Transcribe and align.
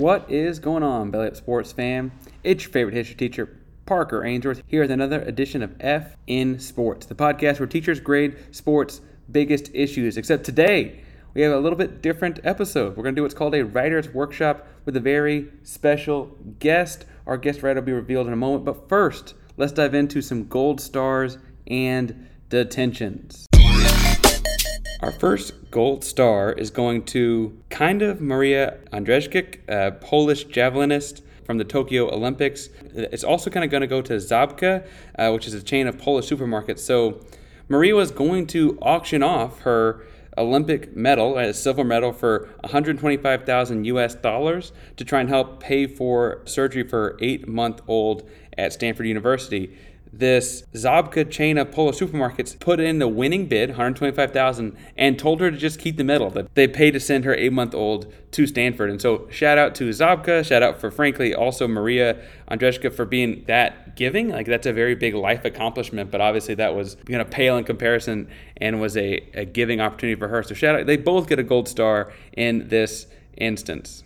What 0.00 0.30
is 0.30 0.58
going 0.60 0.82
on, 0.82 1.10
Belly 1.10 1.26
Up 1.26 1.36
Sports 1.36 1.72
fam? 1.72 2.10
It's 2.42 2.64
your 2.64 2.72
favorite 2.72 2.94
history 2.94 3.16
teacher, 3.16 3.58
Parker 3.84 4.24
Ainsworth, 4.24 4.62
here 4.66 4.80
with 4.80 4.90
another 4.90 5.20
edition 5.20 5.62
of 5.62 5.76
F 5.78 6.16
in 6.26 6.58
Sports, 6.58 7.04
the 7.04 7.14
podcast 7.14 7.60
where 7.60 7.66
teachers 7.66 8.00
grade 8.00 8.38
sports' 8.50 9.02
biggest 9.30 9.70
issues. 9.74 10.16
Except 10.16 10.42
today, 10.42 11.02
we 11.34 11.42
have 11.42 11.52
a 11.52 11.58
little 11.58 11.76
bit 11.76 12.00
different 12.00 12.40
episode. 12.44 12.96
We're 12.96 13.02
going 13.02 13.14
to 13.14 13.18
do 13.18 13.24
what's 13.24 13.34
called 13.34 13.54
a 13.54 13.62
writer's 13.62 14.08
workshop 14.08 14.66
with 14.86 14.96
a 14.96 15.00
very 15.00 15.50
special 15.64 16.34
guest. 16.60 17.04
Our 17.26 17.36
guest 17.36 17.62
writer 17.62 17.80
will 17.80 17.86
be 17.86 17.92
revealed 17.92 18.26
in 18.26 18.32
a 18.32 18.36
moment. 18.36 18.64
But 18.64 18.88
first, 18.88 19.34
let's 19.58 19.72
dive 19.72 19.92
into 19.92 20.22
some 20.22 20.48
gold 20.48 20.80
stars 20.80 21.36
and 21.66 22.26
detentions. 22.48 23.49
Our 25.02 25.12
first 25.12 25.70
gold 25.70 26.04
star 26.04 26.52
is 26.52 26.70
going 26.70 27.04
to 27.04 27.56
kind 27.70 28.02
of 28.02 28.20
Maria 28.20 28.76
Andrzejczyk, 28.92 29.60
a 29.66 29.92
Polish 29.92 30.46
javelinist 30.48 31.22
from 31.46 31.56
the 31.56 31.64
Tokyo 31.64 32.14
Olympics. 32.14 32.68
It's 32.94 33.24
also 33.24 33.48
kind 33.48 33.64
of 33.64 33.70
going 33.70 33.80
to 33.80 33.86
go 33.86 34.02
to 34.02 34.12
Zabka, 34.16 34.86
uh, 35.18 35.30
which 35.30 35.46
is 35.46 35.54
a 35.54 35.62
chain 35.62 35.86
of 35.86 35.96
Polish 35.96 36.28
supermarkets. 36.28 36.80
So 36.80 37.24
Maria 37.66 37.94
was 37.94 38.10
going 38.10 38.46
to 38.48 38.78
auction 38.82 39.22
off 39.22 39.60
her 39.60 40.04
Olympic 40.36 40.94
medal, 40.94 41.38
a 41.38 41.54
silver 41.54 41.82
medal 41.82 42.12
for 42.12 42.50
125,000 42.60 43.84
US 43.84 44.14
dollars 44.16 44.72
to 44.98 45.04
try 45.06 45.20
and 45.20 45.30
help 45.30 45.60
pay 45.60 45.86
for 45.86 46.42
surgery 46.44 46.86
for 46.86 47.12
her 47.12 47.18
eight 47.22 47.48
month 47.48 47.80
old 47.88 48.28
at 48.58 48.74
Stanford 48.74 49.06
University. 49.06 49.74
This 50.12 50.64
Zabka 50.74 51.30
chain 51.30 51.56
of 51.56 51.70
Polish 51.70 51.98
supermarkets 51.98 52.58
put 52.58 52.80
in 52.80 52.98
the 52.98 53.06
winning 53.06 53.46
bid, 53.46 53.70
125,000, 53.70 54.76
and 54.96 55.18
told 55.18 55.40
her 55.40 55.50
to 55.50 55.56
just 55.56 55.78
keep 55.78 55.96
the 55.96 56.04
medal. 56.04 56.30
That 56.30 56.54
they 56.54 56.66
paid 56.66 56.92
to 56.92 57.00
send 57.00 57.24
her 57.24 57.34
eight-month-old 57.34 58.12
to 58.32 58.46
Stanford. 58.46 58.90
And 58.90 59.00
so, 59.00 59.28
shout 59.30 59.56
out 59.56 59.74
to 59.76 59.88
Zabka. 59.90 60.44
Shout 60.44 60.62
out 60.62 60.80
for, 60.80 60.90
frankly, 60.90 61.34
also 61.34 61.68
Maria 61.68 62.20
Andrzejczyk 62.50 62.92
for 62.92 63.04
being 63.04 63.44
that 63.46 63.94
giving. 63.94 64.30
Like 64.30 64.46
that's 64.46 64.66
a 64.66 64.72
very 64.72 64.94
big 64.94 65.14
life 65.14 65.44
accomplishment. 65.44 66.10
But 66.10 66.20
obviously, 66.20 66.54
that 66.56 66.74
was 66.74 66.96
to 67.06 67.24
pale 67.24 67.56
in 67.56 67.64
comparison 67.64 68.28
and 68.56 68.80
was 68.80 68.96
a, 68.96 69.24
a 69.34 69.44
giving 69.44 69.80
opportunity 69.80 70.18
for 70.18 70.28
her. 70.28 70.42
So 70.42 70.54
shout 70.54 70.74
out. 70.74 70.86
They 70.86 70.96
both 70.96 71.28
get 71.28 71.38
a 71.38 71.44
gold 71.44 71.68
star 71.68 72.12
in 72.32 72.68
this 72.68 73.06
instance. 73.36 74.02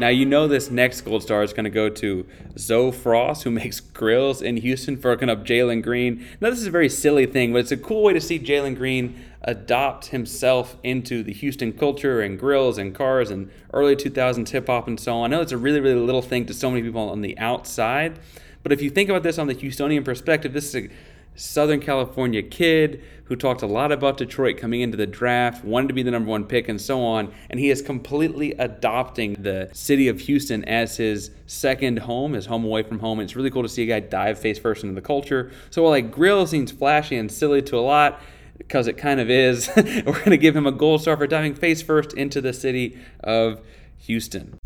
Now 0.00 0.08
you 0.08 0.26
know 0.26 0.46
this 0.46 0.70
next 0.70 1.00
gold 1.00 1.24
star 1.24 1.42
is 1.42 1.52
going 1.52 1.64
to 1.64 1.70
go 1.70 1.88
to 1.88 2.24
Zoe 2.56 2.92
Frost, 2.92 3.42
who 3.42 3.50
makes 3.52 3.80
grills 3.80 4.40
in 4.40 4.58
Houston 4.58 4.96
for 4.96 5.10
hooking 5.10 5.28
up 5.28 5.44
Jalen 5.44 5.82
Green. 5.82 6.24
Now 6.40 6.50
this 6.50 6.60
is 6.60 6.68
a 6.68 6.70
very 6.70 6.88
silly 6.88 7.26
thing, 7.26 7.52
but 7.52 7.58
it's 7.58 7.72
a 7.72 7.76
cool 7.76 8.04
way 8.04 8.12
to 8.12 8.20
see 8.20 8.38
Jalen 8.38 8.76
Green 8.76 9.20
adopt 9.42 10.06
himself 10.06 10.76
into 10.84 11.22
the 11.22 11.32
Houston 11.32 11.72
culture 11.72 12.20
and 12.20 12.38
grills 12.38 12.78
and 12.78 12.94
cars 12.94 13.30
and 13.30 13.50
early 13.72 13.96
2000s 13.96 14.48
hip 14.50 14.68
hop 14.68 14.86
and 14.86 15.00
so 15.00 15.16
on. 15.16 15.32
I 15.32 15.36
know 15.36 15.42
it's 15.42 15.52
a 15.52 15.58
really 15.58 15.80
really 15.80 16.00
little 16.00 16.22
thing 16.22 16.46
to 16.46 16.54
so 16.54 16.70
many 16.70 16.82
people 16.82 17.08
on 17.08 17.20
the 17.20 17.36
outside, 17.38 18.20
but 18.62 18.72
if 18.72 18.82
you 18.82 18.90
think 18.90 19.08
about 19.08 19.22
this 19.22 19.38
on 19.38 19.46
the 19.48 19.54
Houstonian 19.54 20.04
perspective, 20.04 20.52
this 20.52 20.74
is 20.74 20.84
a 20.84 20.90
Southern 21.38 21.80
California 21.80 22.42
kid 22.42 23.02
who 23.28 23.36
talked 23.36 23.60
a 23.60 23.66
lot 23.66 23.92
about 23.92 24.16
Detroit 24.16 24.56
coming 24.56 24.80
into 24.80 24.96
the 24.96 25.06
draft, 25.06 25.62
wanted 25.62 25.88
to 25.88 25.94
be 25.94 26.02
the 26.02 26.10
number 26.10 26.30
one 26.30 26.44
pick, 26.44 26.68
and 26.68 26.80
so 26.80 27.04
on. 27.04 27.32
And 27.50 27.60
he 27.60 27.68
is 27.68 27.82
completely 27.82 28.52
adopting 28.52 29.34
the 29.34 29.68
city 29.74 30.08
of 30.08 30.20
Houston 30.20 30.64
as 30.64 30.96
his 30.96 31.30
second 31.46 31.98
home, 32.00 32.32
his 32.32 32.46
home 32.46 32.64
away 32.64 32.82
from 32.82 33.00
home. 33.00 33.20
It's 33.20 33.36
really 33.36 33.50
cool 33.50 33.62
to 33.62 33.68
see 33.68 33.82
a 33.82 33.86
guy 33.86 34.00
dive 34.00 34.38
face 34.38 34.58
first 34.58 34.82
into 34.82 34.94
the 34.94 35.06
culture. 35.06 35.52
So 35.68 35.82
while 35.82 35.90
like 35.90 36.10
Grill 36.10 36.46
seems 36.46 36.72
flashy 36.72 37.16
and 37.16 37.30
silly 37.30 37.60
to 37.62 37.76
a 37.76 37.80
lot, 37.80 38.20
because 38.56 38.86
it 38.86 38.94
kind 38.94 39.20
of 39.20 39.28
is, 39.28 39.70
we're 39.76 40.02
going 40.02 40.30
to 40.30 40.38
give 40.38 40.56
him 40.56 40.66
a 40.66 40.72
gold 40.72 41.02
star 41.02 41.16
for 41.16 41.26
diving 41.26 41.54
face 41.54 41.82
first 41.82 42.14
into 42.14 42.40
the 42.40 42.54
city 42.54 42.98
of 43.20 43.60
Houston. 43.98 44.58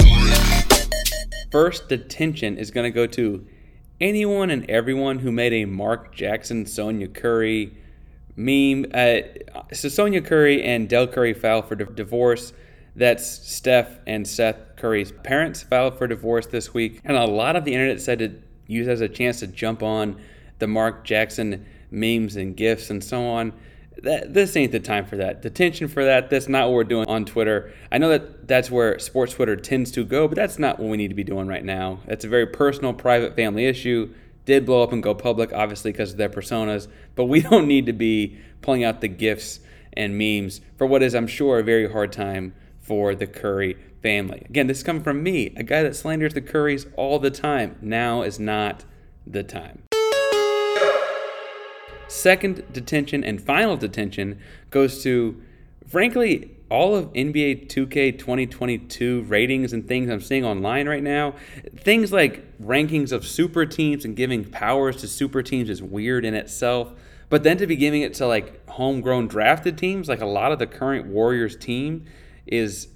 First 1.50 1.88
detention 1.88 2.56
is 2.56 2.70
going 2.70 2.84
to 2.84 2.94
go 2.94 3.06
to 3.08 3.44
anyone 4.00 4.50
and 4.50 4.68
everyone 4.70 5.20
who 5.20 5.32
made 5.32 5.52
a 5.52 5.64
Mark 5.64 6.14
Jackson, 6.14 6.66
Sonya 6.66 7.08
Curry 7.08 7.76
meme. 8.36 8.86
Uh, 8.92 9.18
so 9.72 9.88
Sonya 9.88 10.20
Curry 10.20 10.62
and 10.62 10.88
Dell 10.88 11.06
Curry 11.06 11.34
filed 11.34 11.68
for 11.68 11.74
divorce. 11.74 12.52
That's 12.94 13.26
Steph 13.26 13.98
and 14.06 14.26
Seth 14.26 14.76
Curry's 14.76 15.12
parents 15.12 15.62
filed 15.62 15.96
for 15.96 16.06
divorce 16.06 16.46
this 16.46 16.74
week. 16.74 17.00
And 17.04 17.16
a 17.16 17.24
lot 17.24 17.56
of 17.56 17.64
the 17.64 17.72
internet 17.72 18.00
said 18.00 18.18
to 18.18 18.34
use 18.66 18.88
as 18.88 19.00
a 19.00 19.08
chance 19.08 19.40
to 19.40 19.46
jump 19.46 19.82
on 19.82 20.20
the 20.58 20.66
Mark 20.66 21.04
Jackson 21.04 21.64
memes 21.90 22.36
and 22.36 22.56
gifs 22.56 22.90
and 22.90 23.02
so 23.02 23.24
on. 23.24 23.52
That, 23.98 24.34
this 24.34 24.56
ain't 24.56 24.72
the 24.72 24.80
time 24.80 25.04
for 25.04 25.16
that. 25.16 25.42
Detention 25.42 25.88
for 25.88 26.04
that. 26.04 26.30
That's 26.30 26.48
not 26.48 26.68
what 26.68 26.74
we're 26.74 26.84
doing 26.84 27.06
on 27.08 27.24
Twitter. 27.24 27.72
I 27.90 27.98
know 27.98 28.08
that 28.08 28.48
that's 28.48 28.70
where 28.70 28.98
sports 28.98 29.34
Twitter 29.34 29.54
tends 29.56 29.90
to 29.92 30.04
go, 30.04 30.26
but 30.26 30.36
that's 30.36 30.58
not 30.58 30.78
what 30.78 30.88
we 30.88 30.96
need 30.96 31.08
to 31.08 31.14
be 31.14 31.24
doing 31.24 31.46
right 31.46 31.64
now. 31.64 32.00
That's 32.06 32.24
a 32.24 32.28
very 32.28 32.46
personal, 32.46 32.92
private, 32.92 33.36
family 33.36 33.66
issue. 33.66 34.12
Did 34.44 34.66
blow 34.66 34.82
up 34.82 34.92
and 34.92 35.02
go 35.02 35.14
public, 35.14 35.52
obviously, 35.52 35.92
because 35.92 36.12
of 36.12 36.16
their 36.16 36.28
personas, 36.28 36.88
but 37.14 37.26
we 37.26 37.40
don't 37.50 37.68
need 37.68 37.86
to 37.86 37.92
be 37.92 38.38
pulling 38.60 38.82
out 38.82 39.00
the 39.00 39.08
gifts 39.08 39.60
and 39.92 40.18
memes 40.18 40.60
for 40.76 40.86
what 40.86 41.02
is, 41.02 41.14
I'm 41.14 41.26
sure, 41.26 41.58
a 41.58 41.62
very 41.62 41.90
hard 41.90 42.12
time 42.12 42.54
for 42.80 43.14
the 43.14 43.26
Curry 43.26 43.76
family. 44.02 44.42
Again, 44.48 44.66
this 44.66 44.78
is 44.78 44.82
coming 44.82 45.02
from 45.02 45.22
me, 45.22 45.54
a 45.56 45.62
guy 45.62 45.82
that 45.82 45.94
slanders 45.94 46.34
the 46.34 46.42
Currys 46.42 46.90
all 46.96 47.18
the 47.18 47.30
time. 47.30 47.76
Now 47.80 48.22
is 48.22 48.40
not 48.40 48.84
the 49.26 49.44
time. 49.44 49.84
Second 52.12 52.70
detention 52.74 53.24
and 53.24 53.40
final 53.40 53.74
detention 53.74 54.38
goes 54.68 55.02
to, 55.02 55.40
frankly, 55.88 56.50
all 56.68 56.94
of 56.94 57.10
NBA 57.14 57.68
2K 57.68 58.18
2022 58.18 59.22
ratings 59.22 59.72
and 59.72 59.88
things 59.88 60.10
I'm 60.10 60.20
seeing 60.20 60.44
online 60.44 60.86
right 60.86 61.02
now. 61.02 61.34
Things 61.74 62.12
like 62.12 62.58
rankings 62.60 63.12
of 63.12 63.26
super 63.26 63.64
teams 63.64 64.04
and 64.04 64.14
giving 64.14 64.44
powers 64.44 64.96
to 64.96 65.08
super 65.08 65.42
teams 65.42 65.70
is 65.70 65.82
weird 65.82 66.26
in 66.26 66.34
itself. 66.34 66.92
But 67.30 67.44
then 67.44 67.56
to 67.56 67.66
be 67.66 67.76
giving 67.76 68.02
it 68.02 68.12
to 68.14 68.26
like 68.26 68.68
homegrown 68.68 69.28
drafted 69.28 69.78
teams, 69.78 70.06
like 70.06 70.20
a 70.20 70.26
lot 70.26 70.52
of 70.52 70.58
the 70.58 70.66
current 70.66 71.06
Warriors 71.06 71.56
team 71.56 72.04
is 72.46 72.88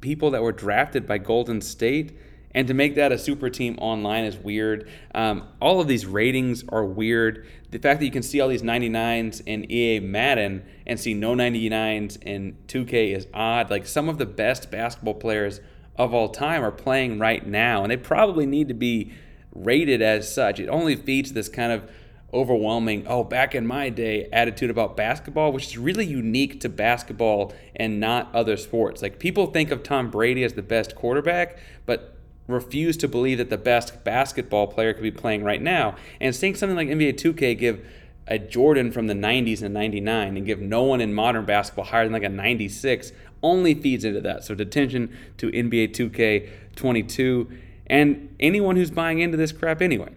people 0.00 0.32
that 0.32 0.42
were 0.42 0.50
drafted 0.50 1.06
by 1.06 1.18
Golden 1.18 1.60
State. 1.60 2.18
And 2.56 2.66
to 2.68 2.74
make 2.74 2.94
that 2.94 3.12
a 3.12 3.18
super 3.18 3.50
team 3.50 3.76
online 3.78 4.24
is 4.24 4.38
weird. 4.38 4.88
Um, 5.14 5.46
all 5.60 5.78
of 5.78 5.88
these 5.88 6.06
ratings 6.06 6.64
are 6.70 6.86
weird. 6.86 7.46
The 7.70 7.78
fact 7.78 8.00
that 8.00 8.06
you 8.06 8.10
can 8.10 8.22
see 8.22 8.40
all 8.40 8.48
these 8.48 8.62
99s 8.62 9.42
in 9.44 9.70
EA 9.70 10.00
Madden 10.00 10.64
and 10.86 10.98
see 10.98 11.12
no 11.12 11.34
99s 11.34 12.16
in 12.22 12.56
2K 12.66 13.14
is 13.14 13.26
odd. 13.34 13.70
Like 13.70 13.86
some 13.86 14.08
of 14.08 14.16
the 14.16 14.24
best 14.24 14.70
basketball 14.70 15.14
players 15.14 15.60
of 15.96 16.14
all 16.14 16.30
time 16.30 16.64
are 16.64 16.72
playing 16.72 17.18
right 17.18 17.46
now, 17.46 17.82
and 17.82 17.90
they 17.90 17.96
probably 17.98 18.46
need 18.46 18.68
to 18.68 18.74
be 18.74 19.12
rated 19.54 20.00
as 20.00 20.32
such. 20.32 20.58
It 20.58 20.68
only 20.68 20.96
feeds 20.96 21.34
this 21.34 21.50
kind 21.50 21.72
of 21.72 21.90
overwhelming, 22.32 23.06
oh, 23.06 23.22
back 23.22 23.54
in 23.54 23.66
my 23.66 23.90
day 23.90 24.30
attitude 24.32 24.70
about 24.70 24.96
basketball, 24.96 25.52
which 25.52 25.66
is 25.66 25.78
really 25.78 26.06
unique 26.06 26.60
to 26.60 26.70
basketball 26.70 27.52
and 27.74 28.00
not 28.00 28.34
other 28.34 28.56
sports. 28.56 29.02
Like 29.02 29.18
people 29.18 29.46
think 29.46 29.70
of 29.70 29.82
Tom 29.82 30.10
Brady 30.10 30.42
as 30.42 30.54
the 30.54 30.62
best 30.62 30.94
quarterback, 30.94 31.58
but 31.84 32.15
refuse 32.46 32.96
to 32.98 33.08
believe 33.08 33.38
that 33.38 33.50
the 33.50 33.58
best 33.58 34.04
basketball 34.04 34.66
player 34.66 34.92
could 34.92 35.02
be 35.02 35.10
playing 35.10 35.44
right 35.44 35.60
now. 35.60 35.96
And 36.20 36.34
seeing 36.34 36.54
something 36.54 36.76
like 36.76 36.88
NBA 36.88 37.14
2K 37.14 37.58
give 37.58 37.86
a 38.28 38.38
Jordan 38.38 38.90
from 38.90 39.06
the 39.06 39.14
90s 39.14 39.62
and 39.62 39.72
99 39.72 40.36
and 40.36 40.46
give 40.46 40.60
no 40.60 40.82
one 40.82 41.00
in 41.00 41.14
modern 41.14 41.44
basketball 41.44 41.84
higher 41.84 42.04
than 42.04 42.12
like 42.12 42.22
a 42.22 42.28
96 42.28 43.12
only 43.42 43.74
feeds 43.74 44.04
into 44.04 44.20
that. 44.20 44.44
So 44.44 44.54
detention 44.54 45.16
to 45.38 45.50
NBA 45.50 45.94
2K 45.94 46.50
22 46.74 47.50
and 47.86 48.34
anyone 48.40 48.76
who's 48.76 48.90
buying 48.90 49.20
into 49.20 49.36
this 49.36 49.52
crap 49.52 49.80
anyway. 49.80 50.12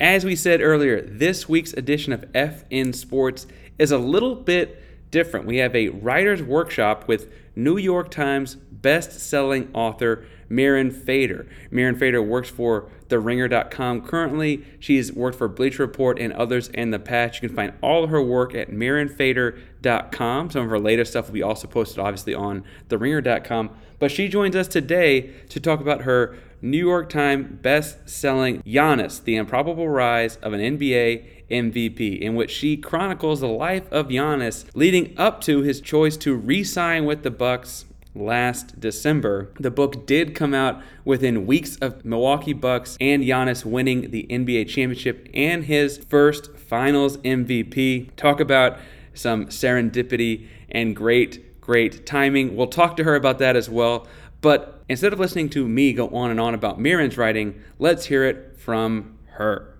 As 0.00 0.24
we 0.24 0.36
said 0.36 0.60
earlier, 0.60 1.02
this 1.02 1.48
week's 1.48 1.72
edition 1.72 2.12
of 2.12 2.22
FN 2.32 2.94
Sports 2.94 3.46
is 3.78 3.90
a 3.90 3.98
little 3.98 4.34
bit 4.34 5.10
different. 5.10 5.46
We 5.46 5.56
have 5.58 5.74
a 5.74 5.88
writer's 5.88 6.42
workshop 6.42 7.08
with 7.08 7.32
New 7.58 7.76
York 7.76 8.10
Times 8.10 8.54
best-selling 8.54 9.68
author 9.74 10.24
Mirin 10.48 10.92
Fader. 10.92 11.48
Mirin 11.72 11.98
Fader 11.98 12.22
works 12.22 12.48
for 12.48 12.88
TheRinger.com 13.08 14.02
currently. 14.02 14.64
She's 14.78 15.12
worked 15.12 15.36
for 15.36 15.48
Bleacher 15.48 15.82
Report 15.82 16.20
and 16.20 16.32
others 16.32 16.68
in 16.68 16.92
the 16.92 17.00
past. 17.00 17.42
You 17.42 17.48
can 17.48 17.56
find 17.56 17.72
all 17.82 18.04
of 18.04 18.10
her 18.10 18.22
work 18.22 18.54
at 18.54 18.70
MirinFader.com. 18.70 20.50
Some 20.50 20.62
of 20.62 20.70
her 20.70 20.78
latest 20.78 21.10
stuff 21.10 21.26
will 21.26 21.34
be 21.34 21.42
also 21.42 21.66
posted, 21.66 21.98
obviously, 21.98 22.32
on 22.32 22.62
TheRinger.com. 22.88 23.70
But 23.98 24.12
she 24.12 24.28
joins 24.28 24.54
us 24.54 24.68
today 24.68 25.32
to 25.48 25.58
talk 25.58 25.80
about 25.80 26.02
her 26.02 26.36
New 26.62 26.78
York 26.78 27.08
Times 27.08 27.48
best-selling 27.60 28.62
Giannis: 28.62 29.22
The 29.22 29.36
Improbable 29.36 29.88
Rise 29.88 30.36
of 30.36 30.52
an 30.52 30.60
NBA 30.60 31.37
MVP, 31.50 32.18
in 32.18 32.34
which 32.34 32.50
she 32.50 32.76
chronicles 32.76 33.40
the 33.40 33.48
life 33.48 33.90
of 33.90 34.08
Giannis 34.08 34.64
leading 34.74 35.14
up 35.18 35.40
to 35.42 35.62
his 35.62 35.80
choice 35.80 36.16
to 36.18 36.34
re-sign 36.34 37.04
with 37.04 37.22
the 37.22 37.30
Bucks 37.30 37.84
last 38.14 38.80
December. 38.80 39.50
The 39.58 39.70
book 39.70 40.06
did 40.06 40.34
come 40.34 40.54
out 40.54 40.82
within 41.04 41.46
weeks 41.46 41.76
of 41.76 42.04
Milwaukee 42.04 42.52
Bucks 42.52 42.96
and 43.00 43.22
Giannis 43.22 43.64
winning 43.64 44.10
the 44.10 44.26
NBA 44.28 44.68
championship 44.68 45.28
and 45.32 45.64
his 45.64 45.98
first 45.98 46.56
finals 46.56 47.16
MVP. 47.18 48.14
Talk 48.16 48.40
about 48.40 48.78
some 49.14 49.46
serendipity 49.46 50.46
and 50.70 50.94
great, 50.94 51.60
great 51.60 52.06
timing. 52.06 52.56
We'll 52.56 52.66
talk 52.66 52.96
to 52.96 53.04
her 53.04 53.14
about 53.14 53.38
that 53.38 53.56
as 53.56 53.68
well. 53.68 54.06
But 54.40 54.82
instead 54.88 55.12
of 55.12 55.18
listening 55.18 55.50
to 55.50 55.66
me 55.66 55.92
go 55.92 56.08
on 56.08 56.30
and 56.30 56.40
on 56.40 56.54
about 56.54 56.78
Mirin's 56.78 57.16
writing, 57.16 57.62
let's 57.78 58.06
hear 58.06 58.24
it 58.24 58.56
from 58.58 59.18
her. 59.32 59.77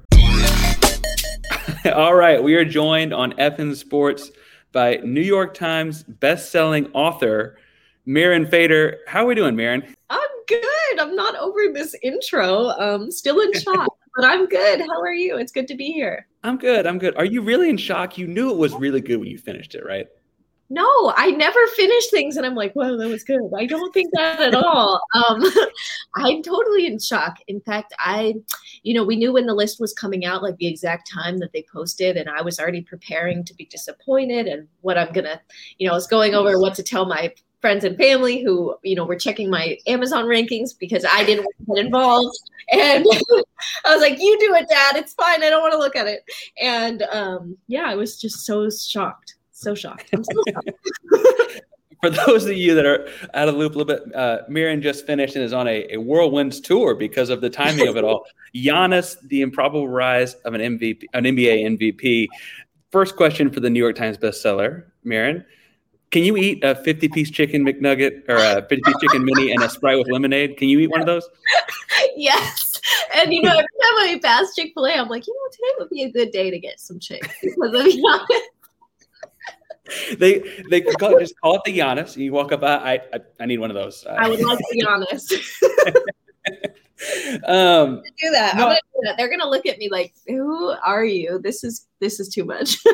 All 1.95 2.15
right, 2.15 2.43
we 2.43 2.55
are 2.55 2.65
joined 2.65 3.13
on 3.13 3.33
FN 3.33 3.77
Sports 3.77 4.31
by 4.73 4.97
New 5.05 5.21
York 5.21 5.55
Times 5.55 6.03
best-selling 6.03 6.91
author 6.93 7.59
Mirin 8.07 8.49
Fader. 8.49 8.99
How 9.07 9.25
are 9.25 9.27
we 9.27 9.35
doing, 9.35 9.55
Mirin? 9.55 9.95
I'm 10.09 10.29
good. 10.47 10.99
I'm 10.99 11.15
not 11.15 11.37
over 11.37 11.73
this 11.75 11.95
intro. 12.03 12.69
Um, 12.71 13.11
still 13.11 13.41
in 13.41 13.53
shock, 13.53 13.89
but 14.17 14.25
I'm 14.25 14.47
good. 14.47 14.81
How 14.81 15.01
are 15.01 15.13
you? 15.13 15.37
It's 15.37 15.53
good 15.53 15.69
to 15.69 15.75
be 15.75 15.93
here. 15.93 16.27
I'm 16.43 16.57
good. 16.57 16.87
I'm 16.87 16.99
good. 16.99 17.17
Are 17.17 17.25
you 17.25 17.43
really 17.43 17.69
in 17.69 17.77
shock? 17.77 18.17
You 18.17 18.27
knew 18.27 18.51
it 18.51 18.57
was 18.57 18.75
really 18.75 19.01
good 19.01 19.19
when 19.19 19.29
you 19.29 19.39
finished 19.39 19.75
it, 19.75 19.85
right? 19.85 20.07
No, 20.71 21.15
I 21.17 21.31
never 21.31 21.67
finish 21.69 22.09
things 22.11 22.37
and 22.37 22.45
I'm 22.45 22.55
like, 22.55 22.77
"Wow, 22.77 22.97
that 22.97 23.09
was 23.09 23.25
good." 23.25 23.51
I 23.57 23.65
don't 23.65 23.93
think 23.95 24.11
that 24.13 24.41
at 24.41 24.55
all. 24.55 25.01
Um, 25.15 25.43
I'm 26.15 26.43
totally 26.43 26.87
in 26.87 26.99
shock. 26.99 27.39
In 27.49 27.61
fact, 27.61 27.95
I, 27.99 28.35
you 28.83 28.95
know, 28.95 29.05
we 29.05 29.17
knew 29.17 29.33
when 29.33 29.47
the 29.47 29.55
list 29.55 29.81
was 29.81 29.93
coming 29.93 30.25
out, 30.25 30.43
like 30.43 30.57
the 30.59 30.67
exact 30.67 31.11
time 31.11 31.39
that 31.39 31.53
they 31.53 31.65
posted, 31.73 32.17
and 32.17 32.29
I 32.29 32.43
was 32.43 32.61
already 32.61 32.83
preparing 32.83 33.43
to 33.45 33.55
be 33.55 33.65
disappointed 33.65 34.47
and 34.47 34.69
what 34.83 34.99
I'm 34.99 35.13
gonna, 35.13 35.41
you 35.79 35.87
know, 35.87 35.93
I 35.95 35.97
was 35.97 36.07
going 36.07 36.35
over 36.35 36.59
what 36.59 36.75
to 36.75 36.83
tell 36.83 37.07
my 37.07 37.33
friends 37.61 37.85
and 37.85 37.97
family 37.97 38.43
who 38.43 38.77
you 38.83 38.95
know 38.95 39.05
were 39.05 39.17
checking 39.17 39.51
my 39.51 39.77
amazon 39.89 40.27
rankings 40.27 40.71
because 40.79 41.05
i 41.11 41.25
didn't 41.25 41.45
want 41.45 41.57
to 41.59 41.75
get 41.75 41.85
involved 41.87 42.39
and 42.71 43.05
i 43.85 43.93
was 43.93 44.01
like 44.01 44.21
you 44.21 44.39
do 44.39 44.55
it 44.55 44.69
dad 44.69 44.97
it's 44.97 45.15
fine 45.15 45.43
i 45.43 45.51
don't 45.51 45.63
want 45.63 45.73
to 45.73 45.79
look 45.79 45.97
at 45.97 46.07
it 46.07 46.23
and 46.63 47.03
um, 47.11 47.57
yeah 47.67 47.83
i 47.85 47.97
was 47.97 48.21
just 48.21 48.47
so 48.47 48.71
shocked 48.71 49.38
so 49.59 49.75
shocked, 49.75 50.11
so 50.11 50.43
shocked. 50.53 50.71
for 52.01 52.11
those 52.11 52.47
of 52.47 52.57
you 52.57 52.75
that 52.75 52.87
are 52.87 53.09
out 53.35 53.49
of 53.49 53.55
the 53.55 53.59
loop 53.59 53.75
a 53.75 53.79
little 53.79 53.97
bit, 53.97 54.15
uh, 54.15 54.39
Mirin 54.49 54.81
just 54.81 55.07
finished 55.07 55.35
and 55.35 55.45
is 55.45 55.53
on 55.53 55.67
a, 55.67 55.85
a 55.91 55.97
whirlwinds 55.97 56.61
tour 56.61 56.95
because 56.95 57.29
of 57.29 57.41
the 57.41 57.51
timing 57.51 57.89
of 57.89 57.97
it 57.97 58.05
all. 58.05 58.25
Giannis, 58.55 59.17
the 59.29 59.43
improbable 59.43 59.89
rise 59.89 60.35
of 60.45 60.55
an 60.55 60.61
MVP, 60.61 61.03
an 61.13 61.25
NBA 61.25 61.79
MVP. 61.79 62.29
First 62.93 63.17
question 63.17 63.51
for 63.51 63.61
the 63.61 63.69
New 63.69 63.81
York 63.81 63.97
Times 63.97 64.17
bestseller, 64.17 64.85
Mirin. 65.05 65.45
Can 66.11 66.25
you 66.25 66.37
eat 66.39 66.65
a 66.65 66.75
50 66.75 67.09
piece 67.09 67.31
chicken 67.31 67.67
McNugget 67.67 68.23
or 68.29 68.37
a 68.37 68.67
50 68.67 68.77
piece 68.77 68.95
chicken 69.01 69.25
mini 69.25 69.51
and 69.51 69.63
a 69.63 69.69
Sprite 69.69 69.99
with 69.99 70.09
lemonade? 70.09 70.57
Can 70.57 70.69
you 70.69 70.79
eat 70.79 70.87
one 70.87 71.01
of 71.01 71.07
those? 71.07 71.29
yes. 72.17 72.81
And 73.15 73.35
you 73.35 73.43
know, 73.43 73.51
every 73.51 73.61
time 73.61 73.67
I 73.99 74.21
pass 74.23 74.55
Chick 74.55 74.73
fil 74.73 74.87
A, 74.87 74.93
I'm 74.93 75.09
like, 75.09 75.27
you 75.27 75.35
know, 75.35 75.51
today 75.51 75.75
would 75.81 75.91
be 75.91 76.03
a 76.05 76.11
good 76.11 76.33
day 76.33 76.51
to 76.51 76.59
get 76.59 76.81
some 76.81 76.99
chick 76.99 77.31
because 77.43 77.75
of 77.75 77.87
Giannis. 77.87 78.41
they 80.19 80.63
they 80.71 80.81
call, 80.81 81.19
just 81.19 81.39
call 81.41 81.57
it 81.57 81.63
the 81.65 81.79
Giannis. 81.79 82.17
You 82.17 82.33
walk 82.33 82.53
up, 82.53 82.63
I 82.63 83.01
I, 83.13 83.21
I 83.41 83.47
need 83.47 83.59
one 83.59 83.71
of 83.71 83.75
those. 83.75 84.05
I 84.07 84.29
would 84.29 84.41
like 84.41 84.59
the 84.59 84.83
Giannis. 84.85 85.33
um, 87.49 88.03
do 88.21 88.31
that. 88.31 88.57
No, 88.57 88.65
gonna 88.65 88.77
do 88.95 89.01
that. 89.05 89.17
They're 89.17 89.31
gonna 89.31 89.49
look 89.49 89.67
at 89.67 89.79
me 89.79 89.89
like, 89.91 90.15
"Who 90.27 90.75
are 90.85 91.05
you? 91.05 91.39
This 91.39 91.65
is 91.65 91.87
this 92.01 92.21
is 92.21 92.29
too 92.29 92.45
much." 92.45 92.79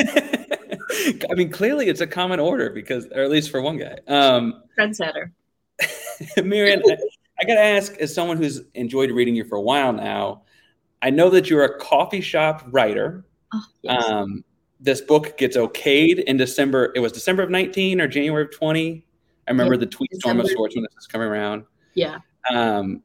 I 0.00 1.34
mean, 1.34 1.50
clearly 1.50 1.88
it's 1.88 2.00
a 2.00 2.06
common 2.06 2.40
order 2.40 2.70
because, 2.70 3.06
or 3.06 3.22
at 3.22 3.30
least 3.30 3.50
for 3.50 3.60
one 3.60 3.78
guy. 3.78 3.98
Um, 4.08 4.62
Trendsetter. 4.78 5.30
Mirin, 6.38 6.82
I 7.40 7.44
got 7.44 7.54
to 7.54 7.60
ask, 7.60 7.96
as 7.98 8.12
someone 8.12 8.36
who's 8.36 8.62
enjoyed 8.74 9.10
reading 9.10 9.36
you 9.36 9.44
for 9.44 9.56
a 9.56 9.60
while 9.60 9.92
now, 9.92 10.42
I 11.02 11.10
know 11.10 11.30
that 11.30 11.48
you're 11.48 11.64
a 11.64 11.78
coffee 11.78 12.20
shop 12.20 12.64
writer. 12.68 13.24
Oh, 13.54 13.64
yes. 13.82 14.04
um, 14.04 14.44
this 14.80 15.00
book 15.00 15.36
gets 15.38 15.56
okayed 15.56 16.22
in 16.24 16.36
December. 16.36 16.92
It 16.94 17.00
was 17.00 17.12
December 17.12 17.42
of 17.42 17.50
19 17.50 18.00
or 18.00 18.08
January 18.08 18.44
of 18.44 18.50
20. 18.52 19.04
I 19.46 19.50
remember 19.50 19.74
yeah, 19.74 19.80
the 19.80 19.86
tweet 19.86 20.14
storm 20.14 20.40
of 20.40 20.48
sorts 20.48 20.76
when 20.76 20.82
this 20.82 20.94
was 20.94 21.06
coming 21.06 21.26
around. 21.26 21.64
Yeah. 21.94 22.18
Um, 22.50 23.02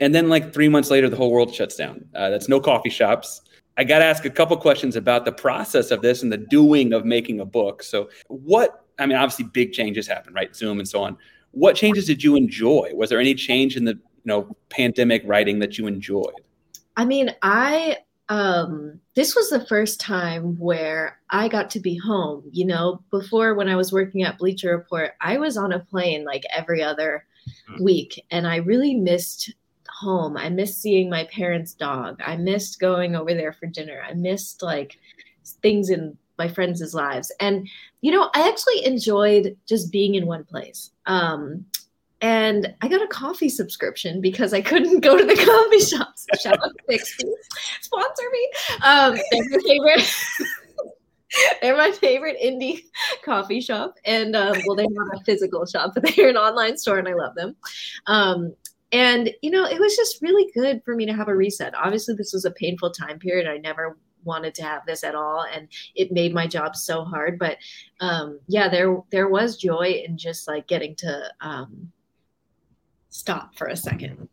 and 0.00 0.14
then 0.14 0.28
like 0.28 0.52
three 0.52 0.68
months 0.68 0.90
later, 0.90 1.08
the 1.08 1.16
whole 1.16 1.30
world 1.30 1.54
shuts 1.54 1.76
down. 1.76 2.04
Uh, 2.14 2.30
that's 2.30 2.48
no 2.48 2.60
coffee 2.60 2.90
shops. 2.90 3.42
I 3.76 3.84
got 3.84 3.98
to 3.98 4.04
ask 4.04 4.24
a 4.24 4.30
couple 4.30 4.56
questions 4.56 4.96
about 4.96 5.24
the 5.24 5.32
process 5.32 5.90
of 5.90 6.02
this 6.02 6.22
and 6.22 6.32
the 6.32 6.38
doing 6.38 6.92
of 6.92 7.04
making 7.04 7.40
a 7.40 7.44
book. 7.44 7.82
So, 7.82 8.10
what, 8.28 8.84
I 8.98 9.06
mean, 9.06 9.16
obviously 9.16 9.46
big 9.46 9.72
changes 9.72 10.06
happen, 10.06 10.34
right? 10.34 10.54
Zoom 10.54 10.78
and 10.78 10.88
so 10.88 11.02
on. 11.02 11.16
What 11.52 11.76
changes 11.76 12.06
did 12.06 12.22
you 12.22 12.36
enjoy? 12.36 12.90
Was 12.94 13.10
there 13.10 13.20
any 13.20 13.34
change 13.34 13.76
in 13.76 13.84
the, 13.84 13.92
you 13.92 14.00
know, 14.24 14.56
pandemic 14.68 15.22
writing 15.24 15.58
that 15.60 15.78
you 15.78 15.86
enjoyed? 15.86 16.40
I 16.96 17.04
mean, 17.04 17.34
I, 17.42 17.98
um, 18.28 19.00
this 19.14 19.34
was 19.34 19.50
the 19.50 19.66
first 19.66 20.00
time 20.00 20.58
where 20.58 21.18
I 21.30 21.48
got 21.48 21.70
to 21.70 21.80
be 21.80 21.96
home. 21.96 22.44
You 22.50 22.66
know, 22.66 23.02
before 23.10 23.54
when 23.54 23.68
I 23.68 23.76
was 23.76 23.92
working 23.92 24.22
at 24.22 24.38
Bleacher 24.38 24.76
Report, 24.76 25.12
I 25.20 25.38
was 25.38 25.56
on 25.56 25.72
a 25.72 25.80
plane 25.80 26.24
like 26.24 26.44
every 26.54 26.82
other 26.82 27.26
mm-hmm. 27.68 27.84
week, 27.84 28.24
and 28.30 28.46
I 28.46 28.56
really 28.56 28.94
missed 28.94 29.52
home. 29.88 30.36
I 30.36 30.48
missed 30.48 30.80
seeing 30.80 31.08
my 31.08 31.24
parents' 31.24 31.74
dog. 31.74 32.20
I 32.24 32.36
missed 32.36 32.80
going 32.80 33.14
over 33.14 33.34
there 33.34 33.52
for 33.52 33.66
dinner. 33.66 34.02
I 34.08 34.14
missed 34.14 34.62
like 34.62 34.98
things 35.62 35.90
in 35.90 36.16
my 36.38 36.48
friends' 36.48 36.94
lives. 36.94 37.32
And, 37.40 37.68
you 38.00 38.10
know, 38.10 38.30
I 38.34 38.48
actually 38.48 38.84
enjoyed 38.84 39.56
just 39.66 39.92
being 39.92 40.14
in 40.14 40.26
one 40.26 40.44
place. 40.44 40.90
Um, 41.06 41.64
and 42.22 42.72
I 42.80 42.88
got 42.88 43.02
a 43.02 43.08
coffee 43.08 43.48
subscription 43.48 44.20
because 44.20 44.54
I 44.54 44.60
couldn't 44.60 45.00
go 45.00 45.18
to 45.18 45.24
the 45.24 45.34
coffee 45.44 45.84
shops. 45.84 46.24
Shout 46.40 46.62
out 46.62 46.68
to 46.68 46.84
Bixby, 46.88 47.28
sponsor 47.80 48.22
me. 48.32 48.50
Um, 48.84 49.18
they're 49.32 49.50
my 49.50 49.58
favorite. 49.66 50.14
they're 51.62 51.76
my 51.76 51.90
favorite 51.90 52.36
indie 52.42 52.82
coffee 53.24 53.60
shop, 53.60 53.96
and 54.04 54.36
um, 54.36 54.56
well, 54.66 54.76
they're 54.76 54.86
not 54.88 55.20
a 55.20 55.24
physical 55.24 55.66
shop, 55.66 55.92
but 55.94 56.04
they're 56.16 56.28
an 56.28 56.36
online 56.36 56.78
store, 56.78 56.98
and 56.98 57.08
I 57.08 57.14
love 57.14 57.34
them. 57.34 57.56
Um, 58.06 58.54
and 58.92 59.30
you 59.42 59.50
know, 59.50 59.64
it 59.64 59.80
was 59.80 59.96
just 59.96 60.22
really 60.22 60.48
good 60.54 60.80
for 60.84 60.94
me 60.94 61.04
to 61.06 61.12
have 61.12 61.28
a 61.28 61.34
reset. 61.34 61.74
Obviously, 61.74 62.14
this 62.14 62.32
was 62.32 62.44
a 62.44 62.52
painful 62.52 62.92
time 62.92 63.18
period. 63.18 63.48
I 63.48 63.58
never 63.58 63.96
wanted 64.24 64.54
to 64.54 64.62
have 64.62 64.86
this 64.86 65.02
at 65.02 65.16
all 65.16 65.44
and 65.52 65.66
it 65.96 66.12
made 66.12 66.32
my 66.32 66.46
job 66.46 66.76
so 66.76 67.02
hard 67.02 67.40
but 67.40 67.56
um 67.98 68.38
yeah 68.46 68.68
there 68.68 68.96
there 69.10 69.28
was 69.28 69.56
joy 69.56 70.00
in 70.06 70.16
just 70.16 70.46
like 70.46 70.68
getting 70.68 70.94
to 70.94 71.24
um 71.40 71.90
stop 73.12 73.54
for 73.56 73.68
a 73.68 73.76
second. 73.76 74.28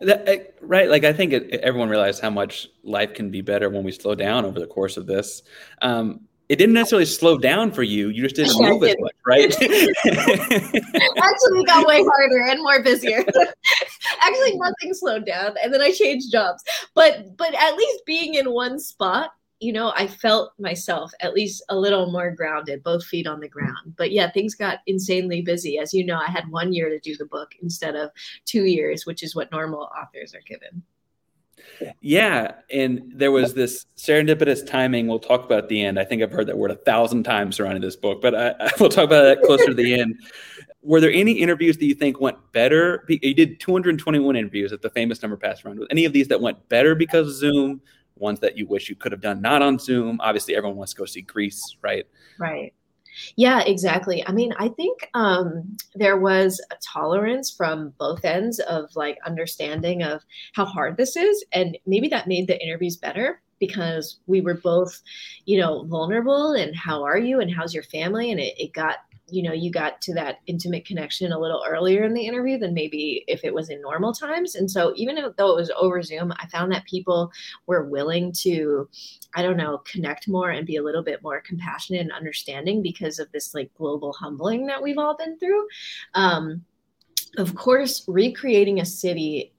That, 0.00 0.54
right. 0.60 0.88
Like, 0.88 1.04
I 1.04 1.12
think 1.12 1.32
it, 1.32 1.54
everyone 1.60 1.88
realized 1.88 2.20
how 2.20 2.30
much 2.30 2.68
life 2.84 3.14
can 3.14 3.30
be 3.30 3.40
better 3.40 3.70
when 3.70 3.82
we 3.82 3.92
slow 3.92 4.14
down 4.14 4.44
over 4.44 4.60
the 4.60 4.66
course 4.66 4.96
of 4.96 5.06
this. 5.06 5.42
Um, 5.82 6.20
it 6.48 6.56
didn't 6.56 6.74
necessarily 6.74 7.06
slow 7.06 7.38
down 7.38 7.72
for 7.72 7.82
you. 7.82 8.08
You 8.08 8.22
just 8.22 8.36
didn't 8.36 8.62
move 8.62 8.84
as 8.84 8.94
much, 9.00 9.14
right? 9.26 9.52
Actually, 11.16 11.64
got 11.64 11.86
way 11.86 12.04
harder 12.04 12.44
and 12.46 12.62
more 12.62 12.82
busier. 12.82 13.18
Actually, 14.20 14.56
nothing 14.56 14.94
slowed 14.94 15.26
down, 15.26 15.56
and 15.60 15.74
then 15.74 15.80
I 15.80 15.90
changed 15.90 16.30
jobs. 16.30 16.62
But 16.94 17.36
but 17.36 17.52
at 17.54 17.74
least 17.74 18.06
being 18.06 18.34
in 18.34 18.52
one 18.52 18.78
spot 18.78 19.30
you 19.60 19.72
know, 19.72 19.92
I 19.96 20.06
felt 20.06 20.52
myself 20.58 21.12
at 21.20 21.32
least 21.32 21.62
a 21.70 21.76
little 21.76 22.10
more 22.10 22.30
grounded, 22.30 22.82
both 22.82 23.04
feet 23.04 23.26
on 23.26 23.40
the 23.40 23.48
ground. 23.48 23.94
But 23.96 24.12
yeah, 24.12 24.30
things 24.30 24.54
got 24.54 24.80
insanely 24.86 25.40
busy. 25.40 25.78
As 25.78 25.94
you 25.94 26.04
know, 26.04 26.18
I 26.18 26.30
had 26.30 26.50
one 26.50 26.72
year 26.72 26.90
to 26.90 26.98
do 26.98 27.16
the 27.16 27.24
book 27.24 27.54
instead 27.62 27.96
of 27.96 28.10
two 28.44 28.64
years, 28.64 29.06
which 29.06 29.22
is 29.22 29.34
what 29.34 29.50
normal 29.50 29.88
authors 29.98 30.34
are 30.34 30.42
given. 30.46 30.82
Yeah, 32.00 32.52
and 32.70 33.02
there 33.14 33.32
was 33.32 33.54
this 33.54 33.86
serendipitous 33.96 34.66
timing. 34.66 35.08
We'll 35.08 35.18
talk 35.18 35.44
about 35.44 35.64
at 35.64 35.68
the 35.68 35.82
end. 35.82 35.98
I 35.98 36.04
think 36.04 36.22
I've 36.22 36.30
heard 36.30 36.46
that 36.48 36.58
word 36.58 36.70
a 36.70 36.76
thousand 36.76 37.24
times 37.24 37.56
surrounding 37.56 37.82
this 37.82 37.96
book, 37.96 38.20
but 38.20 38.34
I, 38.34 38.54
I 38.60 38.70
will 38.78 38.88
talk 38.88 39.04
about 39.04 39.22
that 39.22 39.42
closer 39.42 39.66
to 39.66 39.74
the 39.74 39.98
end. 39.98 40.16
Were 40.82 41.00
there 41.00 41.10
any 41.10 41.32
interviews 41.32 41.76
that 41.78 41.86
you 41.86 41.94
think 41.94 42.20
went 42.20 42.36
better? 42.52 43.04
You 43.08 43.34
did 43.34 43.58
221 43.58 44.36
interviews 44.36 44.72
at 44.72 44.82
the 44.82 44.90
famous 44.90 45.20
number 45.22 45.36
pass 45.36 45.64
round. 45.64 45.78
Was 45.78 45.88
any 45.90 46.04
of 46.04 46.12
these 46.12 46.28
that 46.28 46.40
went 46.40 46.68
better 46.68 46.94
because 46.94 47.28
of 47.28 47.34
Zoom? 47.34 47.80
Ones 48.16 48.40
that 48.40 48.56
you 48.56 48.66
wish 48.66 48.88
you 48.88 48.96
could 48.96 49.12
have 49.12 49.20
done 49.20 49.40
not 49.40 49.62
on 49.62 49.78
Zoom. 49.78 50.20
Obviously, 50.20 50.56
everyone 50.56 50.76
wants 50.76 50.92
to 50.92 50.98
go 50.98 51.04
see 51.04 51.22
Greece, 51.22 51.76
right? 51.82 52.06
Right. 52.38 52.72
Yeah, 53.36 53.62
exactly. 53.62 54.26
I 54.26 54.32
mean, 54.32 54.52
I 54.58 54.68
think 54.68 55.08
um, 55.14 55.76
there 55.94 56.18
was 56.18 56.60
a 56.70 56.76
tolerance 56.82 57.50
from 57.50 57.94
both 57.98 58.24
ends 58.24 58.58
of 58.60 58.94
like 58.94 59.18
understanding 59.24 60.02
of 60.02 60.22
how 60.52 60.64
hard 60.64 60.96
this 60.96 61.16
is, 61.16 61.44
and 61.52 61.78
maybe 61.86 62.08
that 62.08 62.28
made 62.28 62.46
the 62.46 62.62
interviews 62.62 62.96
better 62.96 63.40
because 63.58 64.18
we 64.26 64.42
were 64.42 64.54
both, 64.54 65.00
you 65.46 65.58
know, 65.58 65.84
vulnerable 65.84 66.52
and 66.52 66.76
how 66.76 67.02
are 67.02 67.18
you 67.18 67.40
and 67.40 67.50
how's 67.50 67.72
your 67.72 67.84
family, 67.84 68.30
and 68.30 68.40
it, 68.40 68.54
it 68.58 68.72
got 68.72 68.96
you 69.28 69.42
know 69.42 69.52
you 69.52 69.70
got 69.70 70.00
to 70.00 70.14
that 70.14 70.40
intimate 70.46 70.84
connection 70.84 71.32
a 71.32 71.38
little 71.38 71.64
earlier 71.66 72.04
in 72.04 72.14
the 72.14 72.26
interview 72.26 72.58
than 72.58 72.72
maybe 72.72 73.24
if 73.26 73.44
it 73.44 73.52
was 73.52 73.70
in 73.70 73.80
normal 73.80 74.12
times. 74.12 74.54
And 74.54 74.70
so 74.70 74.92
even 74.96 75.16
though 75.16 75.52
it 75.52 75.56
was 75.56 75.70
over 75.78 76.02
zoom 76.02 76.32
i 76.38 76.46
found 76.46 76.70
that 76.72 76.84
people 76.84 77.32
were 77.66 77.84
willing 77.84 78.32
to 78.32 78.88
i 79.34 79.42
don't 79.42 79.56
know 79.56 79.78
connect 79.78 80.28
more 80.28 80.50
and 80.50 80.66
be 80.66 80.76
a 80.76 80.82
little 80.82 81.02
bit 81.02 81.22
more 81.22 81.40
compassionate 81.40 82.02
and 82.02 82.12
understanding 82.12 82.82
because 82.82 83.18
of 83.18 83.30
this 83.32 83.54
like 83.54 83.72
global 83.74 84.12
humbling 84.12 84.66
that 84.66 84.82
we've 84.82 84.98
all 84.98 85.16
been 85.16 85.38
through. 85.38 85.66
Um, 86.14 86.64
of 87.38 87.54
course 87.54 88.04
recreating 88.06 88.80
a 88.80 88.84
city 88.84 89.52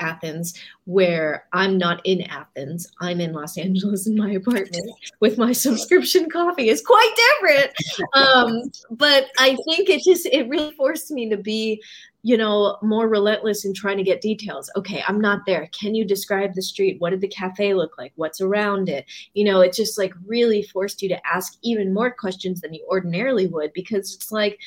Athens, 0.00 0.54
where 0.84 1.46
I'm 1.52 1.78
not 1.78 2.00
in 2.04 2.22
Athens. 2.22 2.90
I'm 3.00 3.20
in 3.20 3.32
Los 3.32 3.56
Angeles 3.56 4.06
in 4.06 4.16
my 4.16 4.32
apartment 4.32 4.90
with 5.20 5.38
my 5.38 5.52
subscription 5.52 6.28
coffee 6.28 6.68
is 6.68 6.82
quite 6.82 7.14
different. 7.40 7.72
Um, 8.14 8.70
but 8.90 9.26
I 9.38 9.56
think 9.66 9.88
it 9.88 10.02
just 10.02 10.26
it 10.26 10.48
really 10.48 10.72
forced 10.72 11.10
me 11.10 11.28
to 11.30 11.36
be, 11.36 11.82
you 12.22 12.36
know, 12.36 12.78
more 12.82 13.08
relentless 13.08 13.64
in 13.64 13.72
trying 13.72 13.98
to 13.98 14.02
get 14.02 14.20
details. 14.20 14.70
Okay, 14.76 15.02
I'm 15.06 15.20
not 15.20 15.46
there. 15.46 15.68
Can 15.78 15.94
you 15.94 16.04
describe 16.04 16.54
the 16.54 16.62
street? 16.62 17.00
What 17.00 17.10
did 17.10 17.20
the 17.20 17.28
cafe 17.28 17.74
look 17.74 17.96
like? 17.98 18.12
What's 18.16 18.40
around 18.40 18.88
it? 18.88 19.06
You 19.34 19.44
know, 19.44 19.60
it 19.60 19.72
just 19.72 19.96
like 19.96 20.12
really 20.26 20.62
forced 20.62 21.02
you 21.02 21.08
to 21.10 21.26
ask 21.26 21.56
even 21.62 21.94
more 21.94 22.10
questions 22.10 22.60
than 22.60 22.74
you 22.74 22.84
ordinarily 22.88 23.46
would 23.46 23.72
because 23.72 24.14
it's 24.14 24.32
like 24.32 24.58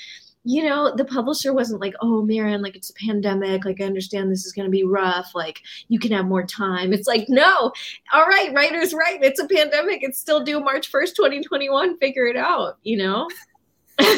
you 0.45 0.63
know, 0.63 0.93
the 0.95 1.05
publisher 1.05 1.53
wasn't 1.53 1.79
like, 1.79 1.93
oh, 2.01 2.25
Mirin, 2.27 2.61
like 2.61 2.75
it's 2.75 2.89
a 2.89 2.93
pandemic. 2.93 3.63
Like, 3.63 3.79
I 3.79 3.85
understand 3.85 4.29
this 4.29 4.45
is 4.45 4.51
going 4.51 4.65
to 4.65 4.71
be 4.71 4.83
rough. 4.83 5.31
Like, 5.33 5.61
you 5.87 5.99
can 5.99 6.11
have 6.11 6.25
more 6.25 6.43
time. 6.43 6.91
It's 6.91 7.07
like, 7.07 7.29
no, 7.29 7.71
all 8.13 8.27
right, 8.27 8.53
writer's 8.53 8.93
right. 8.93 9.23
It's 9.23 9.39
a 9.39 9.47
pandemic. 9.47 10.03
It's 10.03 10.19
still 10.19 10.43
due 10.43 10.59
March 10.59 10.91
1st, 10.91 11.15
2021. 11.15 11.97
Figure 11.97 12.27
it 12.27 12.35
out, 12.35 12.77
you 12.83 12.97
know? 12.97 13.29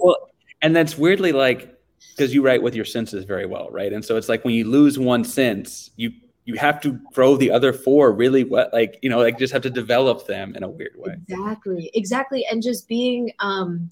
well, 0.00 0.30
and 0.60 0.76
that's 0.76 0.98
weirdly 0.98 1.32
like, 1.32 1.74
because 2.10 2.34
you 2.34 2.42
write 2.42 2.62
with 2.62 2.74
your 2.74 2.84
senses 2.84 3.24
very 3.24 3.46
well, 3.46 3.68
right? 3.70 3.92
And 3.92 4.04
so 4.04 4.16
it's 4.16 4.28
like 4.28 4.44
when 4.44 4.52
you 4.52 4.66
lose 4.66 4.98
one 4.98 5.24
sense, 5.24 5.90
you 5.96 6.12
you 6.44 6.56
have 6.56 6.80
to 6.80 6.98
grow 7.14 7.36
the 7.36 7.50
other 7.50 7.72
four 7.72 8.12
really 8.12 8.44
what 8.44 8.72
like 8.72 8.98
you 9.02 9.10
know 9.10 9.18
like 9.18 9.38
just 9.38 9.52
have 9.52 9.62
to 9.62 9.70
develop 9.70 10.26
them 10.26 10.54
in 10.56 10.62
a 10.62 10.68
weird 10.68 10.94
way 10.96 11.14
exactly 11.28 11.90
exactly 11.94 12.46
and 12.50 12.62
just 12.62 12.88
being 12.88 13.30
um 13.38 13.88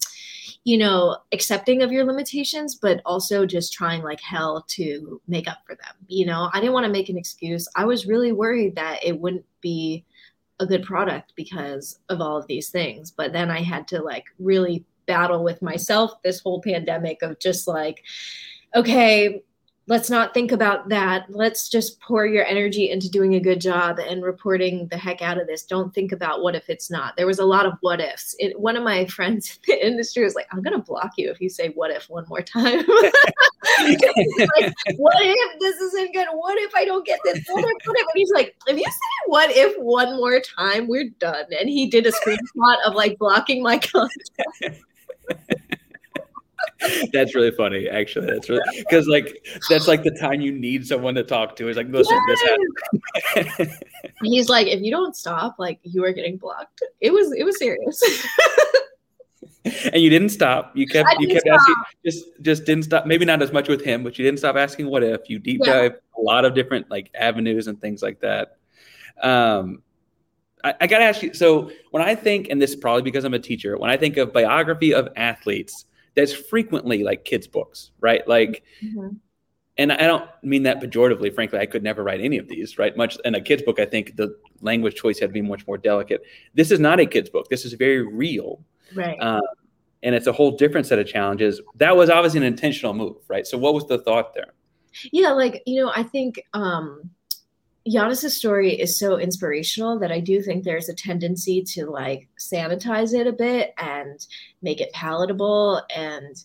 you 0.65 0.77
know, 0.77 1.17
accepting 1.31 1.81
of 1.81 1.91
your 1.91 2.03
limitations, 2.03 2.75
but 2.75 3.01
also 3.05 3.45
just 3.45 3.73
trying 3.73 4.03
like 4.03 4.19
hell 4.19 4.65
to 4.67 5.21
make 5.27 5.47
up 5.47 5.59
for 5.65 5.75
them. 5.75 5.95
You 6.07 6.25
know, 6.25 6.49
I 6.53 6.59
didn't 6.59 6.73
want 6.73 6.85
to 6.85 6.91
make 6.91 7.09
an 7.09 7.17
excuse. 7.17 7.67
I 7.75 7.85
was 7.85 8.05
really 8.05 8.31
worried 8.31 8.75
that 8.75 9.03
it 9.03 9.19
wouldn't 9.19 9.45
be 9.61 10.05
a 10.59 10.65
good 10.65 10.83
product 10.83 11.33
because 11.35 11.99
of 12.09 12.21
all 12.21 12.37
of 12.37 12.47
these 12.47 12.69
things. 12.69 13.11
But 13.11 13.31
then 13.31 13.49
I 13.49 13.61
had 13.61 13.87
to 13.89 14.01
like 14.01 14.25
really 14.37 14.85
battle 15.05 15.43
with 15.43 15.61
myself 15.61 16.21
this 16.23 16.39
whole 16.39 16.61
pandemic 16.61 17.21
of 17.21 17.39
just 17.39 17.67
like, 17.67 18.03
okay, 18.75 19.41
let's 19.89 20.09
not 20.09 20.35
think 20.35 20.51
about 20.51 20.87
that. 20.89 21.25
Let's 21.29 21.67
just 21.67 21.99
pour 21.99 22.27
your 22.27 22.45
energy 22.45 22.91
into 22.91 23.09
doing 23.09 23.33
a 23.33 23.39
good 23.39 23.59
job 23.59 23.97
and 23.97 24.23
reporting 24.23 24.87
the 24.87 24.97
heck 24.97 25.23
out 25.23 25.39
of 25.39 25.47
this. 25.47 25.63
Don't 25.63 25.91
think 25.93 26.11
about 26.11 26.43
what 26.43 26.55
if 26.55 26.69
it's 26.69 26.91
not. 26.91 27.17
There 27.17 27.25
was 27.25 27.39
a 27.39 27.45
lot 27.45 27.65
of 27.65 27.73
what 27.81 27.99
ifs. 27.99 28.35
It, 28.37 28.57
one 28.59 28.77
of 28.77 28.83
my 28.83 29.05
friends 29.07 29.59
in 29.67 29.75
the 29.75 29.85
industry 29.85 30.23
was 30.23 30.35
like, 30.35 30.45
I'm 30.51 30.61
going 30.61 30.77
to 30.77 30.83
block 30.83 31.13
you 31.17 31.31
if 31.31 31.41
you 31.41 31.49
say 31.49 31.69
what 31.69 31.89
if 31.89 32.07
one 32.07 32.25
more 32.29 32.43
time. 32.43 32.77
like, 33.79 33.99
what 34.95 35.17
if 35.17 35.59
this 35.59 35.75
isn't 35.77 36.13
good? 36.13 36.27
What 36.33 36.57
if 36.59 36.71
I 36.75 36.85
don't 36.85 37.05
get 37.05 37.19
this? 37.25 37.43
What 37.49 37.65
if, 37.65 37.87
what 37.87 37.97
if? 37.97 38.03
And 38.03 38.13
he's 38.13 38.31
like, 38.31 38.55
if 38.67 38.77
you 38.77 38.83
say 38.83 39.25
what 39.25 39.49
if 39.51 39.75
one 39.79 40.15
more 40.17 40.39
time, 40.39 40.87
we're 40.87 41.09
done. 41.19 41.45
And 41.59 41.67
he 41.67 41.87
did 41.87 42.05
a 42.05 42.11
screenshot 42.11 42.75
of 42.85 42.93
like 42.93 43.17
blocking 43.17 43.63
my 43.63 43.77
content. 43.79 44.83
That's 47.13 47.35
really 47.35 47.51
funny, 47.51 47.87
actually. 47.89 48.27
That's 48.27 48.49
really 48.49 48.61
because 48.77 49.07
like 49.07 49.45
that's 49.69 49.87
like 49.87 50.03
the 50.03 50.11
time 50.11 50.41
you 50.41 50.51
need 50.51 50.85
someone 50.85 51.15
to 51.15 51.23
talk 51.23 51.55
to. 51.57 51.67
Is 51.67 51.77
like, 51.77 51.89
listen, 51.89 52.17
yes. 52.27 53.57
this 53.57 53.79
He's 54.23 54.49
like, 54.49 54.67
if 54.67 54.81
you 54.81 54.91
don't 54.91 55.15
stop, 55.15 55.55
like 55.59 55.79
you 55.83 56.03
are 56.03 56.13
getting 56.13 56.37
blocked. 56.37 56.83
It 57.01 57.11
was 57.11 57.31
it 57.33 57.43
was 57.43 57.57
serious. 57.57 58.01
and 59.65 60.01
you 60.01 60.09
didn't 60.09 60.29
stop. 60.29 60.71
You 60.75 60.87
kept 60.87 61.09
you 61.19 61.27
kept 61.27 61.41
stop. 61.41 61.59
asking 61.59 61.75
just 62.05 62.25
just 62.41 62.65
didn't 62.65 62.83
stop. 62.83 63.05
Maybe 63.05 63.25
not 63.25 63.41
as 63.41 63.51
much 63.51 63.67
with 63.67 63.83
him, 63.83 64.03
but 64.03 64.17
you 64.17 64.25
didn't 64.25 64.39
stop 64.39 64.55
asking 64.55 64.87
what 64.87 65.03
if. 65.03 65.29
You 65.29 65.39
deep 65.39 65.61
yeah. 65.63 65.73
dive 65.73 65.95
a 66.17 66.21
lot 66.21 66.45
of 66.45 66.55
different 66.55 66.89
like 66.89 67.09
avenues 67.15 67.67
and 67.67 67.79
things 67.79 68.01
like 68.01 68.19
that. 68.21 68.57
Um 69.21 69.83
I, 70.63 70.73
I 70.81 70.87
gotta 70.87 71.05
ask 71.05 71.21
you. 71.21 71.33
So 71.33 71.71
when 71.91 72.03
I 72.03 72.15
think, 72.15 72.47
and 72.49 72.61
this 72.61 72.71
is 72.71 72.75
probably 72.75 73.01
because 73.01 73.23
I'm 73.23 73.33
a 73.33 73.39
teacher, 73.39 73.77
when 73.77 73.89
I 73.89 73.97
think 73.97 74.17
of 74.17 74.33
biography 74.33 74.93
of 74.93 75.09
athletes, 75.15 75.85
that's 76.15 76.33
frequently 76.33 77.03
like 77.03 77.25
kids' 77.25 77.47
books, 77.47 77.91
right? 77.99 78.27
Like, 78.27 78.63
mm-hmm. 78.83 79.09
and 79.77 79.91
I 79.91 80.07
don't 80.07 80.29
mean 80.43 80.63
that 80.63 80.81
pejoratively. 80.81 81.33
Frankly, 81.33 81.59
I 81.59 81.65
could 81.65 81.83
never 81.83 82.03
write 82.03 82.21
any 82.21 82.37
of 82.37 82.47
these, 82.47 82.77
right? 82.77 82.95
Much 82.95 83.17
in 83.25 83.35
a 83.35 83.41
kid's 83.41 83.61
book, 83.61 83.79
I 83.79 83.85
think 83.85 84.15
the 84.15 84.35
language 84.61 84.95
choice 84.95 85.19
had 85.19 85.29
to 85.29 85.33
be 85.33 85.41
much 85.41 85.65
more 85.67 85.77
delicate. 85.77 86.21
This 86.53 86.71
is 86.71 86.79
not 86.79 86.99
a 86.99 87.05
kid's 87.05 87.29
book. 87.29 87.49
This 87.49 87.65
is 87.65 87.73
very 87.73 88.01
real, 88.01 88.61
right? 88.93 89.17
Um, 89.21 89.41
and 90.03 90.15
it's 90.15 90.27
a 90.27 90.31
whole 90.31 90.51
different 90.51 90.87
set 90.87 90.99
of 90.99 91.07
challenges. 91.07 91.61
That 91.75 91.95
was 91.95 92.09
obviously 92.09 92.39
an 92.39 92.45
intentional 92.45 92.93
move, 92.93 93.17
right? 93.27 93.45
So, 93.45 93.57
what 93.57 93.73
was 93.73 93.85
the 93.87 93.97
thought 93.99 94.33
there? 94.33 94.53
Yeah, 95.11 95.31
like 95.31 95.61
you 95.65 95.81
know, 95.81 95.91
I 95.95 96.03
think 96.03 96.41
um, 96.53 97.09
Giannis's 97.87 98.35
story 98.35 98.73
is 98.73 98.99
so 98.99 99.17
inspirational 99.17 99.99
that 99.99 100.11
I 100.11 100.19
do 100.19 100.41
think 100.41 100.63
there's 100.63 100.89
a 100.89 100.93
tendency 100.93 101.63
to 101.73 101.89
like 101.89 102.27
sanitize 102.39 103.13
it 103.13 103.25
a 103.25 103.31
bit 103.31 103.73
and 103.77 104.25
make 104.61 104.81
it 104.81 104.91
palatable 104.93 105.81
and 105.95 106.35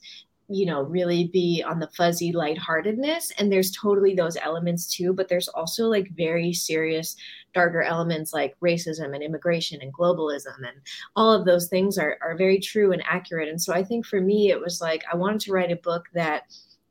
you 0.48 0.66
know, 0.66 0.82
really 0.82 1.28
be 1.28 1.64
on 1.66 1.78
the 1.78 1.88
fuzzy 1.96 2.32
lightheartedness. 2.32 3.32
And 3.38 3.50
there's 3.50 3.70
totally 3.70 4.14
those 4.14 4.36
elements 4.36 4.94
too, 4.94 5.14
but 5.14 5.28
there's 5.28 5.48
also 5.48 5.86
like 5.86 6.10
very 6.10 6.52
serious, 6.52 7.16
darker 7.54 7.82
elements 7.82 8.32
like 8.32 8.54
racism 8.60 9.14
and 9.14 9.22
immigration 9.22 9.80
and 9.80 9.92
globalism. 9.92 10.58
And 10.58 10.76
all 11.16 11.32
of 11.32 11.46
those 11.46 11.68
things 11.68 11.96
are, 11.96 12.18
are 12.20 12.36
very 12.36 12.60
true 12.60 12.92
and 12.92 13.02
accurate. 13.06 13.48
And 13.48 13.60
so 13.60 13.72
I 13.72 13.82
think 13.82 14.04
for 14.04 14.20
me, 14.20 14.50
it 14.50 14.60
was 14.60 14.80
like 14.82 15.02
I 15.10 15.16
wanted 15.16 15.40
to 15.42 15.52
write 15.52 15.72
a 15.72 15.76
book 15.76 16.06
that 16.12 16.42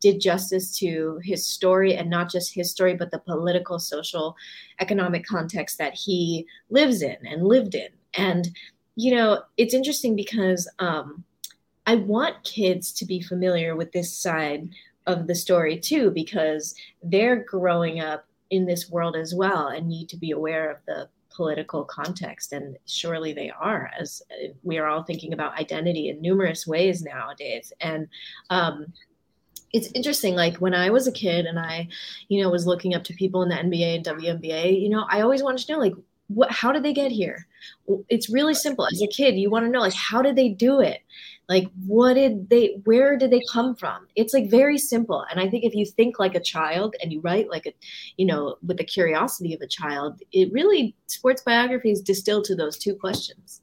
did 0.04 0.22
justice 0.30 0.78
to 0.80 1.20
his 1.24 1.42
story 1.58 1.96
and 1.96 2.10
not 2.10 2.32
just 2.36 2.54
his 2.54 2.70
story, 2.70 2.96
but 2.96 3.10
the 3.12 3.26
political, 3.32 3.80
social, 3.80 4.36
economic 4.80 5.24
context 5.26 5.78
that 5.78 5.96
he 6.06 6.46
lives 6.70 7.02
in 7.02 7.18
and 7.32 7.48
lived 7.56 7.76
in. 7.76 7.92
And, 8.14 8.44
you 8.96 9.16
know, 9.16 9.30
it's 9.58 9.74
interesting 9.74 10.16
because, 10.16 10.62
um, 10.80 11.24
I 11.86 11.96
want 11.96 12.44
kids 12.44 12.94
to 12.94 13.06
be 13.06 13.22
familiar 13.22 13.76
with 13.76 13.92
this 13.92 14.12
side 14.26 14.70
of 15.06 15.28
the 15.28 15.36
story 15.36 15.80
too, 15.80 16.12
because 16.12 16.76
they're 17.12 17.44
growing 17.44 18.00
up 18.00 18.26
in 18.50 18.66
this 18.66 18.90
world 18.90 19.16
as 19.16 19.34
well 19.36 19.68
and 19.68 19.88
need 19.88 20.08
to 20.10 20.18
be 20.18 20.32
aware 20.32 20.72
of 20.72 20.78
the 20.86 21.10
political 21.36 21.84
context. 21.84 22.54
And 22.54 22.78
surely 22.86 23.34
they 23.34 23.50
are, 23.50 23.90
as 24.00 24.22
we 24.62 24.78
are 24.78 24.88
all 24.88 25.04
thinking 25.04 25.34
about 25.34 25.60
identity 25.60 26.10
in 26.10 26.22
numerous 26.22 26.68
ways 26.68 27.02
nowadays. 27.02 27.74
And 27.82 28.08
um, 28.50 28.94
it's 29.74 29.90
interesting 29.94 30.36
like 30.36 30.58
when 30.58 30.74
i 30.74 30.90
was 30.90 31.08
a 31.08 31.12
kid 31.12 31.46
and 31.46 31.60
i 31.60 31.88
you 32.30 32.42
know 32.42 32.50
was 32.50 32.66
looking 32.66 32.94
up 32.94 33.04
to 33.04 33.14
people 33.14 33.42
in 33.44 33.50
the 33.50 33.56
nba 33.56 33.96
and 33.96 34.06
WNBA 34.06 34.82
you 34.82 34.90
know 34.90 35.06
i 35.10 35.22
always 35.22 35.44
wanted 35.44 35.66
to 35.66 35.74
know 35.74 35.80
like 35.80 35.94
what 36.28 36.52
how 36.52 36.72
did 36.72 36.84
they 36.84 36.94
get 36.94 37.12
here? 37.12 37.48
It's 38.10 38.30
really 38.30 38.54
simple. 38.54 38.88
As 38.88 39.02
a 39.02 39.08
kid 39.08 39.36
you 39.36 39.50
want 39.50 39.66
to 39.66 39.72
know 39.72 39.82
like 39.82 39.94
how 39.94 40.22
did 40.22 40.36
they 40.36 40.50
do 40.50 40.80
it? 40.80 41.02
Like 41.50 41.68
what 41.86 42.14
did 42.14 42.50
they 42.50 42.82
where 42.86 43.18
did 43.18 43.32
they 43.32 43.42
come 43.52 43.76
from? 43.76 44.08
It's 44.16 44.34
like 44.34 44.50
very 44.50 44.78
simple. 44.78 45.26
And 45.30 45.40
i 45.40 45.50
think 45.50 45.64
if 45.64 45.76
you 45.76 45.86
think 45.86 46.20
like 46.20 46.36
a 46.36 46.40
child 46.40 46.96
and 47.02 47.12
you 47.12 47.22
write 47.22 47.50
like 47.50 47.66
a 47.66 47.74
you 48.18 48.26
know 48.26 48.58
with 48.66 48.78
the 48.78 48.84
curiosity 48.84 49.54
of 49.54 49.62
a 49.62 49.68
child 49.68 50.22
it 50.32 50.52
really 50.52 50.96
sports 51.08 51.42
biographies 51.42 52.02
distill 52.02 52.42
to 52.44 52.56
those 52.56 52.78
two 52.78 52.96
questions. 52.96 53.62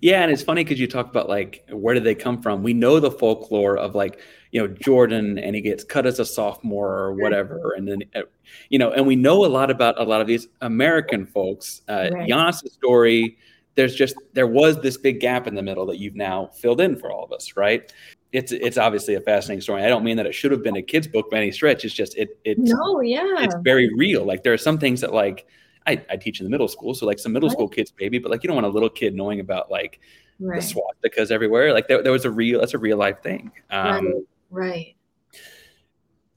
Yeah 0.00 0.22
and 0.22 0.30
it's 0.30 0.42
funny 0.42 0.62
because 0.62 0.78
you 0.78 0.86
talk 0.86 1.08
about 1.08 1.28
like 1.28 1.66
where 1.70 1.94
did 1.94 2.04
they 2.04 2.14
come 2.14 2.40
from? 2.40 2.62
We 2.62 2.74
know 2.74 3.00
the 3.00 3.10
folklore 3.10 3.76
of 3.76 3.94
like 3.94 4.20
you 4.56 4.62
know 4.62 4.68
jordan 4.68 5.38
and 5.38 5.54
he 5.54 5.60
gets 5.60 5.84
cut 5.84 6.06
as 6.06 6.18
a 6.18 6.24
sophomore 6.24 6.90
or 6.90 7.12
whatever 7.14 7.72
and 7.76 7.86
then 7.86 8.02
uh, 8.14 8.22
you 8.70 8.78
know 8.78 8.90
and 8.90 9.06
we 9.06 9.14
know 9.14 9.44
a 9.44 9.50
lot 9.58 9.70
about 9.70 10.00
a 10.00 10.04
lot 10.04 10.20
of 10.22 10.26
these 10.26 10.48
american 10.62 11.26
folks 11.26 11.82
uh 11.88 12.08
right. 12.10 12.28
Giannis' 12.28 12.72
story 12.72 13.36
there's 13.76 13.94
just 13.94 14.16
there 14.32 14.46
was 14.46 14.80
this 14.80 14.96
big 14.96 15.20
gap 15.20 15.46
in 15.46 15.54
the 15.54 15.62
middle 15.62 15.86
that 15.86 15.98
you've 15.98 16.16
now 16.16 16.46
filled 16.46 16.80
in 16.80 16.96
for 16.96 17.12
all 17.12 17.22
of 17.22 17.30
us, 17.30 17.56
right? 17.56 17.92
It's 18.32 18.50
it's 18.50 18.76
obviously 18.76 19.14
a 19.14 19.20
fascinating 19.20 19.60
story. 19.60 19.84
I 19.84 19.88
don't 19.88 20.02
mean 20.02 20.16
that 20.16 20.26
it 20.26 20.34
should 20.34 20.50
have 20.50 20.62
been 20.62 20.76
a 20.76 20.82
kid's 20.82 21.06
book 21.06 21.30
by 21.30 21.36
any 21.36 21.52
stretch. 21.52 21.84
It's 21.84 21.94
just 21.94 22.16
it 22.16 22.38
it 22.44 22.58
no, 22.58 23.00
yeah, 23.00 23.36
it's 23.38 23.54
very 23.62 23.94
real. 23.94 24.24
Like 24.24 24.42
there 24.42 24.52
are 24.52 24.58
some 24.58 24.78
things 24.78 25.00
that 25.02 25.12
like 25.12 25.46
I, 25.86 26.02
I 26.10 26.16
teach 26.16 26.40
in 26.40 26.44
the 26.44 26.50
middle 26.50 26.68
school, 26.68 26.94
so 26.94 27.06
like 27.06 27.18
some 27.18 27.32
middle 27.32 27.48
right. 27.48 27.54
school 27.54 27.68
kids 27.68 27.92
maybe, 28.00 28.18
but 28.18 28.30
like 28.30 28.42
you 28.42 28.48
don't 28.48 28.56
want 28.56 28.66
a 28.66 28.70
little 28.70 28.90
kid 28.90 29.14
knowing 29.14 29.40
about 29.40 29.70
like 29.70 30.00
right. 30.40 30.60
the 30.60 30.66
swastikas 30.66 31.30
everywhere. 31.30 31.72
Like 31.72 31.86
there, 31.86 32.02
there 32.02 32.12
was 32.12 32.24
a 32.24 32.30
real 32.30 32.60
that's 32.60 32.74
a 32.74 32.78
real 32.78 32.96
life 32.96 33.22
thing. 33.22 33.52
Um, 33.70 34.26
right. 34.50 34.94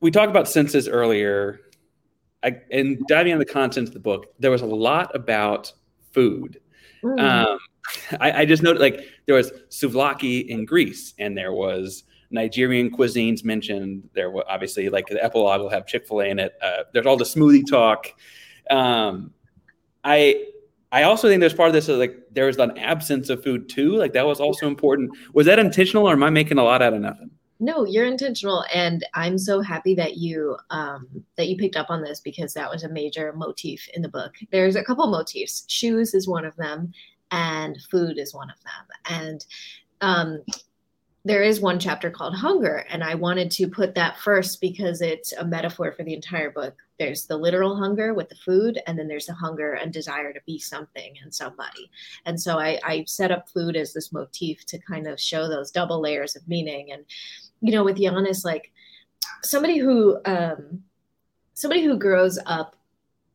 We 0.01 0.11
talked 0.11 0.29
about 0.29 0.47
census 0.47 0.87
earlier. 0.87 1.61
I, 2.41 2.55
and 2.71 2.97
diving 3.07 3.33
into 3.33 3.43
the 3.43 3.51
content 3.51 3.89
of 3.89 3.93
the 3.93 3.99
book, 3.99 4.27
there 4.39 4.49
was 4.49 4.61
a 4.61 4.65
lot 4.65 5.13
about 5.13 5.73
food 6.13 6.59
Mm. 7.03 7.19
Um, 7.19 7.59
I, 8.19 8.41
I, 8.41 8.45
just 8.45 8.61
noted 8.61 8.81
like 8.81 9.05
there 9.25 9.35
was 9.35 9.51
souvlaki 9.69 10.47
in 10.47 10.65
Greece, 10.65 11.13
and 11.17 11.37
there 11.37 11.53
was 11.53 12.03
Nigerian 12.29 12.91
cuisines 12.91 13.43
mentioned. 13.43 14.09
There 14.13 14.31
was 14.31 14.43
obviously 14.47 14.89
like 14.89 15.07
the 15.07 15.23
epilogue 15.23 15.61
will 15.61 15.69
have 15.69 15.87
Chick 15.87 16.07
Fil 16.07 16.21
A 16.21 16.25
in 16.25 16.39
it. 16.39 16.53
Uh, 16.61 16.83
there's 16.93 17.05
all 17.05 17.17
the 17.17 17.25
smoothie 17.25 17.65
talk. 17.65 18.07
Um, 18.69 19.31
I 20.03 20.45
I 20.91 21.03
also 21.03 21.27
think 21.27 21.39
there's 21.39 21.53
part 21.53 21.69
of 21.69 21.73
this 21.73 21.89
is 21.89 21.97
like 21.97 22.17
there 22.31 22.47
was 22.47 22.57
an 22.57 22.77
absence 22.77 23.29
of 23.29 23.43
food 23.43 23.69
too. 23.69 23.95
Like 23.95 24.13
that 24.13 24.25
was 24.25 24.39
also 24.39 24.67
important. 24.67 25.11
Was 25.33 25.45
that 25.45 25.59
intentional, 25.59 26.07
or 26.07 26.13
am 26.13 26.23
I 26.23 26.29
making 26.29 26.57
a 26.57 26.63
lot 26.63 26.81
out 26.81 26.93
of 26.93 27.01
nothing? 27.01 27.31
No 27.59 27.85
you're 27.85 28.05
intentional 28.05 28.63
and 28.73 29.05
i'm 29.13 29.37
so 29.37 29.61
happy 29.61 29.93
that 29.93 30.17
you 30.17 30.55
um, 30.69 31.07
that 31.35 31.47
you 31.47 31.57
picked 31.57 31.75
up 31.75 31.89
on 31.89 32.01
this 32.01 32.19
because 32.19 32.53
that 32.53 32.69
was 32.69 32.83
a 32.83 32.89
major 32.89 33.33
motif 33.33 33.87
in 33.93 34.01
the 34.01 34.09
book. 34.09 34.35
There's 34.51 34.75
a 34.75 34.83
couple 34.83 35.07
motifs. 35.07 35.65
Shoes 35.67 36.13
is 36.13 36.27
one 36.27 36.45
of 36.45 36.55
them 36.55 36.93
and 37.31 37.77
food 37.89 38.17
is 38.17 38.33
one 38.33 38.49
of 38.49 38.57
them. 38.63 39.19
And 39.21 39.45
um, 40.01 40.43
there 41.25 41.43
is 41.43 41.59
one 41.59 41.79
chapter 41.79 42.09
called 42.09 42.33
hunger 42.33 42.85
and 42.89 43.03
i 43.03 43.13
wanted 43.13 43.51
to 43.51 43.67
put 43.67 43.93
that 43.93 44.17
first 44.19 44.61
because 44.61 45.01
it's 45.01 45.33
a 45.33 45.45
metaphor 45.45 45.91
for 45.91 46.03
the 46.03 46.13
entire 46.13 46.49
book. 46.49 46.75
There's 46.97 47.25
the 47.25 47.37
literal 47.37 47.75
hunger 47.75 48.13
with 48.13 48.29
the 48.29 48.35
food 48.35 48.79
and 48.87 48.97
then 48.97 49.07
there's 49.07 49.25
the 49.25 49.33
hunger 49.33 49.73
and 49.73 49.91
desire 49.91 50.31
to 50.33 50.39
be 50.45 50.59
something 50.59 51.15
and 51.21 51.33
somebody. 51.33 51.91
And 52.25 52.39
so 52.39 52.57
i, 52.57 52.79
I 52.83 53.03
set 53.05 53.31
up 53.31 53.49
food 53.49 53.75
as 53.75 53.93
this 53.93 54.13
motif 54.13 54.65
to 54.67 54.79
kind 54.79 55.07
of 55.07 55.19
show 55.19 55.47
those 55.47 55.71
double 55.71 56.01
layers 56.01 56.35
of 56.35 56.47
meaning 56.47 56.93
and 56.93 57.03
you 57.61 57.71
know, 57.71 57.83
with 57.83 57.97
Giannis, 57.97 58.45
like 58.45 58.71
somebody 59.43 59.77
who 59.77 60.19
um, 60.25 60.83
somebody 61.53 61.83
who 61.83 61.97
grows 61.97 62.39
up 62.45 62.75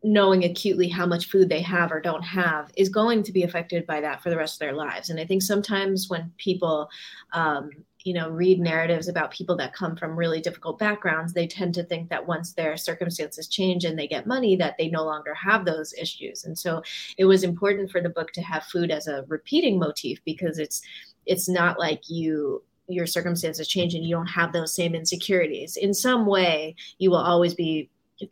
knowing 0.04 0.44
acutely 0.44 0.86
how 0.86 1.06
much 1.06 1.30
food 1.30 1.48
they 1.48 1.62
have 1.62 1.90
or 1.90 1.98
don't 1.98 2.22
have 2.22 2.70
is 2.76 2.90
going 2.90 3.22
to 3.22 3.32
be 3.32 3.42
affected 3.42 3.86
by 3.86 4.02
that 4.02 4.22
for 4.22 4.28
the 4.28 4.36
rest 4.36 4.56
of 4.56 4.58
their 4.58 4.74
lives. 4.74 5.08
And 5.08 5.18
I 5.18 5.24
think 5.24 5.40
sometimes 5.40 6.10
when 6.10 6.30
people, 6.36 6.90
um, 7.32 7.70
you 8.00 8.12
know, 8.12 8.28
read 8.28 8.60
narratives 8.60 9.08
about 9.08 9.30
people 9.30 9.56
that 9.56 9.72
come 9.72 9.96
from 9.96 10.14
really 10.14 10.42
difficult 10.42 10.78
backgrounds, 10.78 11.32
they 11.32 11.46
tend 11.46 11.72
to 11.74 11.84
think 11.84 12.10
that 12.10 12.26
once 12.26 12.52
their 12.52 12.76
circumstances 12.76 13.48
change 13.48 13.86
and 13.86 13.98
they 13.98 14.06
get 14.06 14.26
money, 14.26 14.56
that 14.56 14.76
they 14.78 14.90
no 14.90 15.04
longer 15.04 15.32
have 15.32 15.64
those 15.64 15.94
issues. 15.94 16.44
And 16.44 16.58
so 16.58 16.82
it 17.16 17.24
was 17.24 17.42
important 17.42 17.90
for 17.90 18.02
the 18.02 18.10
book 18.10 18.30
to 18.32 18.42
have 18.42 18.64
food 18.64 18.90
as 18.90 19.06
a 19.06 19.24
repeating 19.28 19.78
motif 19.78 20.22
because 20.26 20.58
it's 20.58 20.82
it's 21.24 21.48
not 21.48 21.78
like 21.78 22.10
you 22.10 22.62
your 22.88 23.06
circumstances 23.06 23.68
change 23.68 23.94
and 23.94 24.04
you 24.04 24.14
don't 24.14 24.26
have 24.26 24.52
those 24.52 24.74
same 24.74 24.94
insecurities. 24.94 25.76
In 25.76 25.94
some 25.94 26.26
way 26.26 26.76
you 26.98 27.10
will 27.10 27.18
always 27.18 27.54
be 27.54 27.88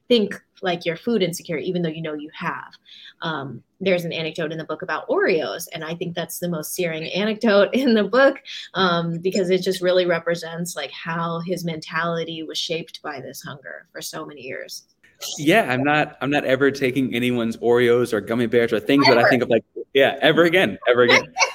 think 0.09 0.41
like 0.62 0.85
you're 0.85 0.97
food 0.97 1.23
insecure 1.23 1.57
even 1.57 1.83
though 1.83 1.88
you 1.88 2.03
know 2.03 2.15
you 2.15 2.31
have. 2.35 2.73
Um, 3.21 3.62
there's 3.81 4.05
an 4.05 4.12
anecdote 4.12 4.53
in 4.53 4.59
the 4.59 4.65
book 4.65 4.83
about 4.83 5.09
oreos 5.09 5.67
and 5.73 5.85
i 5.85 5.95
think 5.95 6.15
that's 6.15 6.38
the 6.38 6.49
most 6.49 6.75
searing 6.75 7.05
anecdote 7.09 7.71
in 7.75 7.95
the 7.95 8.05
book 8.05 8.37
um, 8.75 9.19
because 9.19 9.51
it 9.51 9.62
just 9.62 9.83
really 9.83 10.07
represents 10.07 10.77
like 10.77 10.91
how 10.93 11.41
his 11.41 11.65
mentality 11.65 12.43
was 12.43 12.59
shaped 12.59 13.03
by 13.03 13.21
this 13.21 13.43
hunger 13.43 13.87
for 13.93 14.01
so 14.01 14.25
many 14.25 14.41
years. 14.41 14.85
Yeah 15.38 15.71
i'm 15.73 15.85
not 15.85 16.17
i'm 16.21 16.31
not 16.31 16.45
ever 16.45 16.71
taking 16.71 17.15
anyone's 17.15 17.57
oreos 17.59 18.12
or 18.12 18.21
gummy 18.21 18.47
bears 18.47 18.73
or 18.73 18.81
things 18.81 19.07
ever. 19.07 19.17
that 19.17 19.25
i 19.25 19.29
think 19.29 19.43
of 19.43 19.51
like 19.51 19.65
yeah 19.95 20.19
ever 20.21 20.45
again 20.45 20.79
ever 20.88 21.03
again 21.03 21.33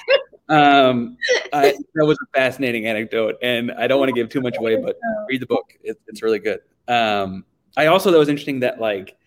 um, 0.49 1.17
I, 1.53 1.73
that 1.95 2.05
was 2.05 2.17
a 2.23 2.37
fascinating 2.37 2.85
anecdote, 2.85 3.35
and 3.41 3.71
I 3.71 3.87
don't 3.87 3.99
want 3.99 4.09
to 4.09 4.13
give 4.13 4.29
too 4.29 4.41
much 4.41 4.57
away, 4.57 4.75
but 4.77 4.97
read 5.29 5.41
the 5.41 5.45
book; 5.45 5.73
it, 5.83 5.99
it's 6.07 6.21
really 6.21 6.39
good. 6.39 6.59
Um, 6.87 7.45
I 7.75 7.87
also 7.87 8.11
that 8.11 8.17
was 8.17 8.29
interesting 8.29 8.61
that 8.61 8.79
like 8.79 9.17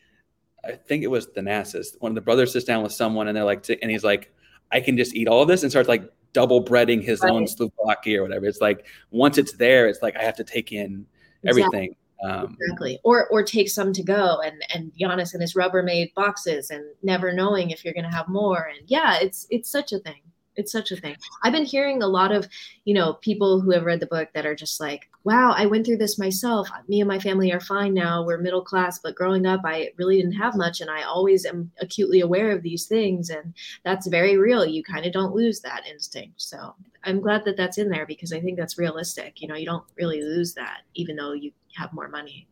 I 0.64 0.72
think 0.72 1.04
it 1.04 1.08
was 1.08 1.26
Thanasis, 1.28 1.96
one 2.00 2.10
of 2.10 2.14
the 2.14 2.20
brothers 2.20 2.52
sits 2.52 2.64
down 2.64 2.82
with 2.82 2.92
someone, 2.92 3.28
and 3.28 3.36
they're 3.36 3.44
like, 3.44 3.68
and 3.68 3.90
he's 3.90 4.04
like, 4.04 4.32
I 4.72 4.80
can 4.80 4.96
just 4.96 5.14
eat 5.14 5.28
all 5.28 5.42
of 5.42 5.48
this, 5.48 5.62
and 5.62 5.70
starts 5.70 5.88
like 5.88 6.10
double 6.32 6.64
breading 6.64 7.02
his 7.02 7.20
right. 7.20 7.32
own 7.32 7.44
souvlaki 7.44 8.16
or 8.16 8.22
whatever. 8.22 8.46
It's 8.46 8.60
like 8.60 8.86
once 9.10 9.38
it's 9.38 9.52
there, 9.52 9.88
it's 9.88 10.02
like 10.02 10.16
I 10.16 10.22
have 10.22 10.36
to 10.36 10.44
take 10.44 10.72
in 10.72 11.06
everything. 11.46 11.96
Um, 12.22 12.56
exactly. 12.60 12.98
Or 13.02 13.28
or 13.28 13.42
take 13.42 13.70
some 13.70 13.92
to 13.94 14.02
go 14.02 14.40
and 14.44 14.62
and 14.74 14.92
Giannis 15.00 15.32
and 15.32 15.40
his 15.40 15.54
Rubbermaid 15.54 16.12
boxes 16.14 16.70
and 16.70 16.84
never 17.02 17.32
knowing 17.32 17.70
if 17.70 17.84
you're 17.84 17.94
going 17.94 18.04
to 18.04 18.14
have 18.14 18.28
more. 18.28 18.70
And 18.76 18.88
yeah, 18.88 19.18
it's 19.20 19.46
it's 19.50 19.70
such 19.70 19.92
a 19.92 19.98
thing 20.00 20.20
it's 20.56 20.72
such 20.72 20.90
a 20.90 20.96
thing. 20.96 21.16
I've 21.42 21.52
been 21.52 21.64
hearing 21.64 22.02
a 22.02 22.06
lot 22.06 22.32
of, 22.32 22.48
you 22.84 22.94
know, 22.94 23.14
people 23.14 23.60
who 23.60 23.70
have 23.70 23.84
read 23.84 24.00
the 24.00 24.06
book 24.06 24.28
that 24.34 24.46
are 24.46 24.54
just 24.54 24.80
like, 24.80 25.08
wow, 25.24 25.52
I 25.56 25.66
went 25.66 25.86
through 25.86 25.98
this 25.98 26.18
myself. 26.18 26.68
Me 26.88 27.00
and 27.00 27.08
my 27.08 27.18
family 27.18 27.52
are 27.52 27.60
fine 27.60 27.94
now. 27.94 28.24
We're 28.24 28.38
middle 28.38 28.62
class, 28.62 28.98
but 28.98 29.14
growing 29.14 29.46
up, 29.46 29.60
I 29.64 29.90
really 29.96 30.16
didn't 30.16 30.32
have 30.32 30.56
much. 30.56 30.80
And 30.80 30.90
I 30.90 31.02
always 31.02 31.46
am 31.46 31.70
acutely 31.80 32.20
aware 32.20 32.50
of 32.50 32.62
these 32.62 32.86
things. 32.86 33.30
And 33.30 33.54
that's 33.84 34.06
very 34.06 34.36
real. 34.36 34.64
You 34.64 34.82
kind 34.82 35.06
of 35.06 35.12
don't 35.12 35.34
lose 35.34 35.60
that 35.60 35.86
instinct. 35.86 36.40
So 36.40 36.74
I'm 37.04 37.20
glad 37.20 37.44
that 37.44 37.56
that's 37.56 37.78
in 37.78 37.88
there 37.88 38.06
because 38.06 38.32
I 38.32 38.40
think 38.40 38.58
that's 38.58 38.78
realistic. 38.78 39.40
You 39.40 39.48
know, 39.48 39.56
you 39.56 39.66
don't 39.66 39.84
really 39.96 40.22
lose 40.22 40.54
that, 40.54 40.80
even 40.94 41.16
though 41.16 41.32
you 41.32 41.52
have 41.76 41.92
more 41.92 42.08
money. 42.08 42.46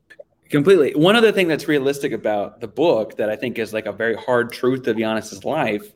Completely. 0.50 0.94
One 0.94 1.14
other 1.14 1.30
thing 1.30 1.46
that's 1.46 1.68
realistic 1.68 2.12
about 2.12 2.60
the 2.60 2.68
book 2.68 3.16
that 3.16 3.28
I 3.28 3.36
think 3.36 3.58
is 3.58 3.74
like 3.74 3.84
a 3.84 3.92
very 3.92 4.14
hard 4.14 4.50
truth 4.50 4.86
of 4.86 4.96
Giannis's 4.96 5.44
life 5.44 5.92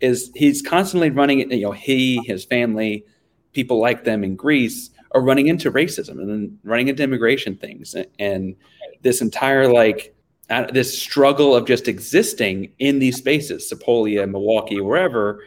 is 0.00 0.30
he's 0.34 0.62
constantly 0.62 1.10
running, 1.10 1.50
you 1.50 1.62
know, 1.62 1.72
he, 1.72 2.22
his 2.24 2.44
family, 2.44 3.04
people 3.52 3.78
like 3.80 4.04
them 4.04 4.24
in 4.24 4.36
Greece 4.36 4.90
are 5.12 5.20
running 5.20 5.48
into 5.48 5.70
racism 5.72 6.10
and 6.20 6.28
then 6.28 6.58
running 6.64 6.88
into 6.88 7.02
immigration 7.02 7.56
things 7.56 7.96
and 8.18 8.54
this 9.02 9.20
entire 9.20 9.72
like 9.72 10.14
uh, 10.50 10.70
this 10.72 11.00
struggle 11.00 11.54
of 11.54 11.66
just 11.66 11.88
existing 11.88 12.72
in 12.78 12.98
these 12.98 13.16
spaces, 13.16 13.70
Sepolia, 13.70 14.28
Milwaukee, 14.28 14.80
wherever. 14.80 15.44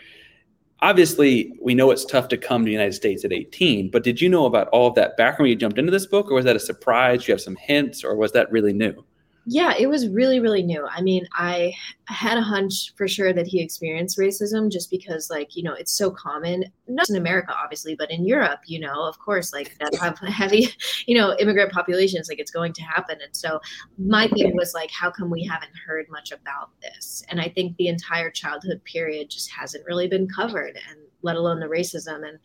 obviously 0.81 1.53
we 1.61 1.73
know 1.73 1.91
it's 1.91 2.05
tough 2.05 2.27
to 2.29 2.37
come 2.37 2.61
to 2.61 2.65
the 2.65 2.71
United 2.71 2.93
States 2.93 3.23
at 3.25 3.33
18, 3.33 3.89
but 3.89 4.03
did 4.03 4.21
you 4.21 4.29
know 4.29 4.45
about 4.45 4.67
all 4.69 4.87
of 4.87 4.95
that 4.95 5.17
background 5.17 5.45
when 5.45 5.49
you 5.49 5.55
jumped 5.55 5.77
into 5.77 5.91
this 5.91 6.05
book, 6.05 6.29
or 6.29 6.35
was 6.35 6.45
that 6.45 6.55
a 6.55 6.59
surprise? 6.59 7.27
You 7.27 7.33
have 7.33 7.41
some 7.41 7.55
hints, 7.55 8.03
or 8.03 8.15
was 8.15 8.31
that 8.33 8.51
really 8.51 8.73
new? 8.73 9.03
Yeah, 9.45 9.73
it 9.77 9.87
was 9.87 10.07
really, 10.07 10.39
really 10.39 10.63
new. 10.63 10.87
I 10.89 11.01
mean, 11.01 11.27
I 11.33 11.73
had 12.07 12.37
a 12.37 12.41
hunch 12.41 12.93
for 12.95 13.09
sure 13.09 13.33
that 13.33 13.45
he 13.45 13.61
experienced 13.61 14.17
racism 14.17 14.71
just 14.71 14.89
because, 14.89 15.29
like, 15.29 15.57
you 15.57 15.63
know, 15.63 15.73
it's 15.73 15.91
so 15.91 16.11
common, 16.11 16.63
not 16.87 17.09
in 17.09 17.17
America, 17.17 17.53
obviously, 17.53 17.93
but 17.93 18.09
in 18.09 18.25
Europe, 18.25 18.61
you 18.67 18.79
know, 18.79 19.03
of 19.05 19.19
course, 19.19 19.51
like, 19.51 19.77
that 19.79 19.93
have 19.95 20.17
heavy, 20.29 20.69
you 21.07 21.17
know, 21.17 21.35
immigrant 21.39 21.73
populations, 21.73 22.29
like, 22.29 22.39
it's 22.39 22.51
going 22.51 22.71
to 22.71 22.83
happen. 22.83 23.17
And 23.21 23.35
so 23.35 23.59
my 23.97 24.27
thing 24.29 24.55
was, 24.55 24.73
like, 24.73 24.91
how 24.91 25.11
come 25.11 25.29
we 25.29 25.43
haven't 25.43 25.73
heard 25.85 26.05
much 26.09 26.31
about 26.31 26.69
this? 26.81 27.21
And 27.27 27.41
I 27.41 27.49
think 27.49 27.75
the 27.75 27.89
entire 27.89 28.31
childhood 28.31 28.81
period 28.85 29.29
just 29.29 29.51
hasn't 29.51 29.85
really 29.85 30.07
been 30.07 30.27
covered, 30.29 30.77
and 30.89 30.99
let 31.21 31.35
alone 31.35 31.59
the 31.59 31.67
racism. 31.67 32.25
And 32.27 32.39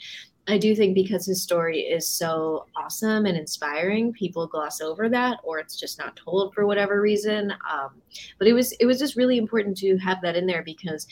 I 0.48 0.56
do 0.56 0.74
think 0.74 0.94
because 0.94 1.26
his 1.26 1.42
story 1.42 1.80
is 1.80 2.08
so 2.08 2.66
awesome 2.74 3.26
and 3.26 3.36
inspiring, 3.36 4.14
people 4.14 4.46
gloss 4.46 4.80
over 4.80 5.08
that, 5.10 5.40
or 5.44 5.58
it's 5.58 5.78
just 5.78 5.98
not 5.98 6.16
told 6.16 6.54
for 6.54 6.66
whatever 6.66 7.02
reason. 7.02 7.52
Um, 7.70 8.00
but 8.38 8.48
it 8.48 8.54
was 8.54 8.72
it 8.72 8.86
was 8.86 8.98
just 8.98 9.16
really 9.16 9.36
important 9.36 9.76
to 9.78 9.98
have 9.98 10.22
that 10.22 10.36
in 10.36 10.46
there 10.46 10.62
because 10.62 11.06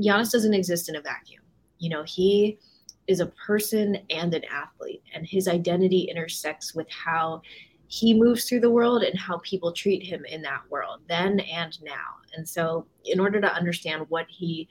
Giannis 0.00 0.30
doesn't 0.30 0.52
exist 0.52 0.90
in 0.90 0.96
a 0.96 1.00
vacuum. 1.00 1.42
You 1.78 1.88
know, 1.88 2.02
he 2.02 2.58
is 3.06 3.20
a 3.20 3.32
person 3.46 3.98
and 4.10 4.34
an 4.34 4.44
athlete, 4.44 5.02
and 5.14 5.26
his 5.26 5.48
identity 5.48 6.02
intersects 6.02 6.74
with 6.74 6.88
how 6.90 7.40
he 7.86 8.12
moves 8.12 8.44
through 8.44 8.60
the 8.60 8.70
world 8.70 9.02
and 9.02 9.18
how 9.18 9.38
people 9.38 9.72
treat 9.72 10.02
him 10.02 10.26
in 10.26 10.42
that 10.42 10.60
world 10.68 11.00
then 11.08 11.40
and 11.40 11.82
now. 11.82 12.16
And 12.36 12.46
so, 12.46 12.86
in 13.06 13.18
order 13.18 13.40
to 13.40 13.52
understand 13.52 14.04
what 14.10 14.26
he 14.28 14.68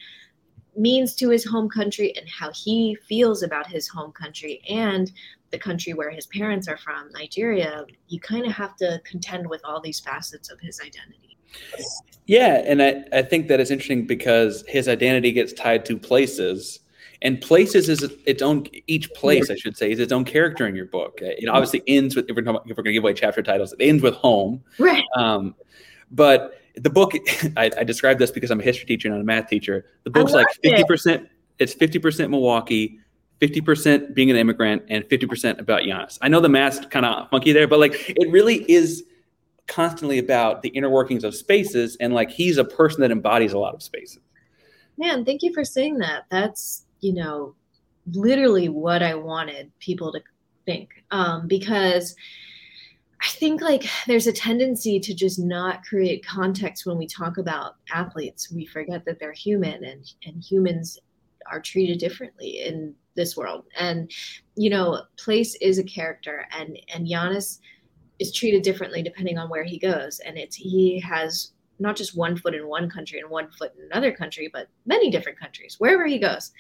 means 0.78 1.16
to 1.16 1.30
his 1.30 1.44
home 1.44 1.70
country 1.70 2.16
and 2.16 2.28
how 2.30 2.52
he 2.54 2.96
feels 3.08 3.44
about 3.44 3.68
his 3.68 3.88
home 3.88 4.12
country 4.12 4.62
and 4.70 5.12
the 5.52 5.58
country 5.58 5.94
where 5.94 6.10
his 6.10 6.26
parents 6.28 6.68
are 6.68 6.78
from, 6.78 7.10
Nigeria, 7.14 7.86
you 8.10 8.20
kind 8.20 8.46
of 8.46 8.52
have 8.52 8.76
to 8.78 9.02
contend 9.06 9.48
with 9.50 9.62
all 9.64 9.80
these 9.82 10.00
facets 10.00 10.52
of 10.52 10.60
his 10.60 10.80
identity. 10.80 11.38
Yeah, 12.26 12.62
and 12.66 12.84
I, 12.84 13.04
I 13.14 13.22
think 13.22 13.48
that 13.48 13.60
it's 13.60 13.72
interesting 13.72 14.06
because 14.06 14.64
his 14.68 14.88
identity 14.88 15.32
gets 15.32 15.54
tied 15.54 15.86
to 15.86 15.98
places. 15.98 16.82
And 17.24 17.42
places 17.42 17.90
is 17.90 18.04
its 18.28 18.44
own. 18.44 18.68
Each 18.86 19.12
place, 19.14 19.50
I 19.50 19.56
should 19.56 19.76
say, 19.76 19.92
is 19.92 20.00
its 20.00 20.12
own 20.12 20.24
character 20.24 20.68
in 20.68 20.76
your 20.76 20.86
book. 20.86 21.18
It 21.20 21.50
obviously 21.50 21.82
ends 21.88 22.16
with. 22.16 22.30
If 22.30 22.36
we're, 22.36 22.44
if 22.44 22.48
we're 22.48 22.76
going 22.76 22.86
to 22.86 22.94
give 22.94 23.04
away 23.04 23.16
chapter 23.16 23.42
titles, 23.42 23.74
it 23.74 23.82
ends 23.82 24.04
with 24.04 24.14
home. 24.14 24.64
Right. 24.78 25.04
Um, 25.16 25.56
but 26.12 26.62
the 26.78 26.90
book 26.90 27.14
I, 27.58 27.72
I 27.78 27.84
describe 27.84 28.20
this 28.20 28.32
because 28.32 28.52
I'm 28.52 28.60
a 28.60 28.64
history 28.64 28.86
teacher 28.86 29.10
not 29.10 29.20
a 29.20 29.24
math 29.24 29.48
teacher. 29.48 29.86
The 30.04 30.10
book's 30.10 30.34
like 30.34 30.48
fifty 30.64 30.84
percent. 30.84 31.28
It's 31.60 31.74
fifty 31.74 32.00
percent 32.00 32.30
Milwaukee, 32.30 33.00
fifty 33.40 33.62
percent 33.62 34.14
being 34.14 34.30
an 34.30 34.38
immigrant, 34.38 34.84
and 34.90 35.06
fifty 35.08 35.26
percent 35.26 35.60
about 35.60 35.82
Giannis. 35.84 36.18
I 36.22 36.28
know 36.28 36.40
the 36.40 36.50
math's 36.50 36.86
kind 36.88 37.06
of 37.06 37.30
funky 37.30 37.52
there, 37.52 37.68
but 37.68 37.80
like 37.80 38.10
it 38.10 38.32
really 38.32 38.70
is 38.72 39.04
constantly 39.68 40.18
about 40.18 40.62
the 40.62 40.70
inner 40.70 40.90
workings 40.90 41.24
of 41.24 41.36
spaces, 41.36 41.98
and 42.00 42.14
like 42.14 42.30
he's 42.30 42.58
a 42.58 42.66
person 42.66 43.02
that 43.02 43.12
embodies 43.12 43.54
a 43.54 43.60
lot 43.60 43.74
of 43.74 43.84
spaces. 43.84 44.20
Man, 44.98 45.26
thank 45.26 45.44
you 45.44 45.54
for 45.54 45.64
saying 45.64 45.98
that. 46.00 46.26
That's 46.30 46.86
you 47.02 47.14
know 47.14 47.56
literally 48.14 48.70
what 48.70 49.04
I 49.04 49.16
wanted 49.16 49.72
people 49.80 50.12
to 50.14 50.22
think 50.66 50.90
um, 51.12 51.48
because 51.48 52.16
I 53.22 53.30
think 53.30 53.62
like 53.62 53.86
there's 54.06 54.28
a 54.28 54.32
tendency 54.32 55.00
to 55.00 55.14
just 55.14 55.40
not 55.40 55.84
create 55.84 56.26
context 56.26 56.86
when 56.86 56.98
we 56.98 57.08
talk 57.08 57.38
about 57.38 57.76
athletes. 57.92 58.52
We 58.52 58.66
forget 58.66 59.06
that 59.06 59.20
they're 59.20 59.34
human 59.34 59.84
and 59.84 60.12
and 60.26 60.44
humans 60.44 61.00
are 61.50 61.62
treated 61.62 61.98
differently 62.00 62.60
in 62.60 62.94
this 63.16 63.36
world. 63.36 63.66
And 63.78 64.12
you 64.56 64.70
know, 64.70 65.04
place 65.18 65.56
is 65.56 65.80
a 65.80 65.84
character 65.84 66.46
and 66.52 66.80
and 66.94 67.08
Giannis 67.08 67.60
is 68.20 68.32
treated 68.34 68.64
differently 68.64 69.02
depending 69.02 69.38
on 69.38 69.50
where 69.50 69.64
he 69.64 69.80
goes. 69.80 70.20
And 70.20 70.38
it's 70.38 70.56
he 70.56 71.00
has 71.00 71.54
not 71.80 71.96
just 71.96 72.18
one 72.18 72.36
foot 72.38 72.56
in 72.56 72.68
one 72.68 72.90
country 72.90 73.20
and 73.20 73.30
one 73.30 73.50
foot 73.52 73.74
in 73.78 73.86
another 73.92 74.12
country, 74.12 74.50
but 74.52 74.68
many 74.86 75.12
different 75.12 75.40
countries, 75.40 75.76
wherever 75.78 76.06
he 76.06 76.18
goes. 76.18 76.52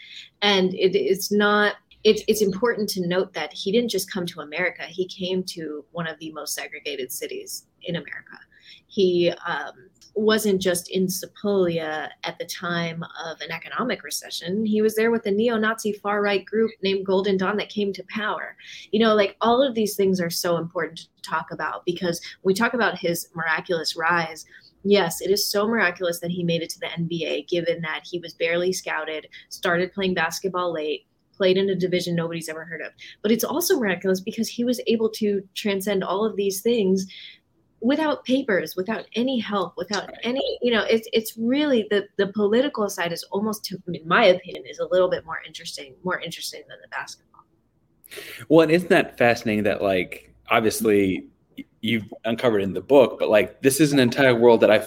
And 0.41 0.73
it, 0.73 0.95
it's 0.95 1.31
not 1.31 1.75
it's 2.03 2.23
it's 2.27 2.41
important 2.41 2.89
to 2.89 3.07
note 3.07 3.33
that 3.33 3.51
he 3.53 3.71
didn't 3.71 3.89
just 3.89 4.11
come 4.11 4.25
to 4.27 4.41
America. 4.41 4.83
He 4.83 5.07
came 5.07 5.43
to 5.43 5.85
one 5.91 6.07
of 6.07 6.17
the 6.19 6.31
most 6.31 6.53
segregated 6.53 7.11
cities 7.11 7.67
in 7.83 7.95
America. 7.95 8.37
He 8.87 9.33
um, 9.45 9.89
wasn't 10.15 10.61
just 10.61 10.89
in 10.89 11.07
Sepolia 11.07 12.09
at 12.23 12.37
the 12.39 12.45
time 12.45 13.03
of 13.23 13.39
an 13.41 13.51
economic 13.51 14.03
recession. 14.03 14.65
He 14.65 14.81
was 14.81 14.95
there 14.95 15.11
with 15.11 15.25
a 15.25 15.31
neo-Nazi 15.31 15.93
far-right 15.93 16.45
group 16.45 16.71
named 16.81 17.05
Golden 17.05 17.37
Dawn 17.37 17.57
that 17.57 17.69
came 17.69 17.93
to 17.93 18.03
power. 18.09 18.55
You 18.91 18.99
know, 18.99 19.13
like 19.13 19.37
all 19.41 19.61
of 19.61 19.75
these 19.75 19.95
things 19.95 20.19
are 20.19 20.29
so 20.29 20.57
important 20.57 20.99
to 20.99 21.29
talk 21.29 21.51
about 21.51 21.85
because 21.85 22.19
we 22.43 22.53
talk 22.53 22.73
about 22.73 22.97
his 22.97 23.29
miraculous 23.35 23.95
rise 23.95 24.45
yes, 24.83 25.21
it 25.21 25.29
is 25.29 25.49
so 25.49 25.67
miraculous 25.67 26.19
that 26.19 26.31
he 26.31 26.43
made 26.43 26.61
it 26.61 26.69
to 26.69 26.79
the 26.79 26.87
NBA, 26.87 27.49
given 27.49 27.81
that 27.81 28.01
he 28.09 28.19
was 28.19 28.33
barely 28.33 28.71
scouted, 28.71 29.27
started 29.49 29.91
playing 29.91 30.13
basketball 30.13 30.71
late, 30.71 31.05
played 31.37 31.57
in 31.57 31.69
a 31.69 31.75
division 31.75 32.15
nobody's 32.15 32.49
ever 32.49 32.65
heard 32.65 32.81
of. 32.81 32.91
But 33.21 33.31
it's 33.31 33.43
also 33.43 33.79
miraculous 33.79 34.19
because 34.19 34.47
he 34.47 34.63
was 34.63 34.81
able 34.87 35.09
to 35.11 35.41
transcend 35.55 36.03
all 36.03 36.25
of 36.25 36.35
these 36.35 36.61
things 36.61 37.07
without 37.79 38.25
papers, 38.25 38.75
without 38.75 39.05
any 39.15 39.39
help, 39.39 39.73
without 39.77 40.09
any, 40.23 40.59
you 40.61 40.71
know, 40.71 40.83
it's 40.89 41.07
it's 41.13 41.37
really 41.37 41.87
the 41.89 42.07
the 42.17 42.27
political 42.27 42.89
side 42.89 43.13
is 43.13 43.23
almost, 43.31 43.71
in 43.71 44.07
my 44.07 44.25
opinion, 44.25 44.65
is 44.67 44.79
a 44.79 44.85
little 44.85 45.09
bit 45.09 45.25
more 45.25 45.39
interesting, 45.45 45.95
more 46.03 46.19
interesting 46.19 46.63
than 46.67 46.77
the 46.81 46.87
basketball. 46.89 47.43
Well, 48.49 48.61
and 48.61 48.71
isn't 48.71 48.89
that 48.89 49.17
fascinating 49.17 49.63
that 49.63 49.81
like 49.81 50.33
obviously 50.49 51.27
mm-hmm. 51.57 51.61
you've 51.81 52.13
uncovered 52.25 52.61
in 52.61 52.73
the 52.73 52.81
book, 52.81 53.19
but 53.19 53.29
like 53.29 53.61
this 53.61 53.79
is 53.79 53.93
an 53.93 53.99
entire 53.99 54.35
world 54.35 54.61
that 54.61 54.71
I 54.71 54.85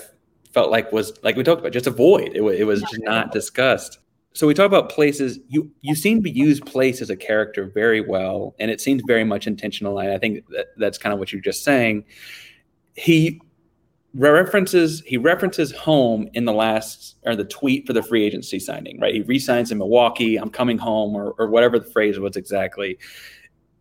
felt 0.52 0.70
like 0.70 0.90
was 0.92 1.12
like 1.22 1.36
we 1.36 1.44
talked 1.44 1.60
about 1.60 1.72
just 1.72 1.86
a 1.86 1.90
void. 1.90 2.32
It, 2.34 2.42
it 2.42 2.64
was 2.64 2.80
just 2.80 3.00
not 3.00 3.32
discussed 3.32 3.98
so 4.32 4.46
we 4.46 4.54
talk 4.54 4.66
about 4.66 4.90
places 4.90 5.38
you 5.48 5.70
you 5.80 5.94
seem 5.94 6.22
to 6.22 6.30
use 6.30 6.60
place 6.60 7.00
as 7.02 7.10
a 7.10 7.16
character 7.16 7.70
very 7.74 8.00
well 8.00 8.54
and 8.58 8.70
it 8.70 8.80
seems 8.80 9.02
very 9.06 9.24
much 9.24 9.46
intentional 9.46 9.98
and 9.98 10.12
i 10.12 10.18
think 10.18 10.46
that 10.48 10.66
that's 10.76 10.98
kind 10.98 11.12
of 11.12 11.18
what 11.18 11.32
you're 11.32 11.42
just 11.42 11.64
saying. 11.64 12.04
He 12.94 13.40
references 14.14 15.02
he 15.06 15.16
references 15.16 15.72
home 15.72 16.28
in 16.34 16.44
the 16.44 16.52
last 16.52 17.16
or 17.24 17.36
the 17.36 17.44
tweet 17.44 17.86
for 17.86 17.92
the 17.92 18.02
free 18.02 18.24
agency 18.24 18.58
signing 18.58 18.98
right? 19.00 19.14
He 19.14 19.22
resigns 19.22 19.70
in 19.70 19.78
milwaukee 19.78 20.36
i'm 20.36 20.50
coming 20.50 20.78
home 20.78 21.14
or, 21.14 21.30
or 21.38 21.48
whatever 21.48 21.78
the 21.78 21.90
phrase 21.90 22.18
was 22.18 22.36
exactly. 22.36 22.98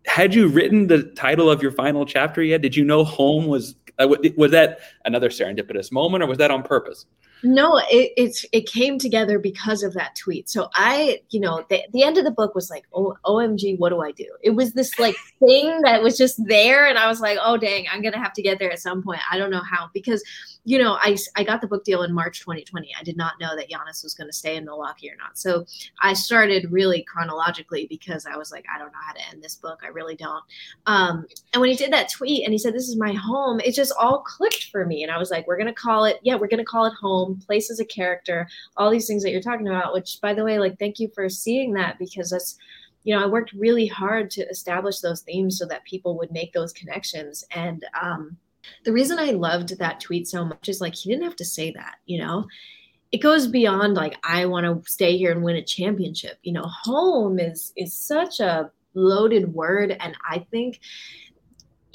Had 0.05 0.33
you 0.33 0.47
written 0.47 0.88
the 0.88 1.03
title 1.15 1.51
of 1.51 1.62
your 1.62 1.71
final 1.71 2.05
chapter 2.05 2.41
yet? 2.41 2.62
Did 2.62 2.75
you 2.75 2.83
know 2.83 3.03
home 3.03 3.47
was 3.47 3.75
uh, 3.99 4.07
was 4.38 4.51
that 4.51 4.79
another 5.05 5.29
serendipitous 5.29 5.91
moment 5.91 6.23
or 6.23 6.27
was 6.27 6.38
that 6.39 6.51
on 6.51 6.63
purpose 6.63 7.05
no, 7.43 7.78
it, 7.78 8.12
it's 8.17 8.45
it 8.52 8.67
came 8.67 8.97
together 8.97 9.39
because 9.39 9.84
of 9.84 9.93
that 9.93 10.15
tweet. 10.15 10.49
So 10.49 10.69
I, 10.73 11.21
you 11.30 11.39
know, 11.39 11.65
the, 11.69 11.84
the 11.93 12.04
end 12.04 12.17
of 12.17 12.25
the 12.25 12.32
book 12.32 12.56
was 12.56 12.69
like, 12.69 12.86
oh, 12.93 13.15
OMG, 13.25 13.80
what 13.80 13.89
do 13.89 14.02
I 14.02 14.12
do? 14.12 14.28
It 14.41 14.52
was 14.52 14.73
this 14.73 14.97
like 14.99 15.15
thing 15.39 15.82
that 15.82 16.02
was 16.02 16.17
just 16.17 16.43
there, 16.45 16.88
and 16.88 16.97
I 16.97 17.08
was 17.08 17.21
like, 17.21 17.38
oh 17.41 17.58
dang, 17.58 17.86
I'm 17.91 18.02
gonna 18.02 18.19
have 18.19 18.34
to 18.34 18.41
get 18.41 18.60
there 18.60 18.71
at 18.71 18.80
some 18.80 19.02
point. 19.02 19.21
I 19.32 19.38
don't 19.38 19.52
know 19.52 19.63
how 19.63 19.89
because 19.93 20.23
you 20.69 20.77
know, 20.77 20.99
I, 21.01 21.17
I 21.36 21.43
got 21.43 21.62
the 21.62 21.67
book 21.67 21.84
deal 21.84 22.03
in 22.03 22.13
March 22.13 22.41
2020. 22.41 22.91
I 22.95 23.01
did 23.01 23.17
not 23.17 23.39
know 23.41 23.55
that 23.55 23.71
Giannis 23.71 24.03
was 24.03 24.13
going 24.13 24.29
to 24.29 24.36
stay 24.36 24.55
in 24.55 24.65
Milwaukee 24.65 25.10
or 25.10 25.15
not. 25.15 25.36
So 25.36 25.65
I 25.99 26.13
started 26.13 26.71
really 26.71 27.03
chronologically 27.12 27.88
because 27.89 28.27
I 28.27 28.38
was 28.38 28.51
like, 28.51 28.65
I 28.71 28.77
don't 28.77 28.91
know 28.91 28.99
how 29.03 29.13
to 29.13 29.29
end 29.32 29.41
this 29.41 29.55
book. 29.55 29.79
I 29.84 29.88
really 29.88 30.15
don't. 30.15 30.43
Um, 30.86 31.25
and 31.53 31.62
when 31.62 31.71
he 31.71 31.75
did 31.75 31.91
that 31.91 32.12
tweet 32.12 32.43
and 32.43 32.53
he 32.53 32.60
said, 32.60 32.75
This 32.75 32.88
is 32.88 32.97
my 32.97 33.13
home, 33.13 33.60
it 33.62 33.73
just 33.73 33.91
all 33.99 34.21
clicked 34.21 34.65
for 34.65 34.86
me. 34.86 35.01
And 35.01 35.12
I 35.12 35.17
was 35.17 35.32
like, 35.32 35.47
We're 35.47 35.58
going 35.58 35.65
to 35.65 35.73
call 35.73 36.05
it, 36.05 36.19
yeah, 36.21 36.36
we're 36.36 36.47
going 36.47 36.60
to 36.60 36.63
call 36.63 36.86
it 36.86 36.93
home, 37.01 37.41
place 37.43 37.71
as 37.71 37.79
a 37.79 37.86
character, 37.86 38.47
all 38.77 38.91
these 38.91 39.08
things 39.08 39.23
that 39.23 39.32
you're 39.32 39.41
talking 39.41 39.67
about, 39.67 39.91
which 39.91 40.19
by 40.21 40.36
the 40.36 40.45
way, 40.45 40.60
like, 40.60 40.77
thank 40.77 40.99
you 40.99 41.10
for 41.15 41.29
seeing 41.29 41.73
that 41.73 41.97
because 41.97 42.29
that's, 42.29 42.60
you 43.05 43.15
know, 43.15 43.23
I 43.23 43.27
worked 43.27 43.53
really 43.53 43.88
hard 43.88 44.29
to 44.32 44.47
establish 44.49 44.99
those 44.99 45.21
themes 45.21 45.58
so 45.58 45.65
that 45.65 45.84
people 45.86 46.15
would 46.19 46.32
make 46.32 46.53
those 46.53 46.73
connections. 46.73 47.43
And, 47.55 47.84
um, 47.99 48.38
the 48.86 48.93
reason 48.93 49.19
I 49.19 49.32
loved 49.32 49.77
that 49.77 49.99
tweet 49.99 50.27
so 50.27 50.45
much 50.45 50.69
is 50.69 50.82
like 50.82 50.95
he 50.95 51.10
didn't 51.10 51.25
have 51.25 51.36
to 51.38 51.45
say 51.45 51.71
that, 51.71 51.95
you 52.05 52.19
know. 52.19 52.47
It 53.12 53.23
goes 53.23 53.47
beyond 53.47 53.95
like 53.95 54.17
I 54.23 54.45
want 54.45 54.65
to 54.65 54.88
stay 54.91 55.17
here 55.17 55.32
and 55.32 55.43
win 55.43 55.55
a 55.55 55.63
championship. 55.63 56.38
You 56.43 56.53
know, 56.53 56.65
home 56.65 57.39
is 57.39 57.73
is 57.75 57.91
such 57.91 58.39
a 58.39 58.69
loaded 58.93 59.53
word 59.53 59.97
and 59.99 60.15
I 60.29 60.45
think 60.51 60.79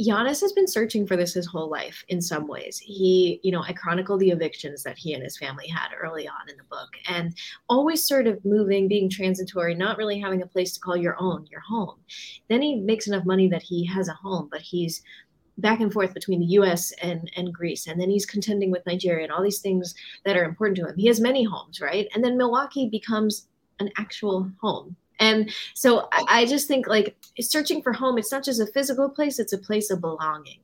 Giannis 0.01 0.41
has 0.41 0.53
been 0.53 0.67
searching 0.67 1.07
for 1.07 1.17
this 1.17 1.35
his 1.35 1.47
whole 1.47 1.71
life 1.71 2.05
in 2.09 2.21
some 2.21 2.49
ways. 2.49 2.79
He, 2.79 3.39
you 3.45 3.53
know, 3.53 3.63
I 3.63 3.73
chronicle 3.73 4.19
the 4.19 4.31
evictions 4.31 4.83
that 4.83 4.99
he 4.99 5.15
and 5.15 5.23
his 5.23 5.39
family 5.39 5.69
had 5.69 5.91
early 5.97 6.27
on 6.27 6.49
in 6.49 6.57
the 6.57 6.65
book 6.65 6.89
and 7.09 7.33
always 7.69 8.07
sort 8.07 8.27
of 8.27 8.45
moving, 8.45 8.89
being 8.89 9.09
transitory, 9.09 9.75
not 9.75 9.97
really 9.97 10.19
having 10.19 10.43
a 10.43 10.47
place 10.47 10.73
to 10.73 10.81
call 10.81 10.97
your 10.97 11.17
own, 11.21 11.47
your 11.49 11.61
home. 11.61 12.01
Then 12.49 12.61
he 12.61 12.77
makes 12.77 13.07
enough 13.07 13.25
money 13.25 13.49
that 13.49 13.63
he 13.63 13.87
has 13.87 14.09
a 14.09 14.15
home, 14.15 14.49
but 14.51 14.63
he's 14.63 15.03
back 15.59 15.81
and 15.81 15.93
forth 15.93 16.15
between 16.15 16.41
the 16.41 16.47
US 16.47 16.93
and, 17.03 17.31
and 17.37 17.53
Greece. 17.53 17.87
And 17.87 18.01
then 18.01 18.11
he's 18.11 18.27
contending 18.27 18.71
with 18.71 18.87
Nigeria 18.87 19.25
and 19.25 19.33
all 19.33 19.43
these 19.43 19.61
things 19.61 19.95
that 20.25 20.37
are 20.37 20.45
important 20.45 20.77
to 20.79 20.87
him. 20.87 20.97
He 20.97 21.07
has 21.07 21.21
many 21.21 21.45
homes, 21.45 21.81
right? 21.81 22.09
And 22.15 22.25
then 22.25 22.37
Milwaukee 22.37 22.89
becomes 22.89 23.47
an 23.79 23.91
actual 23.97 24.51
home. 24.61 24.97
And 25.21 25.53
so 25.75 26.09
I, 26.13 26.25
I 26.29 26.47
just 26.47 26.67
think 26.67 26.89
like 26.89 27.17
searching 27.41 27.83
for 27.83 27.93
home, 27.93 28.19
it's 28.19 28.33
not 28.33 28.45
just 28.45 28.61
a 28.61 28.67
physical 28.67 29.09
place, 29.09 29.39
it's 29.39 29.53
a 29.53 29.59
place 29.59 29.91
of 29.91 30.01
belonging. 30.01 30.61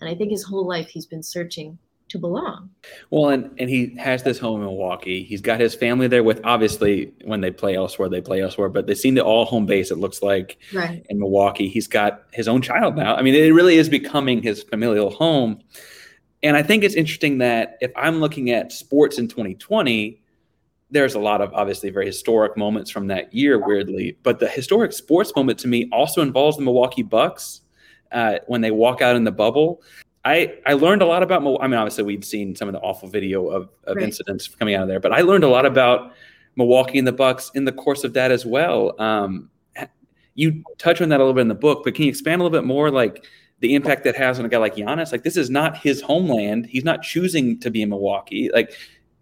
And 0.00 0.08
I 0.08 0.14
think 0.14 0.30
his 0.30 0.42
whole 0.42 0.66
life 0.66 0.88
he's 0.88 1.06
been 1.06 1.22
searching 1.22 1.78
to 2.08 2.18
belong. 2.18 2.70
Well, 3.10 3.30
and, 3.30 3.50
and 3.58 3.68
he 3.68 3.96
has 3.96 4.22
this 4.22 4.38
home 4.38 4.60
in 4.60 4.66
Milwaukee. 4.66 5.24
He's 5.24 5.40
got 5.40 5.60
his 5.60 5.74
family 5.74 6.06
there 6.06 6.22
with 6.22 6.40
obviously 6.44 7.12
when 7.24 7.40
they 7.40 7.50
play 7.50 7.74
elsewhere, 7.74 8.08
they 8.08 8.20
play 8.20 8.42
elsewhere, 8.42 8.68
but 8.68 8.86
they 8.86 8.94
seem 8.94 9.14
to 9.16 9.24
all 9.24 9.44
home 9.44 9.66
base, 9.66 9.90
it 9.90 9.98
looks 9.98 10.22
like 10.22 10.58
right. 10.72 11.04
in 11.08 11.18
Milwaukee. 11.18 11.68
He's 11.68 11.86
got 11.86 12.24
his 12.32 12.46
own 12.48 12.62
child 12.62 12.96
now. 12.96 13.16
I 13.16 13.22
mean, 13.22 13.34
it 13.34 13.52
really 13.52 13.76
is 13.76 13.88
becoming 13.88 14.42
his 14.42 14.62
familial 14.62 15.10
home. 15.10 15.60
And 16.42 16.56
I 16.56 16.62
think 16.62 16.84
it's 16.84 16.94
interesting 16.94 17.38
that 17.38 17.78
if 17.80 17.90
I'm 17.96 18.20
looking 18.20 18.50
at 18.50 18.70
sports 18.70 19.18
in 19.18 19.28
2020, 19.28 20.20
there's 20.90 21.14
a 21.14 21.18
lot 21.18 21.40
of 21.40 21.52
obviously 21.54 21.90
very 21.90 22.06
historic 22.06 22.56
moments 22.56 22.90
from 22.90 23.06
that 23.08 23.32
year, 23.32 23.58
weirdly. 23.58 24.18
But 24.22 24.38
the 24.38 24.48
historic 24.48 24.92
sports 24.92 25.32
moment 25.34 25.58
to 25.60 25.68
me 25.68 25.88
also 25.90 26.20
involves 26.20 26.56
the 26.58 26.62
Milwaukee 26.62 27.02
Bucks 27.02 27.62
uh, 28.12 28.38
when 28.46 28.60
they 28.60 28.70
walk 28.70 29.00
out 29.00 29.16
in 29.16 29.24
the 29.24 29.32
bubble. 29.32 29.82
I, 30.24 30.54
I 30.64 30.72
learned 30.72 31.02
a 31.02 31.06
lot 31.06 31.22
about. 31.22 31.42
I 31.60 31.66
mean, 31.66 31.78
obviously 31.78 32.04
we'd 32.04 32.24
seen 32.24 32.56
some 32.56 32.68
of 32.68 32.72
the 32.72 32.80
awful 32.80 33.08
video 33.08 33.48
of, 33.48 33.68
of 33.84 33.96
right. 33.96 34.04
incidents 34.04 34.48
coming 34.48 34.74
out 34.74 34.82
of 34.82 34.88
there, 34.88 35.00
but 35.00 35.12
I 35.12 35.20
learned 35.20 35.44
a 35.44 35.48
lot 35.48 35.66
about 35.66 36.12
Milwaukee 36.56 36.98
and 36.98 37.06
the 37.06 37.12
Bucks 37.12 37.50
in 37.54 37.64
the 37.64 37.72
course 37.72 38.04
of 38.04 38.14
that 38.14 38.30
as 38.30 38.46
well. 38.46 39.00
Um, 39.00 39.50
you 40.34 40.64
touch 40.78 41.00
on 41.00 41.10
that 41.10 41.20
a 41.20 41.22
little 41.22 41.34
bit 41.34 41.42
in 41.42 41.48
the 41.48 41.54
book, 41.54 41.82
but 41.84 41.94
can 41.94 42.04
you 42.04 42.08
expand 42.08 42.40
a 42.40 42.44
little 42.44 42.58
bit 42.58 42.66
more, 42.66 42.90
like 42.90 43.24
the 43.60 43.74
impact 43.74 44.04
that 44.04 44.16
has 44.16 44.38
on 44.38 44.44
a 44.44 44.48
guy 44.48 44.58
like 44.58 44.76
Giannis? 44.76 45.12
Like 45.12 45.22
this 45.22 45.36
is 45.36 45.50
not 45.50 45.76
his 45.76 46.00
homeland. 46.00 46.66
He's 46.66 46.84
not 46.84 47.02
choosing 47.02 47.60
to 47.60 47.70
be 47.70 47.82
in 47.82 47.90
Milwaukee. 47.90 48.50
Like 48.52 48.72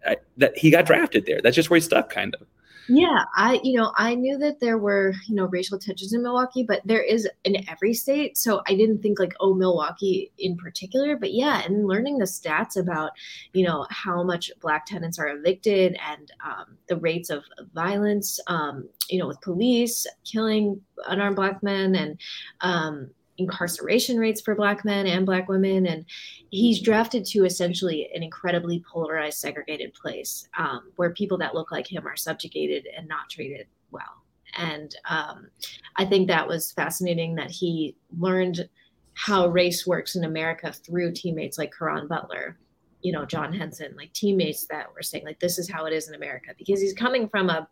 I, 0.07 0.17
that, 0.39 0.57
he 0.57 0.71
got 0.71 0.87
drafted 0.87 1.27
there. 1.27 1.41
That's 1.43 1.57
just 1.57 1.69
where 1.69 1.77
he's 1.77 1.85
stuck, 1.85 2.11
kind 2.11 2.35
of. 2.41 2.47
Yeah, 2.89 3.25
I 3.37 3.61
you 3.63 3.79
know 3.79 3.93
I 3.97 4.15
knew 4.15 4.39
that 4.39 4.59
there 4.59 4.79
were 4.79 5.15
you 5.29 5.37
know 5.37 5.47
racial 5.47 5.79
tensions 5.79 6.13
in 6.13 6.23
Milwaukee, 6.23 6.65
but 6.65 6.83
there 6.85 7.03
is 7.03 7.29
in 7.45 7.69
every 7.69 7.95
state. 7.95 8.37
So 8.37 8.63
I 8.67 8.75
didn't 8.75 9.03
think 9.03 9.19
like 9.19 9.35
oh 9.41 9.55
Milwaukee 9.55 10.33
in 10.39 10.57
particular, 10.57 11.17
but 11.17 11.33
yeah, 11.33 11.63
and 11.65 11.87
learning 11.87 12.19
the 12.19 12.25
stats 12.25 12.77
about 12.77 13.13
you 13.53 13.65
know 13.65 13.87
how 13.91 14.23
much 14.25 14.51
black 14.61 14.87
tenants 14.87 15.19
are 15.19 15.29
evicted 15.29 15.97
and 16.09 16.33
um, 16.45 16.77
the 16.89 16.97
rates 16.97 17.31
of 17.31 17.45
violence, 17.73 18.41
um, 18.49 18.89
you 19.09 19.19
know 19.19 19.29
with 19.29 19.41
police 19.41 20.07
killing 20.25 20.81
unarmed 21.07 21.37
black 21.37 21.63
men 21.63 21.95
and 21.95 22.19
um, 22.63 23.11
incarceration 23.39 24.19
rates 24.19 24.41
for 24.41 24.55
black 24.55 24.85
men 24.85 25.07
and 25.07 25.25
black 25.25 25.49
women 25.49 25.87
and 25.87 26.05
he's 26.51 26.81
drafted 26.81 27.25
to 27.25 27.45
essentially 27.45 28.11
an 28.15 28.23
incredibly 28.23 28.85
polarized 28.91 29.39
segregated 29.39 29.95
place 29.95 30.49
um, 30.59 30.93
where 30.97 31.11
people 31.11 31.39
that 31.39 31.55
look 31.55 31.73
like 31.73 31.91
him 31.91 32.07
are 32.07 32.17
subjugated 32.17 32.87
and 32.97 33.09
not 33.09 33.31
treated 33.31 33.67
well. 33.91 34.23
And 34.59 34.95
um, 35.09 35.49
i 35.97 36.05
think 36.05 36.29
that 36.29 36.47
was 36.47 36.73
fascinating 36.73 37.35
that 37.37 37.51
he 37.51 37.97
learned 38.19 38.69
how 39.15 39.49
race 39.49 39.87
works 39.87 40.15
in 40.15 40.25
america 40.25 40.73
through 40.73 41.13
teammates 41.13 41.59
like 41.59 41.73
Caron 41.77 42.07
Butler 42.07 42.59
you 43.03 43.13
know 43.13 43.25
john 43.25 43.53
henson 43.53 43.95
like 43.97 44.13
teammates 44.13 44.67
that 44.67 44.87
were 44.95 45.03
saying 45.03 45.25
like 45.25 45.41
this 45.41 45.59
is 45.59 45.71
how 45.71 45.85
it 45.87 45.93
is 45.93 46.09
in 46.09 46.15
america 46.15 46.55
because 46.57 46.81
he's 46.81 46.95
coming 46.95 47.29
from 47.29 47.51
a 47.51 47.69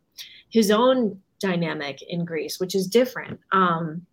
his 0.50 0.70
own 0.70 1.18
dynamic 1.40 2.02
in 2.02 2.24
greece 2.24 2.60
which 2.60 2.74
is 2.74 2.86
different. 2.86 3.40
Um, 3.52 4.06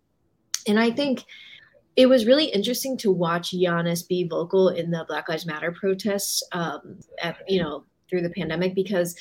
and 0.68 0.78
I 0.78 0.90
think 0.90 1.24
it 1.96 2.08
was 2.08 2.26
really 2.26 2.44
interesting 2.44 2.96
to 2.98 3.10
watch 3.10 3.50
Giannis 3.50 4.06
be 4.06 4.28
vocal 4.28 4.68
in 4.68 4.90
the 4.90 5.04
Black 5.08 5.28
Lives 5.28 5.46
Matter 5.46 5.72
protests, 5.72 6.42
um, 6.52 7.00
at, 7.20 7.38
you 7.48 7.60
know, 7.60 7.84
through 8.08 8.22
the 8.22 8.30
pandemic 8.30 8.74
because 8.74 9.16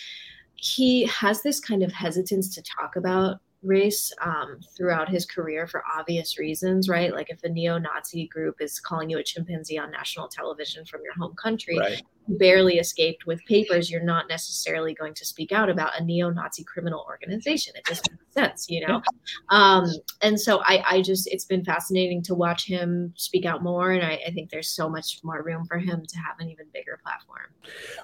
he 0.54 1.06
has 1.06 1.42
this 1.42 1.60
kind 1.60 1.82
of 1.82 1.92
hesitance 1.92 2.54
to 2.54 2.62
talk 2.62 2.96
about 2.96 3.38
race 3.63 4.13
um, 4.22 4.60
throughout 4.76 5.10
his 5.10 5.26
career 5.26 5.67
for 5.67 5.84
obvious 5.98 6.38
reasons, 6.38 6.88
right? 6.88 7.12
Like 7.12 7.30
if 7.30 7.43
a 7.43 7.50
neo-Nazi 7.50 8.28
group 8.28 8.62
is 8.62 8.80
calling 8.80 9.10
you 9.10 9.17
a 9.17 9.24
chimpanzee 9.24 9.80
on 9.80 9.91
national 9.91 10.28
television 10.28 10.86
from 10.86 11.02
your 11.04 11.13
home 11.15 11.34
country, 11.36 11.78
right. 11.78 12.02
you 12.28 12.38
barely 12.38 12.78
escaped 12.78 13.26
with 13.26 13.43
papers. 13.46 13.89
You're 13.89 14.04
not 14.04 14.30
necessarily 14.30 14.93
going 14.93 15.15
to 15.15 15.26
speak 15.26 15.52
out 15.52 15.70
about 15.70 16.00
a 16.00 16.04
neo-Nazi 16.04 16.63
criminal 16.65 17.04
organization. 17.08 17.74
It 17.76 17.86
just 17.88 18.08
makes 18.12 18.34
sense, 18.34 18.67
you 18.70 18.86
know. 18.86 19.02
Um, 19.50 19.86
and 20.22 20.39
so 20.39 20.62
I, 20.63 20.84
I 20.88 21.02
just, 21.02 21.28
it's 21.28 21.46
been 21.46 21.65
fascinating 21.65 22.22
to 22.24 22.36
watch 22.36 22.67
him 22.67 23.12
speak 23.17 23.46
out 23.46 23.63
more, 23.63 23.91
and 23.91 24.06
I, 24.06 24.20
I 24.28 24.32
think 24.32 24.52
there's 24.52 24.70
so 24.70 24.88
much 24.88 25.20
more 25.24 25.41
room 25.41 25.65
for 25.65 25.80
him 25.80 26.06
to 26.06 26.17
have 26.20 26.39
an 26.39 26.50
even 26.50 26.67
bigger 26.74 27.00
platform. 27.04 27.48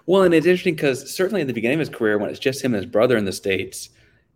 Well, 0.07 0.23
and 0.23 0.33
it's 0.33 0.47
interesting 0.47 0.73
because 0.75 1.15
certainly 1.15 1.41
in 1.41 1.47
the 1.47 1.53
beginning 1.53 1.79
of 1.79 1.87
his 1.87 1.95
career, 1.95 2.17
when 2.17 2.31
it's 2.31 2.39
just 2.39 2.63
him 2.63 2.73
and 2.73 2.83
his 2.83 2.91
brother 2.91 3.17
in 3.17 3.25
the 3.25 3.31
states 3.31 3.89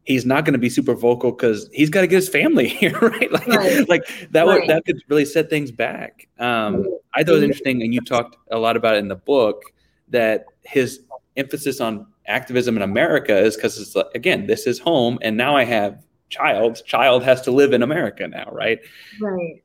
he's 0.08 0.26
not 0.26 0.46
going 0.46 0.54
to 0.54 0.60
be 0.60 0.70
super 0.70 0.96
vocal 0.96 1.32
because 1.32 1.70
he's 1.74 1.90
got 1.90 2.02
to 2.02 2.08
get 2.08 2.16
his 2.16 2.30
family 2.30 2.68
here, 2.82 2.98
right? 3.00 3.32
Like, 3.32 3.48
right. 3.48 3.90
like 3.90 4.30
that 4.32 4.48
right. 4.48 4.62
would 4.62 4.70
that 4.70 4.86
could 4.86 5.02
really 5.10 5.26
set 5.26 5.50
things 5.50 5.70
back. 5.70 6.28
Um, 6.40 6.86
I 7.14 7.24
thought 7.24 7.32
it 7.32 7.34
was 7.34 7.44
interesting, 7.44 7.84
and 7.84 7.94
you 7.94 8.02
talked 8.02 8.38
a 8.50 8.58
lot 8.58 8.78
about 8.78 8.96
it 8.96 9.00
in 9.00 9.10
the 9.10 9.16
book 9.16 9.62
that 10.08 10.46
his 10.62 11.02
emphasis 11.36 11.82
on 11.82 12.08
activism 12.26 12.78
in 12.78 12.82
America 12.82 13.38
is 13.38 13.56
because 13.56 13.80
it's 13.80 13.96
like, 13.96 14.08
again, 14.16 14.48
this 14.48 14.66
is 14.66 14.80
home, 14.80 15.20
and 15.22 15.36
now 15.36 15.56
I 15.56 15.66
have 15.66 16.02
child. 16.30 16.82
Child 16.86 17.24
has 17.24 17.42
to 17.42 17.52
live 17.52 17.74
in 17.74 17.84
America 17.84 18.28
now, 18.28 18.50
right? 18.52 18.80
Right 19.20 19.62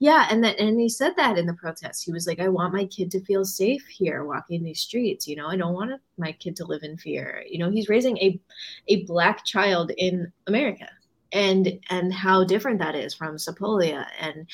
yeah 0.00 0.26
and 0.30 0.42
that 0.42 0.58
and 0.58 0.80
he 0.80 0.88
said 0.88 1.12
that 1.16 1.38
in 1.38 1.46
the 1.46 1.54
protest. 1.54 2.04
He 2.04 2.12
was 2.12 2.26
like 2.26 2.40
i 2.40 2.48
want 2.48 2.74
my 2.74 2.86
kid 2.86 3.10
to 3.12 3.24
feel 3.24 3.44
safe 3.44 3.86
here 3.86 4.24
walking 4.24 4.64
these 4.64 4.80
streets 4.80 5.28
you 5.28 5.36
know? 5.36 5.46
I 5.46 5.56
don't 5.56 5.74
want 5.74 6.00
my 6.18 6.32
kid 6.32 6.56
to 6.56 6.64
live 6.64 6.82
in 6.82 6.96
fear. 6.96 7.44
You 7.48 7.58
know 7.60 7.70
he's 7.70 7.88
raising 7.88 8.18
a 8.18 8.40
a 8.88 9.04
black 9.04 9.44
child 9.44 9.92
in 9.96 10.32
america. 10.48 10.88
And 11.32 11.78
and 11.90 12.12
how 12.12 12.42
different 12.42 12.80
that 12.80 12.96
is 12.96 13.14
from 13.14 13.36
Sepolia 13.36 14.06
and 14.20 14.48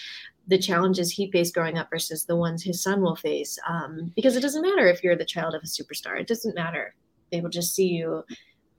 the 0.48 0.59
challenges 0.59 1.11
he 1.11 1.30
faced 1.30 1.54
growing 1.54 1.78
up 1.78 1.88
versus 1.90 2.26
the 2.26 2.37
ones 2.37 2.62
his 2.62 2.82
son 2.82 3.00
will 3.00 3.16
face. 3.16 3.59
Um, 3.66 4.12
because 4.14 4.37
it 4.37 4.42
doesn't 4.42 4.62
matter 4.62 4.87
if 4.87 5.02
you're 5.02 5.16
the 5.16 5.24
child 5.24 5.54
of 5.54 5.62
a 5.62 5.66
superstar. 5.66 6.20
It 6.20 6.28
doesn't 6.28 6.54
matter. 6.54 6.94
They 7.32 7.40
will 7.40 7.50
just 7.50 7.74
see 7.74 7.88
you 7.88 8.24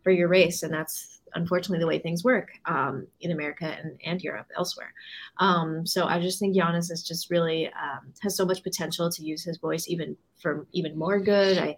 for 0.03 0.11
your 0.11 0.29
race 0.29 0.63
and 0.63 0.73
that's 0.73 1.16
unfortunately 1.37 1.79
the 1.79 1.87
way 1.87 1.99
things 1.99 2.23
work 2.23 2.49
um, 2.65 3.07
in 3.21 3.31
America 3.31 3.65
and, 3.65 3.99
and 4.03 4.21
Europe 4.21 4.47
elsewhere. 4.57 4.93
Um, 5.39 5.85
so 5.85 6.05
I 6.05 6.19
just 6.19 6.39
think 6.39 6.55
Giannis 6.55 6.91
is 6.91 7.03
just 7.03 7.29
really 7.29 7.67
um, 7.67 8.13
has 8.21 8.35
so 8.35 8.45
much 8.45 8.63
potential 8.63 9.09
to 9.09 9.23
use 9.23 9.43
his 9.43 9.57
voice 9.57 9.87
even 9.87 10.17
for 10.41 10.67
even 10.73 10.97
more 10.97 11.19
good. 11.19 11.57
I 11.57 11.77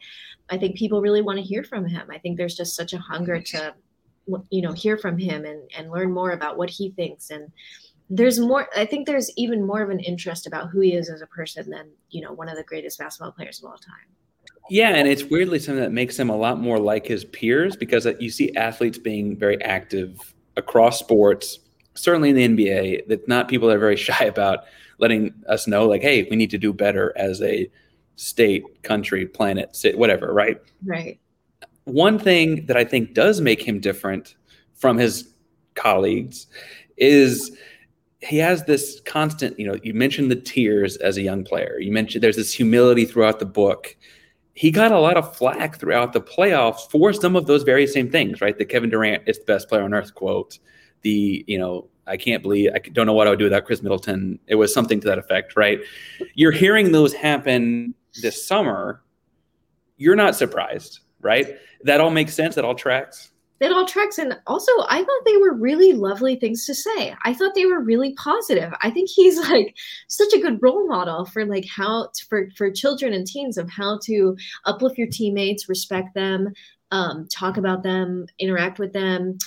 I 0.50 0.58
think 0.58 0.76
people 0.76 1.02
really 1.02 1.22
want 1.22 1.38
to 1.38 1.44
hear 1.44 1.64
from 1.64 1.86
him. 1.86 2.10
I 2.12 2.18
think 2.18 2.38
there's 2.38 2.56
just 2.56 2.76
such 2.76 2.94
a 2.94 2.98
hunger 2.98 3.40
to 3.40 3.76
you 4.50 4.62
know 4.62 4.72
hear 4.72 4.98
from 4.98 5.18
him 5.18 5.46
and 5.46 5.70
and 5.78 5.92
learn 5.92 6.12
more 6.12 6.32
about 6.32 6.58
what 6.58 6.70
he 6.70 6.92
thinks 6.92 7.30
and 7.32 7.52
there's 8.10 8.40
more 8.40 8.68
i 8.76 8.86
think 8.86 9.06
there's 9.06 9.32
even 9.38 9.66
more 9.66 9.82
of 9.82 9.90
an 9.90 10.00
interest 10.00 10.46
about 10.46 10.70
who 10.70 10.82
he 10.82 10.94
is 10.94 11.10
as 11.10 11.22
a 11.22 11.28
person 11.28 11.70
than 11.70 11.90
you 12.10 12.22
know 12.22 12.34
one 12.34 12.50
of 12.50 12.56
the 12.56 12.64
greatest 12.64 13.00
basketball 13.00 13.32
players 13.32 13.60
of 13.60 13.66
all 13.66 13.78
time 13.78 14.08
yeah, 14.70 14.90
and 14.90 15.08
it's 15.08 15.24
weirdly 15.26 15.60
something 15.60 15.84
that 15.84 15.92
makes 15.92 16.18
him 16.18 16.30
a 16.30 16.36
lot 16.36 16.60
more 16.60 16.80
like 16.80 17.06
his 17.06 17.26
peers 17.26 17.76
because 17.76 18.06
uh, 18.06 18.14
you 18.20 18.30
see 18.30 18.56
athletes 18.56 18.98
being 18.98 19.36
very 19.38 19.62
active 19.64 20.34
across 20.58 21.00
sports, 21.00 21.60
certainly 21.96 22.30
in 22.30 22.36
the 22.36 22.66
NBA, 22.66 23.08
that 23.08 23.28
not 23.28 23.48
people 23.48 23.68
that 23.68 23.78
are 23.78 23.80
very 23.80 23.96
shy 23.98 24.26
about 24.26 24.66
letting 25.00 25.34
us 25.48 25.68
know, 25.68 25.88
like, 25.88 26.02
hey, 26.02 26.28
we 26.30 26.36
need 26.36 26.50
to 26.52 26.58
do 26.58 26.74
better 26.74 27.14
as 27.16 27.42
a 27.42 27.70
state, 28.16 28.84
country, 28.84 29.26
planet, 29.26 29.76
state, 29.76 29.98
whatever, 29.98 30.34
right? 30.34 30.62
Right. 30.86 31.20
One 31.86 32.20
thing 32.20 32.66
that 32.68 32.78
I 32.78 32.84
think 32.84 33.14
does 33.14 33.42
make 33.42 33.62
him 33.62 33.80
different 33.80 34.36
from 34.76 34.98
his 34.98 35.34
colleagues 35.76 36.48
is 36.98 37.58
he 38.22 38.38
has 38.38 38.66
this 38.66 39.00
constant, 39.06 39.58
you 39.58 39.66
know, 39.66 39.80
you 39.82 39.94
mentioned 39.94 40.30
the 40.30 40.36
tears 40.36 40.98
as 40.98 41.16
a 41.18 41.22
young 41.22 41.44
player. 41.46 41.80
You 41.80 41.92
mentioned 41.92 42.22
there's 42.22 42.36
this 42.36 42.54
humility 42.54 43.06
throughout 43.06 43.40
the 43.40 43.46
book 43.46 43.96
he 44.60 44.72
got 44.72 44.92
a 44.92 45.00
lot 45.00 45.16
of 45.16 45.38
flack 45.38 45.80
throughout 45.80 46.12
the 46.12 46.20
playoffs 46.20 46.82
for 46.92 47.14
some 47.14 47.38
of 47.38 47.48
those 47.48 47.64
very 47.64 47.88
same 47.88 48.12
things, 48.12 48.42
right? 48.42 48.58
The 48.58 48.66
Kevin 48.66 48.90
Durant 48.90 49.24
is 49.26 49.40
the 49.40 49.46
best 49.46 49.70
player 49.70 49.84
on 49.84 49.94
earth 49.94 50.14
quote. 50.16 50.60
The, 51.02 51.46
you 51.48 51.58
know, 51.58 51.88
I 52.08 52.18
can't 52.18 52.44
believe 52.44 52.72
I 52.76 52.80
don't 52.80 53.06
know 53.06 53.14
what 53.14 53.26
I 53.26 53.30
would 53.30 53.40
do 53.40 53.46
without 53.46 53.64
Khris 53.64 53.82
Middleton. 53.82 54.38
It 54.48 54.56
was 54.56 54.74
something 54.74 55.00
to 55.00 55.08
that 55.08 55.18
effect, 55.18 55.56
right? 55.56 55.80
You're 56.36 56.52
hearing 56.52 56.92
those 56.92 57.14
happen 57.14 57.96
this 58.22 58.46
summer. 58.46 59.02
You're 59.96 60.18
not 60.18 60.36
surprised, 60.36 61.00
right? 61.22 61.56
That 61.86 62.02
all 62.02 62.12
makes 62.12 62.34
sense. 62.34 62.56
That 62.56 62.66
all 62.66 62.76
tracks 62.76 63.32
it 63.60 63.72
all 63.72 63.86
tracks. 63.86 64.18
And 64.18 64.38
also, 64.48 64.72
I 64.88 65.00
thought 65.00 65.26
they 65.26 65.38
were 65.38 65.54
really 65.54 65.94
lovely 65.94 66.36
things 66.36 66.66
to 66.66 66.74
say. 66.74 67.16
I 67.24 67.34
thought 67.34 67.56
they 67.56 67.66
were 67.66 67.82
really 67.82 68.14
positive. 68.14 68.74
I 68.82 68.90
think 68.90 69.10
he's 69.10 69.38
like 69.50 69.76
such 70.08 70.34
a 70.34 70.40
good 70.40 70.60
role 70.62 70.88
model 70.88 71.26
for 71.26 71.46
like 71.46 71.66
how 71.68 72.10
for 72.30 72.50
for 72.56 72.72
children 72.72 73.14
and 73.14 73.28
teens 73.28 73.58
of 73.58 73.70
how 73.70 74.00
to 74.06 74.36
uplift 74.66 74.98
your 74.98 75.08
teammates, 75.08 75.70
respect 75.70 76.14
them, 76.14 76.54
um, 76.92 77.28
talk 77.28 77.58
about 77.58 77.84
them, 77.84 78.26
interact 78.40 78.80
with 78.80 78.94
them. 78.94 79.38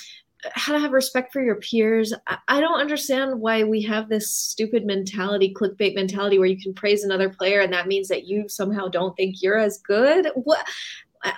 How 0.55 0.73
to 0.73 0.79
have 0.79 0.91
respect 0.91 1.31
for 1.31 1.41
your 1.41 1.55
peers. 1.55 2.13
I, 2.27 2.37
I 2.49 2.59
don't 2.59 2.79
understand 2.79 3.39
why 3.39 3.63
we 3.63 3.81
have 3.83 4.09
this 4.09 4.29
stupid 4.29 4.85
mentality, 4.85 5.53
clickbait 5.53 5.95
mentality, 5.95 6.37
where 6.37 6.49
you 6.49 6.61
can 6.61 6.73
praise 6.73 7.05
another 7.05 7.29
player 7.29 7.61
and 7.61 7.71
that 7.71 7.87
means 7.87 8.09
that 8.09 8.25
you 8.25 8.49
somehow 8.49 8.89
don't 8.89 9.15
think 9.15 9.41
you're 9.41 9.57
as 9.57 9.77
good. 9.77 10.27
What? 10.35 10.65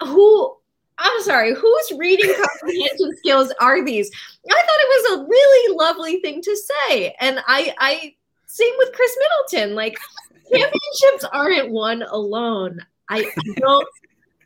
Who 0.01 0.57
I'm 0.97 1.21
sorry, 1.23 1.53
whose 1.53 1.91
reading 1.97 2.33
comprehension 2.33 3.17
skills 3.17 3.53
are 3.59 3.83
these? 3.83 4.09
I 4.49 4.53
thought 4.53 4.63
it 4.79 5.11
was 5.11 5.19
a 5.19 5.27
really 5.27 5.77
lovely 5.77 6.19
thing 6.21 6.41
to 6.41 6.57
say. 6.57 7.15
And 7.19 7.39
I 7.47 7.73
I 7.79 8.13
same 8.45 8.73
with 8.77 8.93
Khris 8.93 9.17
Middleton. 9.19 9.75
Like 9.75 9.97
championships 10.49 11.25
aren't 11.31 11.71
won 11.71 12.03
alone. 12.03 12.79
I 13.09 13.29
don't 13.57 13.87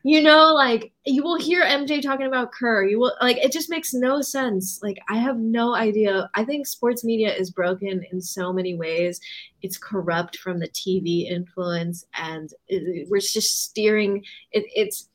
you 0.04 0.22
know, 0.22 0.54
like 0.54 0.94
you 1.06 1.24
will 1.24 1.38
hear 1.38 1.64
MJ 1.64 2.02
talking 2.02 2.26
about 2.26 2.54
Kerr. 2.54 2.86
You 2.86 3.00
will 3.00 3.16
like 3.22 3.38
it 3.38 3.52
just 3.52 3.70
makes 3.70 3.94
no 3.94 4.22
sense. 4.22 4.80
Like 4.82 4.98
I 5.10 5.18
have 5.18 5.38
no 5.38 5.76
idea. 5.76 6.30
I 6.36 6.46
think 6.46 6.68
sports 6.68 7.04
media 7.04 7.34
is 7.34 7.52
broken 7.52 8.06
in 8.12 8.22
so 8.22 8.54
many 8.54 8.76
ways. 8.76 9.20
It's 9.62 9.78
corrupt 9.78 10.38
from 10.38 10.60
the 10.60 10.70
TV 10.70 11.30
influence, 11.30 12.06
and 12.14 12.50
it, 12.68 13.10
we're 13.10 13.20
just 13.20 13.64
steering. 13.64 14.24
It, 14.52 14.66
it's 14.74 15.10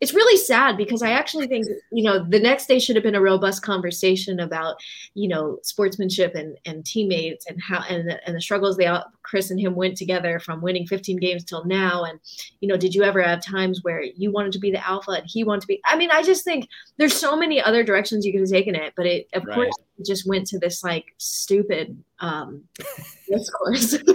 it's 0.00 0.14
really 0.14 0.38
sad 0.38 0.78
because 0.78 1.02
I 1.02 1.10
actually 1.10 1.46
think 1.46 1.66
you 1.92 2.02
know 2.02 2.24
the 2.24 2.40
next 2.40 2.66
day 2.66 2.78
should 2.78 2.96
have 2.96 3.02
been 3.02 3.14
a 3.14 3.20
robust 3.20 3.62
conversation 3.62 4.40
about 4.40 4.76
you 5.14 5.28
know 5.28 5.58
sportsmanship 5.62 6.34
and 6.34 6.56
and 6.64 6.84
teammates 6.84 7.46
and 7.46 7.60
how 7.60 7.82
and 7.88 8.08
the, 8.08 8.26
and 8.26 8.36
the 8.36 8.40
struggles 8.40 8.76
they 8.76 8.86
all 8.86 9.04
Khris 9.22 9.50
and 9.50 9.60
him 9.60 9.74
went 9.74 9.96
together 9.96 10.38
from 10.40 10.62
winning 10.62 10.86
15 10.86 11.18
games 11.18 11.44
till 11.44 11.64
now 11.66 12.04
and 12.04 12.18
you 12.60 12.68
know 12.68 12.76
did 12.76 12.94
you 12.94 13.02
ever 13.02 13.22
have 13.22 13.44
times 13.44 13.80
where 13.82 14.02
you 14.02 14.32
wanted 14.32 14.52
to 14.52 14.58
be 14.58 14.70
the 14.70 14.86
alpha 14.86 15.12
and 15.12 15.26
he 15.26 15.44
wanted 15.44 15.60
to 15.60 15.66
be 15.66 15.80
I 15.84 15.96
mean 15.96 16.10
I 16.10 16.22
just 16.22 16.44
think 16.44 16.68
there's 16.96 17.14
so 17.14 17.36
many 17.36 17.60
other 17.60 17.84
directions 17.84 18.24
you 18.24 18.32
could 18.32 18.40
have 18.40 18.50
taken 18.50 18.74
it 18.74 18.94
but 18.96 19.06
it 19.06 19.28
of 19.34 19.44
right. 19.44 19.54
course 19.54 19.74
it 19.98 20.06
just 20.06 20.26
went 20.26 20.46
to 20.48 20.58
this 20.58 20.82
like 20.82 21.14
stupid 21.18 22.02
um 22.20 22.64
discourse. 23.28 23.98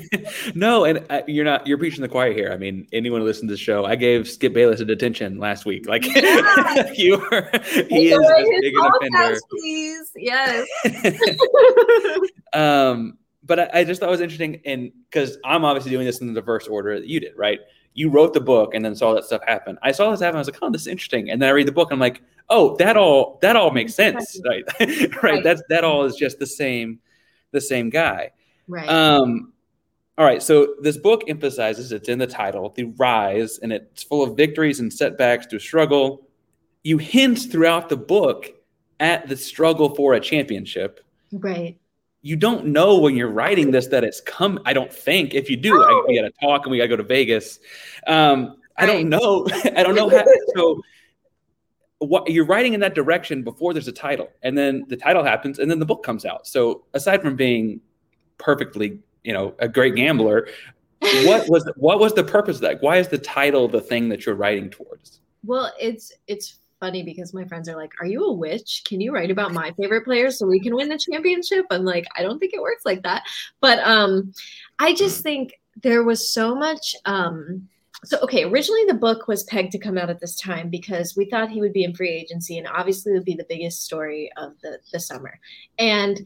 no, 0.54 0.84
and 0.84 1.04
uh, 1.10 1.22
you're 1.26 1.44
not. 1.44 1.66
You're 1.66 1.78
preaching 1.78 2.02
the 2.02 2.08
choir 2.08 2.32
here. 2.32 2.50
I 2.52 2.56
mean, 2.56 2.86
anyone 2.92 3.20
who 3.20 3.26
listens 3.26 3.48
to 3.48 3.54
the 3.54 3.58
show, 3.58 3.84
I 3.84 3.96
gave 3.96 4.28
Skip 4.28 4.52
Bayless 4.52 4.80
a 4.80 4.84
detention 4.84 5.38
last 5.38 5.64
week. 5.64 5.86
Like 5.86 6.04
you 6.96 7.20
are, 7.30 7.50
he 7.88 8.12
is 8.12 8.20
as 8.20 8.48
big 8.60 8.74
an 8.76 8.90
offender. 8.94 9.40
Please, 9.50 10.10
yes. 10.16 10.68
um, 12.52 13.18
but 13.44 13.60
I, 13.60 13.70
I, 13.80 13.84
just 13.84 14.00
thought 14.00 14.08
it 14.08 14.12
was 14.12 14.20
interesting, 14.20 14.60
and 14.64 14.92
because 15.10 15.38
I'm 15.44 15.64
obviously 15.64 15.90
doing 15.90 16.06
this 16.06 16.20
in 16.20 16.32
the 16.32 16.40
reverse 16.40 16.68
order 16.68 16.98
that 16.98 17.08
you 17.08 17.20
did, 17.20 17.32
right? 17.36 17.60
You 17.94 18.08
wrote 18.08 18.32
the 18.32 18.40
book 18.40 18.74
and 18.74 18.84
then 18.84 18.96
saw 18.96 19.14
that 19.14 19.24
stuff 19.24 19.42
happen. 19.46 19.78
I 19.82 19.92
saw 19.92 20.10
this 20.10 20.20
happen. 20.20 20.36
I 20.36 20.38
was 20.38 20.48
like, 20.48 20.58
oh, 20.62 20.70
this 20.70 20.82
is 20.82 20.86
interesting. 20.86 21.30
And 21.30 21.42
then 21.42 21.50
I 21.50 21.52
read 21.52 21.68
the 21.68 21.72
book. 21.72 21.90
And 21.90 21.96
I'm 21.96 22.00
like, 22.00 22.22
oh, 22.48 22.74
that 22.76 22.96
all 22.96 23.38
that 23.42 23.54
all 23.54 23.70
makes 23.70 23.94
sense, 23.94 24.40
right? 24.46 24.64
right? 24.80 25.22
right. 25.22 25.44
That's 25.44 25.62
that 25.68 25.84
all 25.84 26.04
is 26.04 26.16
just 26.16 26.38
the 26.38 26.46
same, 26.46 27.00
the 27.50 27.60
same 27.60 27.90
guy. 27.90 28.30
Right. 28.66 28.88
Um, 28.88 29.51
all 30.22 30.28
right, 30.28 30.40
so 30.40 30.76
this 30.80 30.96
book 30.96 31.24
emphasizes 31.26 31.90
it's 31.90 32.08
in 32.08 32.20
the 32.20 32.28
title, 32.28 32.72
the 32.76 32.84
rise, 32.96 33.58
and 33.58 33.72
it's 33.72 34.04
full 34.04 34.22
of 34.22 34.36
victories 34.36 34.78
and 34.78 34.92
setbacks 34.92 35.46
through 35.46 35.58
struggle. 35.58 36.28
You 36.84 36.98
hint 36.98 37.50
throughout 37.50 37.88
the 37.88 37.96
book 37.96 38.48
at 39.00 39.28
the 39.28 39.36
struggle 39.36 39.96
for 39.96 40.14
a 40.14 40.20
championship. 40.20 41.04
Right. 41.32 41.76
You 42.20 42.36
don't 42.36 42.66
know 42.66 43.00
when 43.00 43.16
you're 43.16 43.32
writing 43.32 43.72
this 43.72 43.88
that 43.88 44.04
it's 44.04 44.20
come. 44.20 44.60
I 44.64 44.72
don't 44.72 44.92
think. 44.92 45.34
If 45.34 45.50
you 45.50 45.56
do, 45.56 45.82
I, 45.82 46.04
we 46.06 46.14
got 46.14 46.22
to 46.22 46.32
talk 46.40 46.66
and 46.66 46.70
we 46.70 46.78
got 46.78 46.84
to 46.84 46.88
go 46.90 46.96
to 46.98 47.02
Vegas. 47.02 47.58
Um, 48.06 48.58
I 48.76 48.86
don't 48.86 49.08
know. 49.08 49.44
I 49.76 49.82
don't 49.82 49.96
know 49.96 50.08
how. 50.08 50.22
So, 50.54 50.80
what 51.98 52.30
you're 52.30 52.46
writing 52.46 52.74
in 52.74 52.80
that 52.80 52.94
direction 52.94 53.42
before 53.42 53.72
there's 53.72 53.88
a 53.88 53.92
title, 53.92 54.28
and 54.44 54.56
then 54.56 54.84
the 54.86 54.96
title 54.96 55.24
happens, 55.24 55.58
and 55.58 55.68
then 55.68 55.80
the 55.80 55.86
book 55.86 56.04
comes 56.04 56.24
out. 56.24 56.46
So, 56.46 56.84
aside 56.94 57.22
from 57.22 57.34
being 57.34 57.80
perfectly 58.38 59.00
you 59.24 59.32
know 59.32 59.54
a 59.58 59.68
great 59.68 59.94
gambler 59.94 60.48
what 61.24 61.48
was 61.48 61.68
what 61.76 61.98
was 61.98 62.14
the 62.14 62.24
purpose 62.24 62.56
of 62.56 62.62
that? 62.62 62.82
Why 62.82 62.98
is 62.98 63.08
the 63.08 63.18
title 63.18 63.68
the 63.68 63.80
thing 63.80 64.08
that 64.10 64.24
you're 64.24 64.34
writing 64.34 64.70
towards? 64.70 65.20
Well 65.44 65.72
it's 65.80 66.12
it's 66.26 66.58
funny 66.80 67.02
because 67.02 67.32
my 67.32 67.44
friends 67.44 67.68
are 67.68 67.76
like 67.76 67.92
are 68.00 68.06
you 68.06 68.24
a 68.24 68.32
witch? 68.32 68.82
Can 68.86 69.00
you 69.00 69.12
write 69.12 69.30
about 69.30 69.52
my 69.52 69.72
favorite 69.72 70.04
players 70.04 70.38
so 70.38 70.46
we 70.46 70.60
can 70.60 70.74
win 70.74 70.88
the 70.88 70.98
championship? 70.98 71.66
I'm 71.70 71.84
like 71.84 72.06
i 72.16 72.22
don't 72.22 72.38
think 72.38 72.54
it 72.54 72.62
works 72.62 72.84
like 72.84 73.02
that. 73.02 73.24
But 73.60 73.78
um 73.80 74.32
i 74.78 74.94
just 74.94 75.22
think 75.22 75.54
there 75.82 76.04
was 76.04 76.32
so 76.32 76.54
much 76.54 76.94
um 77.04 77.68
so 78.04 78.18
okay 78.20 78.44
originally 78.44 78.84
the 78.86 78.94
book 78.94 79.26
was 79.26 79.44
pegged 79.44 79.72
to 79.72 79.78
come 79.78 79.96
out 79.96 80.10
at 80.10 80.20
this 80.20 80.36
time 80.36 80.68
because 80.68 81.16
we 81.16 81.24
thought 81.30 81.50
he 81.50 81.60
would 81.60 81.72
be 81.72 81.84
in 81.84 81.94
free 81.94 82.10
agency 82.10 82.58
and 82.58 82.68
obviously 82.68 83.12
it 83.12 83.16
would 83.16 83.24
be 83.24 83.34
the 83.34 83.46
biggest 83.48 83.84
story 83.84 84.30
of 84.36 84.52
the 84.62 84.78
the 84.92 85.00
summer. 85.00 85.40
And 85.78 86.24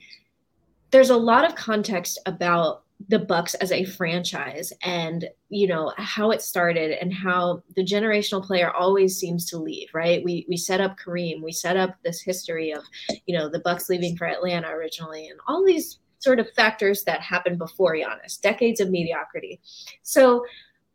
there's 0.90 1.10
a 1.10 1.16
lot 1.16 1.44
of 1.44 1.54
context 1.54 2.18
about 2.26 2.82
the 3.08 3.18
Bucks 3.18 3.54
as 3.54 3.72
a 3.72 3.84
franchise 3.84 4.72
and 4.82 5.28
you 5.48 5.66
know 5.66 5.92
how 5.96 6.30
it 6.30 6.42
started 6.42 6.92
and 7.00 7.12
how 7.12 7.62
the 7.76 7.84
generational 7.84 8.44
player 8.44 8.72
always 8.72 9.18
seems 9.18 9.44
to 9.46 9.58
leave 9.58 9.88
right? 9.92 10.24
We 10.24 10.46
we 10.48 10.56
set 10.56 10.80
up 10.80 10.98
Kareem. 10.98 11.42
We 11.42 11.52
set 11.52 11.76
up 11.76 11.96
this 12.02 12.20
history 12.20 12.72
of 12.72 12.82
you 13.26 13.36
know 13.36 13.48
the 13.48 13.60
Bucks 13.60 13.88
leaving 13.88 14.16
for 14.16 14.26
Atlanta 14.26 14.68
originally 14.68 15.28
and 15.28 15.38
all 15.46 15.64
these 15.64 15.98
sort 16.18 16.40
of 16.40 16.50
factors 16.52 17.04
that 17.04 17.20
happened 17.20 17.58
before 17.58 17.94
Giannis 17.94 18.40
decades 18.40 18.80
of 18.80 18.90
mediocrity. 18.90 19.60
So 20.02 20.44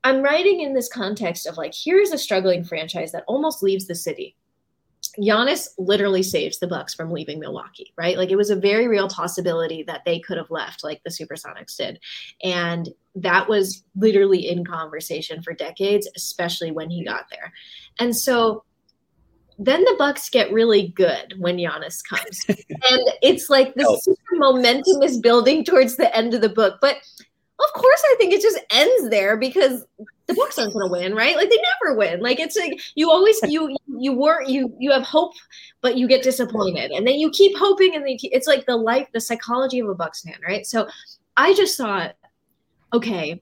I'm 0.04 0.24
writing 0.24 0.62
in 0.62 0.74
this 0.74 0.90
context 0.90 1.46
of 1.46 1.58
like 1.58 1.74
here's 1.76 2.12
a 2.12 2.18
struggling 2.18 2.64
franchise 2.64 3.12
that 3.12 3.24
almost 3.28 3.62
leaves 3.62 3.88
the 3.88 3.96
city 3.96 4.36
Giannis 5.20 5.68
literally 5.78 6.24
saves 6.24 6.60
the 6.60 6.68
Bucks 6.68 6.94
from 6.94 7.12
leaving 7.12 7.40
Milwaukee, 7.40 7.94
right? 7.98 8.18
Like 8.18 8.32
it 8.32 8.38
was 8.38 8.50
a 8.50 8.56
very 8.56 8.88
real 8.88 9.10
possibility 9.10 9.84
that 9.84 10.04
they 10.06 10.20
could 10.20 10.38
have 10.38 10.52
left 10.52 10.84
like 10.84 11.02
the 11.04 11.10
Supersonics 11.10 11.76
did. 11.76 12.00
And 12.44 12.90
that 13.16 13.50
was 13.50 13.84
literally 13.96 14.48
in 14.48 14.66
conversation 14.66 15.42
for 15.42 15.54
decades, 15.54 16.08
especially 16.16 16.72
when 16.72 16.90
he 16.90 17.04
got 17.04 17.26
there. 17.30 17.52
And 18.00 18.16
so 18.16 18.64
then 19.60 19.84
the 19.84 19.96
Bucks 19.98 20.30
get 20.30 20.52
really 20.52 20.88
good 20.88 21.36
when 21.38 21.58
Giannis 21.58 22.02
comes. 22.04 22.46
and 22.48 23.02
it's 23.22 23.50
like 23.50 23.76
this 23.76 23.88
oh. 23.88 24.16
momentum 24.34 25.04
is 25.04 25.20
building 25.20 25.64
towards 25.64 25.98
the 25.98 26.16
end 26.16 26.34
of 26.34 26.42
the 26.42 26.50
book. 26.50 26.78
But 26.82 26.98
of 27.64 27.74
course 27.74 28.02
I 28.06 28.16
think 28.18 28.34
it 28.34 28.42
just 28.42 28.60
ends 28.72 29.10
there 29.10 29.38
because 29.38 29.86
the 30.28 30.34
Bucks 30.34 30.58
aren't 30.58 30.74
going 30.74 30.88
to 30.88 30.92
win, 30.92 31.16
right? 31.16 31.36
Like 31.36 31.50
they 31.50 31.58
never 31.84 31.98
win. 31.98 32.22
Like 32.22 32.40
it's 32.40 32.58
like 32.58 32.80
you 32.96 33.10
always 33.10 33.38
you 33.44 33.76
you 33.88 34.14
work 34.14 34.48
you 34.48 34.74
you 34.80 34.92
have 34.92 35.04
hope, 35.04 35.34
but 35.82 35.98
you 35.98 36.08
get 36.08 36.24
disappointed, 36.24 36.92
and 36.92 37.06
then 37.06 37.16
you 37.16 37.30
keep 37.32 37.56
hoping, 37.58 37.96
and 37.96 38.06
then 38.06 38.18
keep, 38.18 38.32
it's 38.34 38.48
like 38.48 38.66
the 38.66 38.78
life, 38.78 39.08
the 39.14 39.22
psychology 39.22 39.80
of 39.80 39.90
a 39.90 39.96
Bucks 39.96 40.22
fan, 40.22 40.38
right? 40.46 40.66
So 40.66 40.88
I 41.38 41.54
just 41.54 41.78
thought, 41.78 42.16
okay, 42.94 43.42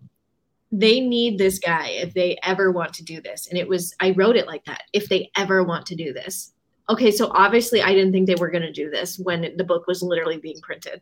they 0.71 0.99
need 0.99 1.37
this 1.37 1.59
guy 1.59 1.89
if 1.89 2.13
they 2.13 2.37
ever 2.43 2.71
want 2.71 2.93
to 2.95 3.03
do 3.03 3.21
this, 3.21 3.47
and 3.47 3.57
it 3.57 3.67
was 3.67 3.95
I 3.99 4.11
wrote 4.11 4.35
it 4.35 4.47
like 4.47 4.65
that. 4.65 4.83
If 4.93 5.09
they 5.09 5.29
ever 5.37 5.63
want 5.63 5.85
to 5.87 5.95
do 5.95 6.13
this, 6.13 6.53
okay, 6.89 7.11
so 7.11 7.31
obviously 7.33 7.81
I 7.81 7.93
didn't 7.93 8.11
think 8.11 8.27
they 8.27 8.35
were 8.35 8.49
going 8.49 8.63
to 8.63 8.71
do 8.71 8.89
this 8.89 9.19
when 9.19 9.53
the 9.57 9.63
book 9.63 9.85
was 9.87 10.01
literally 10.01 10.37
being 10.37 10.59
printed. 10.61 11.01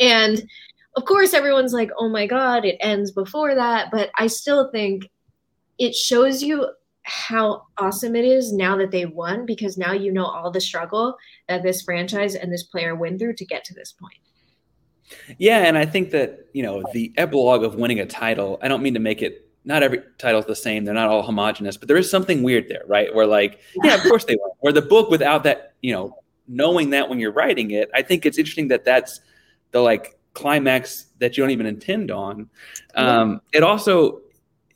And 0.00 0.42
of 0.96 1.04
course, 1.04 1.34
everyone's 1.34 1.72
like, 1.72 1.90
oh 1.98 2.08
my 2.08 2.26
God, 2.26 2.64
it 2.64 2.76
ends 2.80 3.10
before 3.10 3.54
that. 3.54 3.90
But 3.90 4.10
I 4.16 4.26
still 4.26 4.70
think 4.70 5.10
it 5.78 5.94
shows 5.94 6.42
you 6.42 6.68
how 7.02 7.62
awesome 7.78 8.14
it 8.14 8.24
is 8.24 8.52
now 8.52 8.76
that 8.76 8.90
they 8.90 9.06
won 9.06 9.46
because 9.46 9.78
now 9.78 9.92
you 9.92 10.12
know 10.12 10.26
all 10.26 10.50
the 10.50 10.60
struggle 10.60 11.16
that 11.48 11.62
this 11.62 11.82
franchise 11.82 12.34
and 12.34 12.52
this 12.52 12.64
player 12.64 12.94
went 12.94 13.18
through 13.18 13.34
to 13.34 13.46
get 13.46 13.64
to 13.64 13.74
this 13.74 13.92
point. 13.92 14.14
Yeah, 15.38 15.60
and 15.60 15.78
I 15.78 15.86
think 15.86 16.10
that, 16.10 16.46
you 16.52 16.62
know, 16.62 16.82
the 16.92 17.12
epilogue 17.16 17.64
of 17.64 17.76
winning 17.76 18.00
a 18.00 18.06
title, 18.06 18.58
I 18.60 18.68
don't 18.68 18.82
mean 18.82 18.94
to 18.94 19.00
make 19.00 19.22
it 19.22 19.48
not 19.64 19.82
every 19.82 20.00
title's 20.18 20.46
the 20.46 20.56
same, 20.56 20.84
they're 20.84 20.94
not 20.94 21.08
all 21.08 21.22
homogenous, 21.22 21.76
but 21.76 21.88
there 21.88 21.96
is 21.96 22.10
something 22.10 22.42
weird 22.42 22.68
there, 22.68 22.82
right? 22.86 23.14
Where 23.14 23.26
like, 23.26 23.60
yeah, 23.84 23.94
of 23.94 24.02
course 24.02 24.24
they 24.24 24.36
won. 24.36 24.50
Where 24.60 24.72
the 24.72 24.82
book 24.82 25.10
without 25.10 25.44
that, 25.44 25.74
you 25.82 25.92
know, 25.92 26.18
knowing 26.46 26.90
that 26.90 27.08
when 27.08 27.18
you're 27.18 27.32
writing 27.32 27.70
it, 27.70 27.90
I 27.94 28.02
think 28.02 28.26
it's 28.26 28.38
interesting 28.38 28.68
that 28.68 28.84
that's 28.84 29.20
the 29.70 29.80
like 29.80 30.17
climax 30.38 31.06
that 31.18 31.36
you 31.36 31.42
don't 31.42 31.50
even 31.50 31.66
intend 31.66 32.10
on. 32.10 32.48
Um, 32.94 33.40
it 33.52 33.62
also 33.62 34.20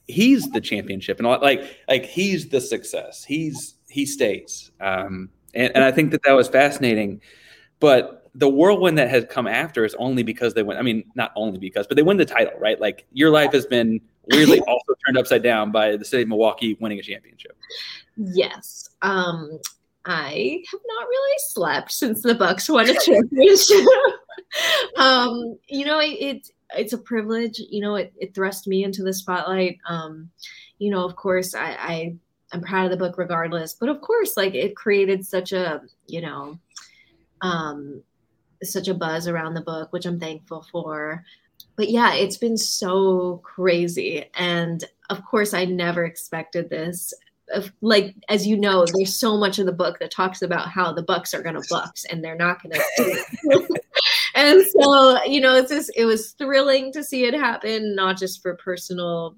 he's 0.08 0.50
the 0.50 0.60
championship 0.60 1.18
and 1.18 1.26
all, 1.26 1.40
like 1.40 1.78
like 1.88 2.04
he's 2.04 2.48
the 2.48 2.60
success. 2.60 3.24
He's 3.24 3.74
he 3.88 4.04
stays. 4.04 4.72
Um, 4.80 5.30
and, 5.54 5.72
and 5.74 5.84
I 5.84 5.92
think 5.92 6.10
that 6.10 6.22
that 6.24 6.32
was 6.32 6.48
fascinating. 6.48 7.20
But 7.78 8.30
the 8.34 8.48
whirlwind 8.48 8.98
that 8.98 9.10
has 9.10 9.24
come 9.28 9.46
after 9.46 9.84
is 9.84 9.94
only 9.96 10.22
because 10.22 10.54
they 10.54 10.62
win. 10.62 10.78
I 10.78 10.82
mean, 10.82 11.04
not 11.14 11.32
only 11.36 11.58
because, 11.58 11.86
but 11.86 11.96
they 11.96 12.02
win 12.02 12.16
the 12.16 12.24
title, 12.24 12.58
right? 12.58 12.80
Like 12.80 13.06
your 13.12 13.30
life 13.30 13.52
has 13.52 13.66
been 13.66 14.00
weirdly 14.32 14.60
also 14.66 14.94
turned 15.06 15.18
upside 15.18 15.42
down 15.42 15.70
by 15.70 15.96
the 15.96 16.04
city 16.04 16.22
of 16.22 16.28
Milwaukee 16.28 16.76
winning 16.80 16.98
a 16.98 17.02
championship. 17.02 17.56
Yes. 18.16 18.88
Um, 19.02 19.58
I 20.04 20.62
have 20.70 20.80
not 20.86 21.06
really 21.06 21.38
slept 21.38 21.92
since 21.92 22.22
the 22.22 22.34
Bucks 22.34 22.68
won 22.68 22.88
a 22.88 22.94
championship. 22.94 23.86
um, 24.96 25.58
you 25.68 25.84
know, 25.84 26.00
it, 26.00 26.12
it, 26.20 26.50
it's 26.76 26.92
a 26.92 26.98
privilege. 26.98 27.58
You 27.58 27.80
know, 27.80 27.96
it, 27.96 28.12
it 28.18 28.34
thrust 28.34 28.66
me 28.66 28.84
into 28.84 29.02
the 29.02 29.12
spotlight. 29.12 29.78
Um, 29.88 30.30
you 30.78 30.90
know, 30.90 31.04
of 31.04 31.16
course, 31.16 31.54
I, 31.54 31.76
I 31.78 32.16
I'm 32.52 32.62
proud 32.62 32.86
of 32.86 32.90
the 32.90 32.96
book 32.96 33.18
regardless, 33.18 33.74
but 33.74 33.88
of 33.88 34.00
course, 34.00 34.36
like 34.36 34.54
it 34.54 34.76
created 34.76 35.26
such 35.26 35.52
a 35.52 35.82
you 36.06 36.20
know, 36.20 36.58
um, 37.40 38.02
such 38.62 38.88
a 38.88 38.94
buzz 38.94 39.28
around 39.28 39.54
the 39.54 39.60
book, 39.60 39.92
which 39.92 40.06
I'm 40.06 40.20
thankful 40.20 40.66
for. 40.70 41.24
But 41.76 41.88
yeah, 41.88 42.14
it's 42.14 42.36
been 42.36 42.58
so 42.58 43.38
crazy, 43.42 44.26
and 44.34 44.84
of 45.10 45.24
course, 45.24 45.54
I 45.54 45.64
never 45.64 46.04
expected 46.04 46.68
this 46.68 47.14
of 47.52 47.72
like 47.80 48.14
as 48.28 48.46
you 48.46 48.56
know, 48.56 48.84
there's 48.94 49.16
so 49.16 49.36
much 49.36 49.58
of 49.58 49.66
the 49.66 49.72
book 49.72 49.98
that 49.98 50.10
talks 50.10 50.42
about 50.42 50.68
how 50.68 50.92
the 50.92 51.02
Bucks 51.02 51.34
are 51.34 51.42
going 51.42 51.60
to 51.60 51.66
bucks 51.68 52.04
and 52.06 52.22
they're 52.22 52.36
not 52.36 52.62
going 52.62 52.80
to. 52.96 53.24
and 54.34 54.62
so 54.66 55.22
you 55.24 55.40
know, 55.40 55.56
it's 55.56 55.70
just 55.70 55.90
it 55.96 56.04
was 56.04 56.32
thrilling 56.32 56.92
to 56.92 57.04
see 57.04 57.24
it 57.24 57.34
happen, 57.34 57.94
not 57.94 58.18
just 58.18 58.42
for 58.42 58.56
personal, 58.56 59.36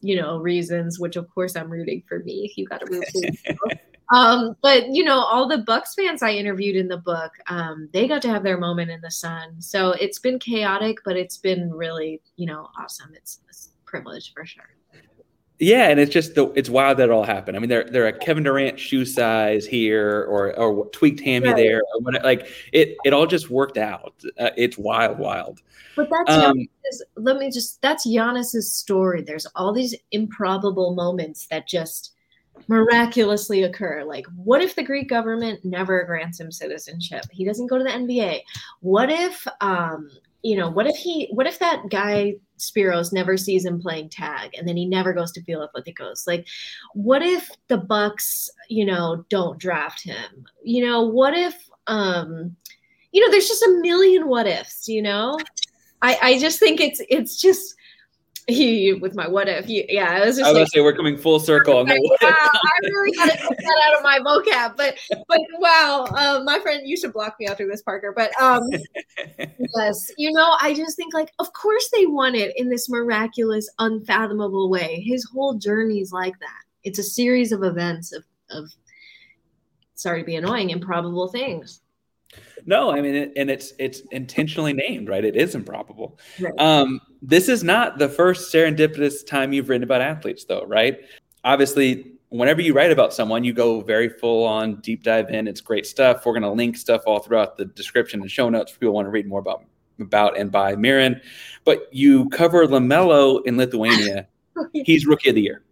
you 0.00 0.16
know, 0.16 0.38
reasons. 0.38 0.98
Which 0.98 1.16
of 1.16 1.28
course 1.30 1.56
I'm 1.56 1.70
rooting 1.70 2.02
for 2.08 2.20
me. 2.20 2.52
You 2.56 2.66
got 2.66 2.80
to 2.80 2.86
root 2.86 3.04
for 3.12 3.26
yourself. 3.26 3.58
um, 4.14 4.56
but 4.62 4.86
you 4.88 5.04
know, 5.04 5.18
all 5.18 5.48
the 5.48 5.58
Bucks 5.58 5.94
fans 5.94 6.22
I 6.22 6.32
interviewed 6.32 6.76
in 6.76 6.88
the 6.88 6.98
book, 6.98 7.32
um, 7.48 7.88
they 7.92 8.08
got 8.08 8.22
to 8.22 8.28
have 8.28 8.42
their 8.42 8.58
moment 8.58 8.90
in 8.90 9.00
the 9.00 9.10
sun. 9.10 9.60
So 9.60 9.92
it's 9.92 10.18
been 10.18 10.38
chaotic, 10.38 10.98
but 11.04 11.16
it's 11.16 11.38
been 11.38 11.70
really, 11.70 12.20
you 12.36 12.46
know, 12.46 12.68
awesome. 12.78 13.12
It's, 13.14 13.40
it's 13.48 13.68
a 13.68 13.90
privilege 13.90 14.32
for 14.32 14.44
sure. 14.46 14.77
Yeah, 15.60 15.88
and 15.88 15.98
it's 15.98 16.12
just 16.12 16.34
the 16.36 16.50
it's 16.52 16.70
wild 16.70 16.98
that 16.98 17.08
it 17.08 17.10
all 17.10 17.24
happened. 17.24 17.56
I 17.56 17.60
mean, 17.60 17.68
they're 17.68 17.84
they're 17.84 18.06
a 18.06 18.12
Kevin 18.12 18.44
Durant 18.44 18.78
shoe 18.78 19.04
size 19.04 19.66
here, 19.66 20.22
or 20.28 20.56
or 20.56 20.86
tweaked 20.90 21.20
hammy 21.20 21.48
right. 21.48 21.56
there, 21.56 21.78
or 21.78 22.00
what, 22.00 22.22
like 22.22 22.48
it 22.72 22.96
it 23.04 23.12
all 23.12 23.26
just 23.26 23.50
worked 23.50 23.76
out. 23.76 24.14
Uh, 24.38 24.50
it's 24.56 24.78
wild, 24.78 25.18
wild. 25.18 25.60
But 25.96 26.08
that's 26.10 26.44
um, 26.44 26.68
let 27.16 27.38
me 27.38 27.50
just 27.50 27.82
that's 27.82 28.06
Giannis's 28.06 28.72
story. 28.72 29.22
There's 29.22 29.46
all 29.56 29.72
these 29.72 29.96
improbable 30.12 30.94
moments 30.94 31.48
that 31.48 31.66
just 31.66 32.12
miraculously 32.66 33.62
occur. 33.62 34.04
Like, 34.04 34.26
what 34.36 34.62
if 34.62 34.74
the 34.74 34.82
Greek 34.82 35.08
government 35.08 35.64
never 35.64 36.04
grants 36.04 36.40
him 36.40 36.50
citizenship? 36.50 37.24
He 37.30 37.44
doesn't 37.44 37.68
go 37.68 37.78
to 37.78 37.84
the 37.84 37.90
NBA. 37.90 38.40
What 38.80 39.10
if, 39.10 39.46
um, 39.60 40.10
you 40.42 40.56
know, 40.56 40.68
what 40.68 40.86
if 40.86 40.96
he, 40.96 41.28
what 41.32 41.46
if 41.46 41.58
that 41.60 41.88
guy 41.88 42.34
Spiros 42.58 43.12
never 43.12 43.36
sees 43.36 43.64
him 43.64 43.80
playing 43.80 44.10
tag 44.10 44.50
and 44.56 44.66
then 44.66 44.76
he 44.76 44.86
never 44.86 45.12
goes 45.12 45.32
to 45.32 45.42
goes? 45.96 46.24
Like, 46.26 46.46
what 46.94 47.22
if 47.22 47.50
the 47.68 47.78
Bucks, 47.78 48.50
you 48.68 48.84
know, 48.84 49.24
don't 49.28 49.58
draft 49.58 50.02
him? 50.02 50.46
You 50.62 50.86
know, 50.86 51.02
what 51.02 51.34
if, 51.34 51.54
um, 51.86 52.56
you 53.12 53.24
know, 53.24 53.30
there's 53.30 53.48
just 53.48 53.62
a 53.62 53.80
million 53.80 54.28
what 54.28 54.46
ifs, 54.46 54.88
you 54.88 55.02
know? 55.02 55.38
I, 56.02 56.18
I 56.22 56.38
just 56.38 56.58
think 56.58 56.80
it's 56.80 57.00
it's 57.08 57.40
just 57.40 57.74
he 58.48 58.92
with 59.00 59.14
my 59.14 59.28
what 59.28 59.48
if. 59.48 59.66
He, 59.66 59.84
yeah, 59.88 60.10
I 60.10 60.26
was 60.26 60.36
just. 60.36 60.48
I 60.48 60.52
was 60.52 60.60
like, 60.60 60.68
say 60.68 60.80
we're 60.80 60.94
coming 60.94 61.16
full 61.16 61.38
circle. 61.38 61.84
Wow, 61.84 61.84
I 61.92 62.86
really 62.90 63.16
got 63.16 63.26
to 63.26 63.36
take 63.36 63.58
that 63.58 63.82
out 63.86 63.96
of 63.96 64.02
my 64.02 64.18
vocab, 64.18 64.76
but 64.76 64.98
but 65.28 65.40
wow, 65.58 66.06
uh, 66.10 66.42
my 66.44 66.58
friend, 66.60 66.82
you 66.84 66.96
should 66.96 67.12
block 67.12 67.36
me 67.38 67.46
after 67.46 67.68
this, 67.68 67.82
Parker. 67.82 68.12
But 68.16 68.30
um, 68.40 68.62
yes, 69.76 70.10
you 70.16 70.32
know, 70.32 70.56
I 70.60 70.74
just 70.74 70.96
think 70.96 71.14
like, 71.14 71.32
of 71.38 71.52
course 71.52 71.88
they 71.94 72.06
won 72.06 72.34
it 72.34 72.52
in 72.56 72.68
this 72.68 72.88
miraculous, 72.88 73.68
unfathomable 73.78 74.70
way. 74.70 75.04
His 75.06 75.24
whole 75.24 75.54
journey 75.54 76.00
is 76.00 76.12
like 76.12 76.38
that. 76.40 76.62
It's 76.84 76.98
a 76.98 77.04
series 77.04 77.52
of 77.52 77.62
events 77.62 78.12
of 78.12 78.24
of. 78.50 78.70
Sorry 79.94 80.20
to 80.20 80.26
be 80.26 80.36
annoying, 80.36 80.70
improbable 80.70 81.26
things. 81.26 81.80
No, 82.66 82.90
I 82.90 83.00
mean, 83.00 83.14
it, 83.14 83.32
and 83.36 83.50
it's 83.50 83.72
it's 83.78 84.00
intentionally 84.10 84.72
named, 84.72 85.08
right? 85.08 85.24
It 85.24 85.36
is 85.36 85.54
improbable. 85.54 86.18
Right. 86.38 86.52
Um, 86.58 87.00
this 87.22 87.48
is 87.48 87.64
not 87.64 87.98
the 87.98 88.08
first 88.08 88.52
serendipitous 88.52 89.26
time 89.26 89.52
you've 89.52 89.68
written 89.68 89.84
about 89.84 90.02
athletes, 90.02 90.44
though, 90.44 90.64
right? 90.66 91.00
Obviously, 91.44 92.12
whenever 92.28 92.60
you 92.60 92.74
write 92.74 92.92
about 92.92 93.14
someone, 93.14 93.44
you 93.44 93.52
go 93.52 93.80
very 93.80 94.08
full 94.08 94.44
on 94.44 94.80
deep 94.80 95.02
dive 95.02 95.30
in. 95.30 95.48
It's 95.48 95.60
great 95.60 95.86
stuff. 95.86 96.26
We're 96.26 96.32
going 96.32 96.42
to 96.42 96.50
link 96.50 96.76
stuff 96.76 97.02
all 97.06 97.20
throughout 97.20 97.56
the 97.56 97.64
description 97.64 98.20
and 98.20 98.30
show 98.30 98.48
notes 98.48 98.72
for 98.72 98.78
people 98.78 98.94
want 98.94 99.06
to 99.06 99.10
read 99.10 99.26
more 99.26 99.40
about 99.40 99.64
about 100.00 100.38
and 100.38 100.52
by 100.52 100.74
Mirin. 100.74 101.20
But 101.64 101.88
you 101.90 102.28
cover 102.28 102.66
LaMelo 102.66 103.44
in 103.46 103.56
Lithuania. 103.56 104.28
He's 104.72 105.06
rookie 105.06 105.30
of 105.30 105.34
the 105.34 105.42
year 105.42 105.62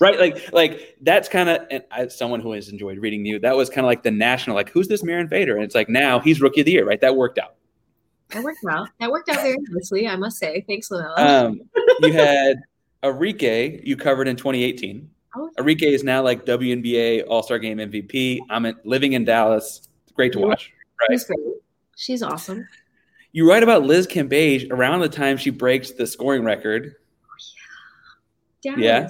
right 0.00 0.18
like 0.18 0.52
like 0.52 0.96
that's 1.02 1.28
kind 1.28 1.48
of 1.48 1.60
as 1.92 2.16
someone 2.16 2.40
who 2.40 2.52
has 2.52 2.68
enjoyed 2.68 2.98
reading 2.98 3.24
you 3.24 3.38
that 3.38 3.56
was 3.56 3.68
kind 3.68 3.80
of 3.80 3.86
like 3.86 4.02
the 4.02 4.10
national 4.10 4.56
like 4.56 4.70
who's 4.70 4.88
this 4.88 5.02
Mirin 5.02 5.28
Fader 5.28 5.54
and 5.54 5.64
it's 5.64 5.74
like 5.74 5.88
now 5.88 6.18
he's 6.18 6.40
rookie 6.40 6.60
of 6.60 6.66
the 6.66 6.72
year 6.72 6.84
right? 6.84 7.00
That 7.00 7.16
worked 7.16 7.38
out. 7.38 7.54
That 8.30 8.42
worked 8.42 8.64
out. 8.68 8.88
That 8.98 9.10
worked 9.10 9.28
out 9.28 9.36
very 9.36 9.56
nicely 9.70 10.08
I 10.08 10.16
must 10.16 10.38
say. 10.38 10.64
Thanks 10.66 10.88
LaMelo 10.88 11.18
um, 11.18 11.60
you 12.00 12.12
had 12.12 12.62
Arike 13.02 13.84
you 13.84 13.96
covered 13.96 14.28
in 14.28 14.36
2018 14.36 15.08
oh. 15.36 15.50
Arike 15.58 15.82
is 15.82 16.02
now 16.02 16.22
like 16.22 16.44
WNBA 16.44 17.24
All-Star 17.28 17.58
Game 17.58 17.78
MVP 17.78 18.40
I'm 18.50 18.66
living 18.84 19.12
in 19.12 19.24
Dallas. 19.24 19.88
Great 20.14 20.32
to 20.32 20.40
watch 20.40 20.72
right? 21.08 21.18
She's, 21.18 21.30
she's 21.96 22.22
awesome. 22.22 22.66
You 23.32 23.48
write 23.48 23.62
about 23.62 23.84
Liz 23.84 24.06
Cambage 24.06 24.70
around 24.70 25.00
the 25.00 25.08
time 25.08 25.36
she 25.36 25.50
breaks 25.50 25.92
the 25.92 26.06
scoring 26.06 26.44
record. 26.44 26.96
Oh, 28.68 28.74
yeah. 28.76 29.08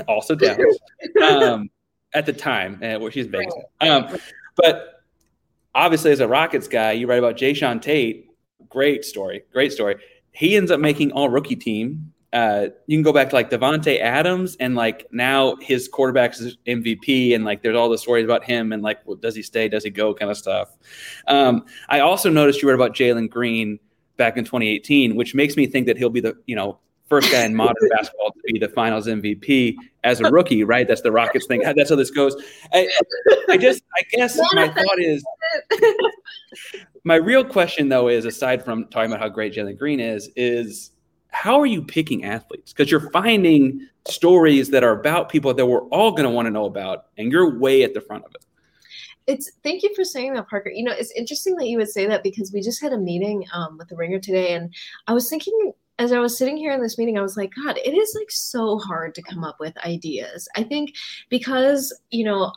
Also 0.08 0.34
Dallas, 0.34 0.78
um, 1.22 1.70
at 2.14 2.26
the 2.26 2.32
time 2.32 2.80
uh, 2.82 2.98
where 2.98 3.10
she's 3.10 3.26
based. 3.26 3.56
Um, 3.80 4.18
but 4.56 5.02
obviously, 5.74 6.12
as 6.12 6.20
a 6.20 6.28
Rockets 6.28 6.68
guy, 6.68 6.92
you 6.92 7.06
write 7.06 7.18
about 7.18 7.36
Jae'Sean 7.36 7.80
Tate. 7.80 8.28
Great 8.68 9.04
story, 9.04 9.44
great 9.52 9.72
story. 9.72 9.96
He 10.32 10.56
ends 10.56 10.70
up 10.70 10.80
making 10.80 11.12
all 11.12 11.28
rookie 11.28 11.56
team. 11.56 12.12
Uh, 12.32 12.68
you 12.88 12.96
can 12.96 13.04
go 13.04 13.12
back 13.12 13.28
to 13.28 13.36
like 13.36 13.48
Davante 13.48 14.00
Adams 14.00 14.56
and 14.58 14.74
like 14.74 15.06
now 15.12 15.54
his 15.60 15.86
quarterback's 15.86 16.42
MVP 16.66 17.32
and 17.32 17.44
like 17.44 17.62
there's 17.62 17.76
all 17.76 17.88
the 17.88 17.98
stories 17.98 18.24
about 18.24 18.42
him 18.42 18.72
and 18.72 18.82
like 18.82 18.98
well, 19.06 19.16
does 19.16 19.36
he 19.36 19.42
stay, 19.42 19.68
does 19.68 19.84
he 19.84 19.90
go, 19.90 20.12
kind 20.12 20.30
of 20.30 20.36
stuff. 20.36 20.76
Um, 21.28 21.64
I 21.88 22.00
also 22.00 22.30
noticed 22.30 22.60
you 22.60 22.68
wrote 22.68 22.74
about 22.74 22.92
Jalen 22.92 23.30
Green 23.30 23.78
back 24.16 24.36
in 24.36 24.44
2018, 24.44 25.14
which 25.14 25.34
makes 25.34 25.56
me 25.56 25.66
think 25.66 25.86
that 25.86 25.96
he'll 25.96 26.10
be 26.10 26.20
the 26.20 26.36
you 26.46 26.56
know 26.56 26.80
first 27.14 27.30
guy 27.30 27.44
in 27.44 27.54
modern 27.54 27.88
basketball 27.90 28.32
to 28.32 28.52
be 28.52 28.58
the 28.58 28.68
Finals 28.68 29.06
MVP 29.06 29.76
as 30.02 30.20
a 30.20 30.30
rookie, 30.30 30.64
right? 30.64 30.88
That's 30.88 31.02
the 31.02 31.12
Rockets 31.12 31.46
thing. 31.46 31.60
That's 31.60 31.90
how 31.90 31.96
this 31.96 32.10
goes. 32.10 32.34
I, 32.72 32.90
I 33.48 33.56
just, 33.56 33.84
I 33.96 34.02
guess 34.10 34.36
my 34.52 34.68
thought 34.68 34.98
is, 34.98 35.24
my 37.04 37.14
real 37.14 37.44
question 37.44 37.88
though 37.88 38.08
is, 38.08 38.24
aside 38.24 38.64
from 38.64 38.86
talking 38.88 39.12
about 39.12 39.20
how 39.20 39.28
great 39.28 39.54
Jalen 39.54 39.78
Green 39.78 40.00
is, 40.00 40.28
is 40.34 40.90
how 41.28 41.60
are 41.60 41.66
you 41.66 41.82
picking 41.82 42.24
athletes? 42.24 42.72
Because 42.72 42.90
you're 42.90 43.10
finding 43.10 43.86
stories 44.08 44.70
that 44.70 44.82
are 44.82 44.98
about 44.98 45.28
people 45.28 45.54
that 45.54 45.66
we're 45.66 45.86
all 45.88 46.10
going 46.10 46.24
to 46.24 46.30
want 46.30 46.46
to 46.46 46.50
know 46.50 46.64
about, 46.64 47.06
and 47.16 47.30
you're 47.30 47.58
way 47.58 47.84
at 47.84 47.94
the 47.94 48.00
front 48.00 48.24
of 48.24 48.34
it 48.34 48.44
it's 49.26 49.50
thank 49.62 49.82
you 49.82 49.90
for 49.94 50.04
saying 50.04 50.34
that 50.34 50.46
parker 50.48 50.68
you 50.68 50.84
know 50.84 50.92
it's 50.92 51.10
interesting 51.12 51.56
that 51.56 51.66
you 51.66 51.78
would 51.78 51.88
say 51.88 52.06
that 52.06 52.22
because 52.22 52.52
we 52.52 52.60
just 52.60 52.82
had 52.82 52.92
a 52.92 52.98
meeting 52.98 53.42
um, 53.54 53.78
with 53.78 53.88
the 53.88 53.96
ringer 53.96 54.18
today 54.18 54.52
and 54.52 54.74
i 55.06 55.14
was 55.14 55.30
thinking 55.30 55.72
as 55.98 56.12
I 56.12 56.18
was 56.18 56.36
sitting 56.36 56.56
here 56.56 56.72
in 56.72 56.82
this 56.82 56.98
meeting, 56.98 57.18
I 57.18 57.22
was 57.22 57.36
like, 57.36 57.52
God, 57.64 57.78
it 57.78 57.94
is 57.94 58.16
like 58.18 58.30
so 58.30 58.78
hard 58.78 59.14
to 59.14 59.22
come 59.22 59.44
up 59.44 59.60
with 59.60 59.76
ideas. 59.78 60.48
I 60.56 60.64
think 60.64 60.94
because, 61.28 61.96
you 62.10 62.24
know, 62.24 62.52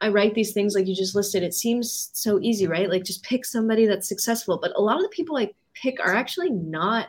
I 0.00 0.08
write 0.08 0.34
these 0.34 0.52
things 0.52 0.74
like 0.74 0.86
you 0.86 0.94
just 0.94 1.14
listed, 1.14 1.42
it 1.42 1.52
seems 1.52 2.10
so 2.14 2.40
easy, 2.40 2.66
right? 2.66 2.88
Like 2.88 3.04
just 3.04 3.22
pick 3.22 3.44
somebody 3.44 3.86
that's 3.86 4.08
successful. 4.08 4.58
But 4.60 4.72
a 4.76 4.80
lot 4.80 4.96
of 4.96 5.02
the 5.02 5.10
people 5.10 5.36
I 5.36 5.50
pick 5.74 6.00
are 6.00 6.14
actually 6.14 6.50
not 6.50 7.08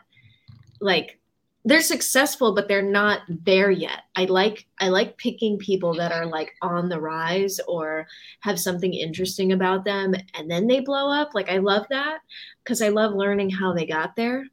like 0.82 1.20
they're 1.64 1.82
successful 1.82 2.56
but 2.56 2.68
they're 2.68 2.82
not 2.82 3.22
there 3.30 3.70
yet 3.70 4.04
i 4.16 4.26
like 4.26 4.66
i 4.80 4.88
like 4.88 5.16
picking 5.18 5.58
people 5.60 5.94
that 5.94 6.12
are 6.12 6.26
like 6.26 6.52
on 6.62 6.90
the 6.90 7.00
rise 7.00 7.60
or 7.68 8.08
have 8.40 8.60
something 8.60 8.94
interesting 8.94 9.52
about 9.52 9.86
them 9.86 10.16
and 10.34 10.50
then 10.50 10.66
they 10.66 10.80
blow 10.80 11.12
up 11.12 11.36
like 11.36 11.50
i 11.50 11.58
love 11.58 11.86
that 11.92 12.20
because 12.64 12.82
i 12.82 12.90
love 12.90 13.14
learning 13.14 13.50
how 13.50 13.74
they 13.74 13.86
got 13.86 14.16
there 14.16 14.44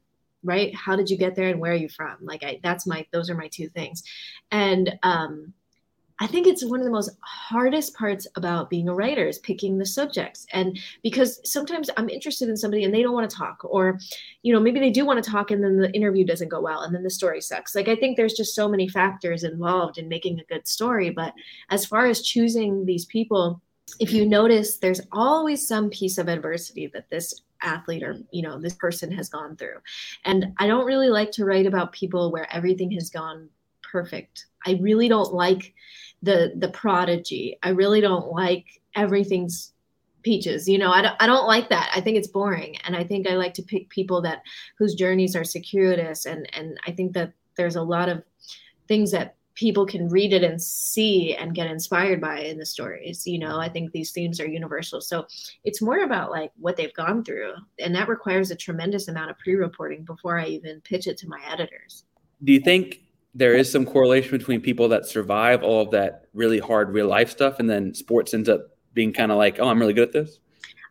right 0.43 0.73
how 0.75 0.95
did 0.95 1.09
you 1.09 1.17
get 1.17 1.35
there 1.35 1.49
and 1.49 1.59
where 1.59 1.71
are 1.71 1.75
you 1.75 1.89
from 1.89 2.17
like 2.21 2.43
I, 2.43 2.59
that's 2.63 2.87
my 2.87 3.05
those 3.11 3.29
are 3.29 3.35
my 3.35 3.47
two 3.47 3.69
things 3.69 4.03
and 4.51 4.97
um 5.03 5.53
I 6.21 6.27
think 6.27 6.47
it's 6.47 6.65
one 6.65 6.81
of 6.81 6.85
the 6.85 6.91
most 6.91 7.11
hardest 7.21 7.95
parts 7.95 8.27
about 8.35 8.69
being 8.69 8.89
a 8.89 8.93
writer 8.93 9.25
is 9.25 9.39
picking 9.39 9.77
the 9.77 9.85
subjects. 9.85 10.45
And 10.51 10.77
because 11.01 11.39
sometimes 11.49 11.89
I'm 11.95 12.09
interested 12.09 12.49
in 12.49 12.57
somebody 12.57 12.83
and 12.83 12.93
they 12.93 13.01
don't 13.01 13.13
want 13.13 13.29
to 13.29 13.35
talk, 13.35 13.59
or, 13.63 13.99
you 14.43 14.53
know, 14.53 14.59
maybe 14.59 14.81
they 14.81 14.89
do 14.89 15.05
want 15.05 15.23
to 15.23 15.29
talk 15.29 15.51
and 15.51 15.63
then 15.63 15.77
the 15.77 15.91
interview 15.93 16.25
doesn't 16.25 16.49
go 16.49 16.59
well 16.59 16.81
and 16.81 16.93
then 16.93 17.03
the 17.03 17.09
story 17.09 17.39
sucks. 17.39 17.73
Like, 17.73 17.87
I 17.87 17.95
think 17.95 18.17
there's 18.17 18.33
just 18.33 18.53
so 18.53 18.67
many 18.67 18.89
factors 18.89 19.45
involved 19.45 19.97
in 19.97 20.09
making 20.09 20.39
a 20.39 20.43
good 20.45 20.67
story. 20.67 21.09
But 21.09 21.33
as 21.69 21.85
far 21.85 22.05
as 22.05 22.21
choosing 22.21 22.85
these 22.85 23.05
people, 23.05 23.61
if 24.01 24.11
you 24.11 24.25
notice, 24.25 24.77
there's 24.77 25.01
always 25.13 25.67
some 25.67 25.89
piece 25.89 26.17
of 26.17 26.27
adversity 26.27 26.87
that 26.87 27.09
this 27.09 27.41
athlete 27.61 28.03
or 28.03 28.17
you 28.31 28.41
know 28.41 28.59
this 28.59 28.75
person 28.75 29.11
has 29.11 29.29
gone 29.29 29.55
through. 29.55 29.77
And 30.25 30.53
i 30.57 30.67
don't 30.67 30.85
really 30.85 31.09
like 31.09 31.31
to 31.31 31.45
write 31.45 31.65
about 31.65 31.91
people 31.91 32.31
where 32.31 32.51
everything 32.53 32.91
has 32.91 33.09
gone 33.09 33.49
perfect. 33.81 34.45
I 34.65 34.79
really 34.81 35.07
don't 35.07 35.33
like 35.33 35.73
the 36.21 36.53
the 36.57 36.69
prodigy. 36.69 37.57
I 37.63 37.69
really 37.69 38.01
don't 38.01 38.31
like 38.31 38.65
everything's 38.95 39.73
peaches 40.21 40.67
you 40.67 40.77
know? 40.77 40.91
I 40.91 41.01
don't, 41.01 41.15
I 41.21 41.27
don't 41.27 41.47
like 41.47 41.69
that. 41.69 41.89
I 41.95 42.01
think 42.01 42.17
it's 42.17 42.27
boring. 42.27 42.77
And 42.85 42.95
i 42.95 43.03
think 43.03 43.27
i 43.27 43.35
like 43.35 43.53
to 43.55 43.63
pick 43.63 43.89
people 43.89 44.21
that 44.23 44.43
whose 44.77 44.95
journeys 44.95 45.35
are 45.35 45.43
circuitous. 45.43 46.25
And 46.25 46.49
and 46.53 46.79
i 46.85 46.91
think 46.91 47.13
that 47.13 47.33
there's 47.55 47.77
a 47.77 47.81
lot 47.81 48.09
of 48.09 48.23
things 48.87 49.11
that 49.11 49.35
people 49.59 49.85
can 49.85 50.07
read 50.07 50.31
it 50.31 50.43
and 50.43 50.61
see 50.61 51.35
and 51.35 51.53
get 51.53 51.67
inspired 51.67 52.21
by 52.21 52.39
in 52.39 52.57
the 52.57 52.65
stories 52.65 53.27
you 53.27 53.37
know 53.37 53.59
i 53.59 53.67
think 53.67 53.91
these 53.91 54.11
themes 54.11 54.39
are 54.39 54.47
universal 54.47 55.01
so 55.01 55.25
it's 55.65 55.81
more 55.81 56.03
about 56.03 56.31
like 56.31 56.51
what 56.57 56.77
they've 56.77 56.93
gone 56.93 57.23
through 57.23 57.53
and 57.79 57.93
that 57.93 58.07
requires 58.07 58.51
a 58.51 58.55
tremendous 58.55 59.09
amount 59.09 59.29
of 59.29 59.37
pre-reporting 59.37 60.03
before 60.05 60.39
i 60.39 60.45
even 60.45 60.79
pitch 60.81 61.07
it 61.07 61.17
to 61.17 61.27
my 61.27 61.41
editors 61.49 62.05
do 62.43 62.53
you 62.53 62.59
think 62.59 63.01
there 63.35 63.53
is 63.53 63.71
some 63.71 63.85
correlation 63.85 64.37
between 64.37 64.61
people 64.61 64.87
that 64.87 65.05
survive 65.05 65.61
all 65.61 65.81
of 65.81 65.91
that 65.91 66.25
really 66.33 66.59
hard 66.59 66.93
real 66.93 67.07
life 67.07 67.29
stuff 67.29 67.59
and 67.59 67.69
then 67.69 67.93
sports 67.93 68.33
ends 68.33 68.49
up 68.49 68.69
being 68.93 69.13
kind 69.13 69.31
of 69.31 69.37
like, 69.37 69.59
oh, 69.59 69.67
I'm 69.67 69.79
really 69.79 69.93
good 69.93 70.09
at 70.09 70.13
this? 70.13 70.39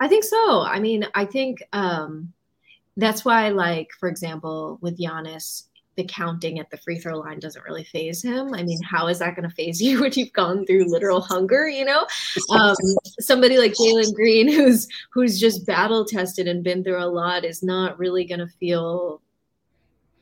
I 0.00 0.08
think 0.08 0.24
so. 0.24 0.62
I 0.62 0.78
mean, 0.78 1.06
I 1.14 1.24
think 1.24 1.62
um, 1.72 2.32
that's 2.96 3.24
why, 3.24 3.48
like, 3.48 3.88
for 3.98 4.08
example, 4.08 4.78
with 4.80 4.98
Giannis, 4.98 5.64
the 5.98 6.04
counting 6.04 6.60
at 6.60 6.70
the 6.70 6.78
free 6.78 6.98
throw 6.98 7.18
line 7.18 7.40
doesn't 7.40 7.64
really 7.64 7.82
faze 7.82 8.22
him. 8.22 8.54
I 8.54 8.62
mean, 8.62 8.80
how 8.82 9.08
is 9.08 9.18
that 9.18 9.34
going 9.34 9.48
to 9.48 9.54
faze 9.54 9.82
you 9.82 10.00
when 10.00 10.12
you've 10.14 10.32
gone 10.32 10.64
through 10.64 10.90
literal 10.90 11.20
hunger? 11.20 11.68
You 11.68 11.84
know, 11.84 12.06
um, 12.50 12.76
somebody 13.20 13.58
like 13.58 13.72
Jalen 13.74 14.14
Green, 14.14 14.50
who's 14.50 14.88
who's 15.10 15.38
just 15.38 15.66
battle 15.66 16.04
tested 16.04 16.48
and 16.48 16.64
been 16.64 16.82
through 16.82 17.02
a 17.02 17.06
lot, 17.06 17.44
is 17.44 17.62
not 17.62 17.98
really 17.98 18.24
going 18.24 18.38
to 18.38 18.46
feel 18.46 19.20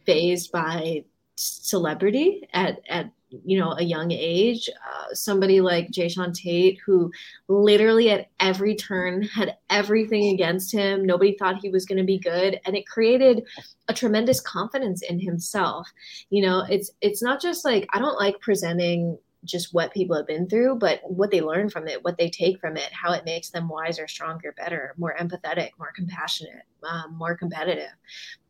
fazed 0.06 0.50
by 0.50 1.04
celebrity 1.36 2.48
at 2.54 2.80
at 2.88 3.10
you 3.30 3.58
know 3.58 3.72
a 3.72 3.82
young 3.82 4.12
age 4.12 4.68
uh, 4.68 5.12
somebody 5.12 5.60
like 5.60 5.90
Jae'Sean 5.90 6.32
Tate 6.32 6.78
who 6.84 7.10
literally 7.48 8.10
at 8.10 8.30
every 8.40 8.74
turn 8.74 9.22
had 9.22 9.56
everything 9.70 10.28
against 10.28 10.72
him. 10.72 11.04
Nobody 11.04 11.36
thought 11.36 11.60
he 11.60 11.70
was 11.70 11.84
going 11.86 11.98
to 11.98 12.04
be 12.04 12.18
good. 12.18 12.60
And 12.64 12.76
it 12.76 12.86
created 12.86 13.44
a 13.88 13.94
tremendous 13.94 14.40
confidence 14.40 15.02
in 15.02 15.18
himself. 15.18 15.88
You 16.30 16.46
know 16.46 16.64
it's 16.68 16.90
it's 17.00 17.22
not 17.22 17.40
just 17.40 17.64
like 17.64 17.86
I 17.92 17.98
don't 17.98 18.18
like 18.18 18.40
presenting 18.40 19.18
just 19.46 19.72
what 19.72 19.94
people 19.94 20.16
have 20.16 20.26
been 20.26 20.48
through, 20.48 20.76
but 20.76 21.00
what 21.04 21.30
they 21.30 21.40
learn 21.40 21.70
from 21.70 21.88
it, 21.88 22.04
what 22.04 22.18
they 22.18 22.28
take 22.28 22.60
from 22.60 22.76
it, 22.76 22.92
how 22.92 23.12
it 23.12 23.24
makes 23.24 23.50
them 23.50 23.68
wiser, 23.68 24.06
stronger, 24.06 24.52
better, 24.56 24.94
more 24.98 25.14
empathetic, 25.18 25.70
more 25.78 25.92
compassionate, 25.94 26.64
um, 26.88 27.16
more 27.16 27.36
competitive. 27.36 27.92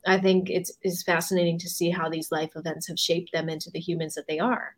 I 0.06 0.18
think 0.18 0.50
it's 0.50 0.72
is 0.82 1.02
fascinating 1.02 1.58
to 1.58 1.68
see 1.68 1.90
how 1.90 2.08
these 2.08 2.32
life 2.32 2.50
events 2.56 2.88
have 2.88 2.98
shaped 2.98 3.32
them 3.32 3.48
into 3.48 3.70
the 3.70 3.80
humans 3.80 4.14
that 4.14 4.26
they 4.26 4.38
are. 4.38 4.76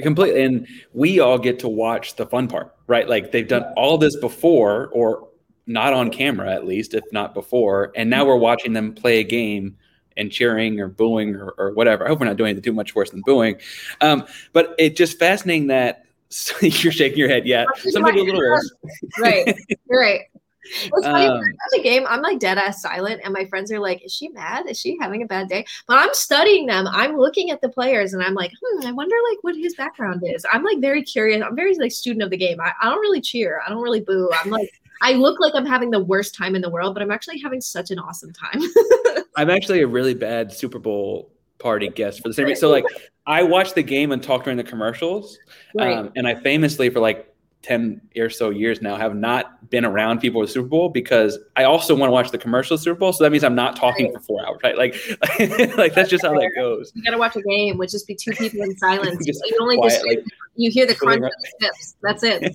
Completely, 0.00 0.42
and 0.42 0.66
we 0.92 1.20
all 1.20 1.38
get 1.38 1.58
to 1.60 1.68
watch 1.68 2.16
the 2.16 2.26
fun 2.26 2.48
part, 2.48 2.74
right? 2.86 3.08
Like 3.08 3.32
they've 3.32 3.46
done 3.46 3.64
all 3.76 3.98
this 3.98 4.16
before, 4.16 4.88
or 4.92 5.28
not 5.66 5.92
on 5.92 6.10
camera 6.10 6.52
at 6.52 6.66
least, 6.66 6.94
if 6.94 7.04
not 7.12 7.34
before, 7.34 7.92
and 7.96 8.10
now 8.10 8.24
we're 8.24 8.36
watching 8.36 8.72
them 8.72 8.92
play 8.92 9.20
a 9.20 9.24
game 9.24 9.76
and 10.16 10.30
cheering 10.30 10.80
or 10.80 10.88
booing 10.88 11.34
or, 11.34 11.54
or 11.58 11.72
whatever. 11.72 12.04
I 12.04 12.08
hope 12.08 12.20
we're 12.20 12.26
not 12.26 12.36
doing 12.36 12.50
anything 12.50 12.62
too 12.64 12.72
much 12.72 12.94
worse 12.94 13.10
than 13.10 13.22
booing. 13.22 13.56
Um, 14.00 14.26
but 14.52 14.74
it's 14.78 14.96
just 14.96 15.18
fascinating 15.18 15.68
that 15.68 16.06
you're 16.60 16.92
shaking 16.92 17.18
your 17.18 17.28
head. 17.28 17.46
Yeah, 17.46 17.64
something 17.76 18.18
a 18.18 18.22
little 18.22 18.40
worse. 18.40 18.72
right, 19.18 19.56
you're 19.88 20.00
right. 20.00 20.22
It's 20.66 21.06
funny, 21.06 21.26
um, 21.26 21.42
a 21.74 21.82
game. 21.82 22.04
I'm 22.08 22.22
like 22.22 22.38
dead 22.38 22.56
ass 22.56 22.80
silent, 22.80 23.20
and 23.22 23.34
my 23.34 23.44
friends 23.44 23.70
are 23.70 23.78
like, 23.78 24.04
"Is 24.04 24.14
she 24.14 24.28
mad? 24.28 24.66
Is 24.68 24.80
she 24.80 24.96
having 25.00 25.22
a 25.22 25.26
bad 25.26 25.48
day?" 25.48 25.66
But 25.86 25.98
I'm 25.98 26.14
studying 26.14 26.66
them. 26.66 26.86
I'm 26.88 27.16
looking 27.16 27.50
at 27.50 27.60
the 27.60 27.68
players, 27.68 28.14
and 28.14 28.22
I'm 28.22 28.34
like, 28.34 28.50
"Hmm, 28.62 28.86
I 28.86 28.92
wonder 28.92 29.14
like 29.30 29.38
what 29.42 29.56
his 29.56 29.74
background 29.74 30.22
is." 30.24 30.46
I'm 30.52 30.64
like 30.64 30.80
very 30.80 31.02
curious. 31.02 31.42
I'm 31.42 31.54
very 31.54 31.76
like 31.76 31.92
student 31.92 32.22
of 32.22 32.30
the 32.30 32.38
game. 32.38 32.60
I, 32.60 32.72
I 32.80 32.88
don't 32.88 33.00
really 33.00 33.20
cheer. 33.20 33.60
I 33.64 33.68
don't 33.68 33.82
really 33.82 34.00
boo. 34.00 34.30
I'm 34.42 34.50
like, 34.50 34.70
I 35.04 35.12
look 35.12 35.38
like 35.38 35.54
I'm 35.54 35.66
having 35.66 35.90
the 35.90 36.02
worst 36.02 36.34
time 36.34 36.54
in 36.54 36.62
the 36.62 36.70
world, 36.70 36.94
but 36.94 37.02
I'm 37.02 37.10
actually 37.10 37.38
having 37.38 37.60
such 37.60 37.90
an 37.90 37.98
awesome 37.98 38.32
time. 38.32 38.62
I'm 39.36 39.50
actually 39.50 39.82
a 39.82 39.86
really 39.86 40.14
bad 40.14 40.50
Super 40.50 40.78
Bowl 40.78 41.30
party 41.58 41.88
guest 41.88 42.22
for 42.22 42.28
the 42.28 42.34
same 42.34 42.46
reason. 42.46 42.60
So 42.60 42.70
like 42.70 42.86
I 43.26 43.42
watched 43.42 43.74
the 43.74 43.82
game 43.82 44.12
and 44.12 44.22
talked 44.22 44.44
during 44.44 44.56
the 44.56 44.64
commercials. 44.64 45.38
Right. 45.74 45.92
Um, 45.92 46.10
and 46.16 46.26
I 46.26 46.36
famously 46.36 46.88
for 46.88 47.00
like 47.00 47.33
10 47.64 47.98
or 48.18 48.28
so 48.28 48.50
years 48.50 48.82
now 48.82 48.94
have 48.96 49.16
not 49.16 49.70
been 49.70 49.86
around 49.86 50.20
people 50.20 50.38
with 50.38 50.50
Super 50.50 50.68
Bowl 50.68 50.90
because 50.90 51.38
I 51.56 51.64
also 51.64 51.94
want 51.94 52.08
to 52.08 52.12
watch 52.12 52.30
the 52.30 52.36
commercial 52.36 52.76
Super 52.76 52.98
Bowl. 52.98 53.12
So 53.14 53.24
that 53.24 53.30
means 53.30 53.42
I'm 53.42 53.54
not 53.54 53.74
talking 53.74 54.06
right. 54.06 54.14
for 54.14 54.20
four 54.20 54.46
hours, 54.46 54.60
right? 54.62 54.76
Like, 54.76 54.94
like 55.78 55.94
that's 55.94 56.10
just 56.10 56.24
how 56.24 56.34
that 56.34 56.52
goes. 56.54 56.92
You 56.94 57.02
got 57.02 57.12
to 57.12 57.18
watch 57.18 57.36
a 57.36 57.42
game, 57.42 57.78
which 57.78 57.92
just 57.92 58.06
be 58.06 58.14
two 58.14 58.32
people 58.32 58.60
in 58.60 58.76
silence. 58.76 59.16
you 59.26 59.58
only 59.62 59.78
quiet, 59.78 59.92
just, 59.92 60.06
like, 60.06 60.24
you 60.56 60.70
hear 60.70 60.86
the 60.86 60.94
crunch 60.94 61.24
of 61.24 61.30
the 61.30 61.52
steps. 61.58 61.96
That's 62.02 62.22
it. 62.22 62.54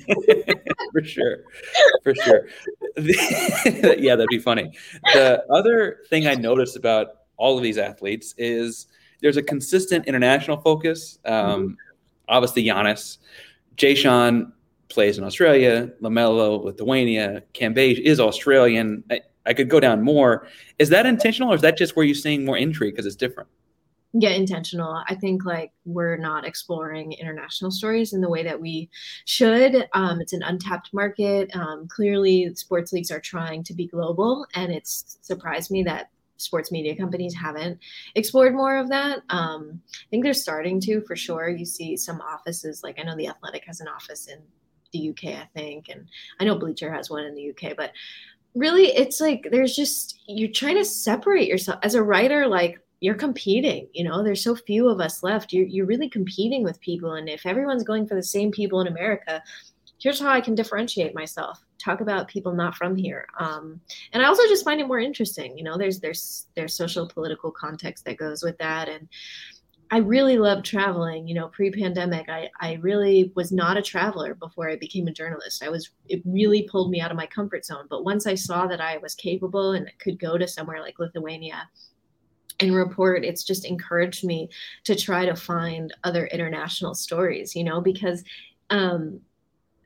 for 0.92 1.04
sure. 1.04 1.38
For 2.04 2.14
sure. 2.14 2.48
yeah, 3.98 4.16
that'd 4.16 4.30
be 4.30 4.38
funny. 4.38 4.72
The 5.14 5.44
other 5.52 6.02
thing 6.10 6.28
I 6.28 6.36
noticed 6.36 6.76
about 6.76 7.08
all 7.36 7.58
of 7.58 7.64
these 7.64 7.80
athletes 7.80 8.36
is 8.38 8.86
there's 9.22 9.38
a 9.38 9.44
consistent 9.44 10.06
international 10.06 10.58
focus. 10.58 11.18
Um, 11.26 11.34
mm-hmm. 11.34 11.74
Obviously, 12.28 12.64
Giannis, 12.64 13.18
Jae'Sean 13.76 14.52
plays 14.90 15.18
in 15.18 15.24
Australia, 15.24 15.90
LaMelo, 16.02 16.64
Lithuania, 16.64 17.44
Cambage 17.54 18.00
is 18.00 18.20
Australian. 18.20 19.04
I, 19.10 19.22
I 19.46 19.54
could 19.54 19.70
go 19.70 19.80
down 19.80 20.02
more. 20.02 20.48
Is 20.78 20.90
that 20.90 21.06
intentional 21.06 21.52
or 21.52 21.56
is 21.56 21.62
that 21.62 21.78
just 21.78 21.96
where 21.96 22.06
you're 22.06 22.16
seeing 22.16 22.46
more 22.46 22.58
intrigue 22.58 22.94
because 22.94 23.06
it's 23.06 23.16
different? 23.16 23.50
yeah 24.14 24.32
intentional 24.32 25.04
i 25.08 25.14
think 25.14 25.46
like 25.46 25.72
we're 25.86 26.18
not 26.18 26.46
exploring 26.46 27.12
international 27.14 27.70
stories 27.70 28.14
in 28.14 28.22
the 28.22 28.30
way 28.30 28.44
that 28.44 28.60
we 28.60 28.90
should 29.26 29.88
um, 29.94 30.20
it's 30.20 30.34
an 30.34 30.42
untapped 30.44 30.90
market 30.94 31.54
um, 31.56 31.88
clearly 31.88 32.54
sports 32.56 32.92
leagues 32.92 33.12
are 33.12 33.20
trying 33.20 33.64
to 33.64 33.74
be 33.74 33.86
global 33.86 34.48
and 34.56 34.72
it's 34.72 35.20
surprised 35.22 35.70
me 35.70 35.84
that 35.84 36.10
sports 36.38 36.72
media 36.72 36.96
companies 36.96 37.36
haven't 37.36 37.78
explored 38.16 38.56
more 38.56 38.78
of 38.78 38.90
that 38.90 39.20
um, 39.30 39.80
i 39.92 40.06
think 40.10 40.24
they're 40.24 40.34
starting 40.34 40.80
to 40.82 41.02
for 41.02 41.16
sure 41.16 41.50
you 41.50 41.66
see 41.66 41.96
some 41.96 42.20
offices 42.22 42.82
like 42.84 42.98
i 43.00 43.04
know 43.04 43.16
the 43.16 43.28
athletic 43.28 43.64
has 43.66 43.80
an 43.80 43.88
office 43.88 44.28
in 44.28 44.40
the 44.92 45.10
uk 45.10 45.24
i 45.24 45.48
think 45.56 45.90
and 45.90 46.08
i 46.40 46.44
know 46.44 46.58
bleacher 46.58 46.92
has 46.92 47.10
one 47.10 47.24
in 47.26 47.36
the 47.36 47.50
uk 47.50 47.76
but 47.78 47.92
really 48.56 48.88
it's 48.88 49.22
like 49.22 49.48
there's 49.52 49.76
just 49.76 50.20
you're 50.28 50.52
trying 50.52 50.76
to 50.76 50.86
separate 50.86 51.48
yourself. 51.48 51.80
As 51.84 51.96
a 51.96 52.04
writer 52.04 52.48
like 52.48 52.80
you're 53.00 53.16
competing 53.16 53.88
you 53.94 54.04
know? 54.04 54.24
There's 54.24 54.44
so 54.44 54.56
few 54.56 54.90
of 54.90 55.00
us 55.00 55.24
left. 55.24 55.54
You're, 55.54 55.66
you're 55.66 55.86
really 55.86 56.10
competing 56.10 56.64
with 56.64 56.82
people 56.82 57.14
and 57.14 57.30
if 57.30 57.46
everyone's 57.46 57.84
going 57.84 58.08
for 58.08 58.16
the 58.16 58.24
same 58.24 58.52
people 58.52 58.82
in 58.82 58.88
america 58.88 59.42
here's 60.02 60.20
how 60.20 60.30
i 60.30 60.42
can 60.42 60.56
differentiate 60.56 61.14
myself. 61.16 61.64
Talk 61.78 62.02
about 62.02 62.28
people 62.28 62.54
not 62.54 62.76
from 62.76 62.96
here. 62.96 63.28
Um, 63.40 63.80
and 64.14 64.24
i 64.24 64.26
also 64.26 64.44
just 64.44 64.66
find 64.66 64.82
it 64.82 64.88
more 64.88 65.00
interesting 65.00 65.58
you 65.58 65.64
know? 65.64 65.78
There's 65.78 66.00
there's 66.00 66.48
there's 66.56 66.74
social 66.74 67.08
political 67.08 67.52
context 67.52 68.06
that 68.06 68.18
goes 68.18 68.44
with 68.44 68.58
that 68.58 68.90
and 68.90 69.08
i 69.92 69.98
really 69.98 70.38
love 70.38 70.64
traveling 70.64 71.28
you 71.28 71.34
know 71.34 71.48
pre-pandemic 71.48 72.30
i 72.30 72.50
i 72.60 72.74
really 72.82 73.32
was 73.36 73.52
not 73.52 73.78
a 73.78 73.82
traveler 73.82 74.36
before 74.36 74.70
i 74.70 74.76
became 74.76 75.08
a 75.08 75.12
journalist. 75.12 75.64
I 75.64 75.70
was 75.70 75.90
it 76.08 76.22
really 76.26 76.64
pulled 76.64 76.92
me 76.92 77.02
out 77.02 77.12
of 77.12 77.18
my 77.18 77.28
comfort 77.28 77.66
zone 77.66 77.88
but 77.90 78.04
once 78.04 78.28
i 78.28 78.36
saw 78.36 78.68
that 78.68 78.82
i 78.82 78.98
was 78.98 79.16
capable 79.16 79.72
and 79.72 79.92
could 80.00 80.20
go 80.20 80.38
to 80.38 80.48
somewhere 80.48 80.82
like 80.82 81.00
lithuania 81.00 81.70
and 82.60 82.76
report 82.76 83.24
it's 83.24 83.44
just 83.44 83.66
encouraged 83.66 84.24
me 84.24 84.50
to 84.84 84.96
try 84.96 85.26
to 85.26 85.36
find 85.36 85.94
other 86.04 86.28
international 86.28 86.94
stories 86.94 87.56
you 87.56 87.64
know 87.64 87.82
because 87.82 88.24
um 88.70 89.20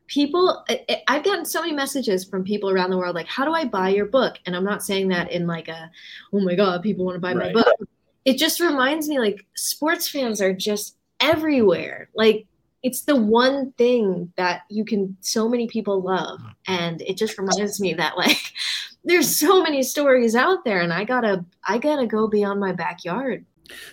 people 0.07 0.63
i've 1.07 1.23
gotten 1.23 1.45
so 1.45 1.61
many 1.61 1.73
messages 1.73 2.25
from 2.25 2.43
people 2.43 2.69
around 2.69 2.89
the 2.89 2.97
world 2.97 3.15
like 3.15 3.27
how 3.27 3.45
do 3.45 3.53
i 3.53 3.63
buy 3.63 3.89
your 3.89 4.05
book? 4.05 4.37
And 4.45 4.55
i'm 4.55 4.65
not 4.65 4.83
saying 4.83 5.07
that 5.09 5.31
in 5.31 5.47
like 5.47 5.69
a 5.69 5.89
oh 6.33 6.41
my 6.41 6.55
god 6.55 6.83
people 6.83 7.05
want 7.05 7.15
to 7.15 7.19
buy 7.19 7.33
right. 7.33 7.53
my 7.53 7.61
book 7.61 7.89
it 8.25 8.37
just 8.37 8.59
reminds 8.59 9.07
me 9.07 9.19
like 9.19 9.45
sports 9.55 10.07
fans 10.07 10.41
are 10.41 10.53
just 10.53 10.97
everywhere. 11.19 12.09
Like 12.15 12.45
it's 12.83 13.01
the 13.01 13.15
one 13.15 13.71
thing 13.73 14.31
that 14.35 14.61
you 14.69 14.85
can 14.85 15.15
so 15.21 15.47
many 15.47 15.67
people 15.67 16.01
love. 16.01 16.39
And 16.67 17.01
it 17.01 17.17
just 17.17 17.37
reminds 17.37 17.79
me 17.79 17.93
that 17.93 18.17
like 18.17 18.53
there's 19.03 19.35
so 19.35 19.61
many 19.61 19.83
stories 19.83 20.35
out 20.35 20.63
there 20.63 20.81
and 20.81 20.93
i 20.93 21.03
gotta 21.03 21.43
i 21.67 21.77
gotta 21.77 22.07
go 22.07 22.27
beyond 22.27 22.59
my 22.59 22.71
backyard. 22.71 23.45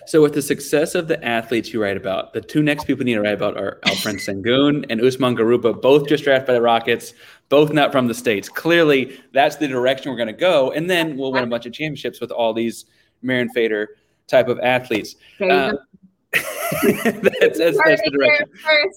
So 0.05 0.21
with 0.21 0.33
the 0.33 0.41
success 0.41 0.95
of 0.95 1.07
the 1.07 1.23
athletes 1.25 1.73
you 1.73 1.81
write 1.81 1.97
about 1.97 2.33
the 2.33 2.41
two 2.41 2.61
next 2.61 2.85
people 2.85 3.01
you 3.01 3.15
need 3.15 3.15
to 3.15 3.21
write 3.21 3.33
about 3.33 3.57
are 3.57 3.79
alperen 3.85 4.15
sengun 4.25 4.85
and 4.89 5.01
usman 5.01 5.35
garuba 5.35 5.81
both 5.81 6.07
just 6.07 6.23
drafted 6.23 6.47
by 6.47 6.53
the 6.53 6.61
rockets 6.61 7.13
both 7.51 7.73
not 7.73 7.91
from 7.91 8.07
the 8.07 8.13
states. 8.13 8.47
Clearly 8.47 9.19
that's 9.33 9.57
the 9.57 9.67
direction 9.67 10.09
we're 10.09 10.17
going 10.17 10.27
to 10.27 10.33
go. 10.33 10.71
And 10.71 10.89
then 10.89 11.17
we'll 11.17 11.33
win 11.33 11.43
a 11.43 11.47
bunch 11.47 11.65
of 11.65 11.73
championships 11.73 12.21
with 12.21 12.31
all 12.31 12.53
these 12.53 12.85
Mirin 13.23 13.49
Fader 13.53 13.89
type 14.31 14.47
of 14.47 14.59
athletes 14.59 15.15
uh, 15.41 15.73
that's, 16.31 17.59
that's, 17.59 17.77
that's 17.85 18.01
the 18.03 18.11
direction 18.11 18.47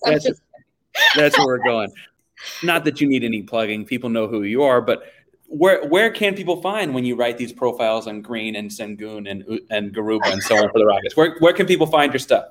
that's, 0.04 0.30
that's 1.16 1.38
where 1.38 1.46
we're 1.46 1.64
going 1.64 1.90
not 2.62 2.84
that 2.84 3.00
you 3.00 3.08
need 3.08 3.24
any 3.24 3.42
plugging 3.42 3.84
people 3.84 4.08
know 4.08 4.26
who 4.26 4.44
you 4.44 4.62
are 4.62 4.80
but 4.80 5.04
where 5.48 5.86
where 5.88 6.10
can 6.10 6.34
people 6.34 6.60
find 6.60 6.94
when 6.94 7.04
you 7.04 7.14
write 7.14 7.38
these 7.38 7.52
profiles 7.52 8.06
on 8.06 8.22
Green 8.22 8.56
and 8.56 8.70
Sengun 8.70 9.30
and 9.30 9.60
and 9.70 9.94
Garuba 9.94 10.32
and 10.32 10.42
so 10.42 10.56
on 10.56 10.70
for 10.70 10.78
the 10.78 10.86
Rockets? 10.86 11.16
Where 11.16 11.36
where 11.38 11.52
can 11.52 11.66
people 11.66 11.86
find 11.86 12.12
your 12.12 12.18
stuff? 12.18 12.46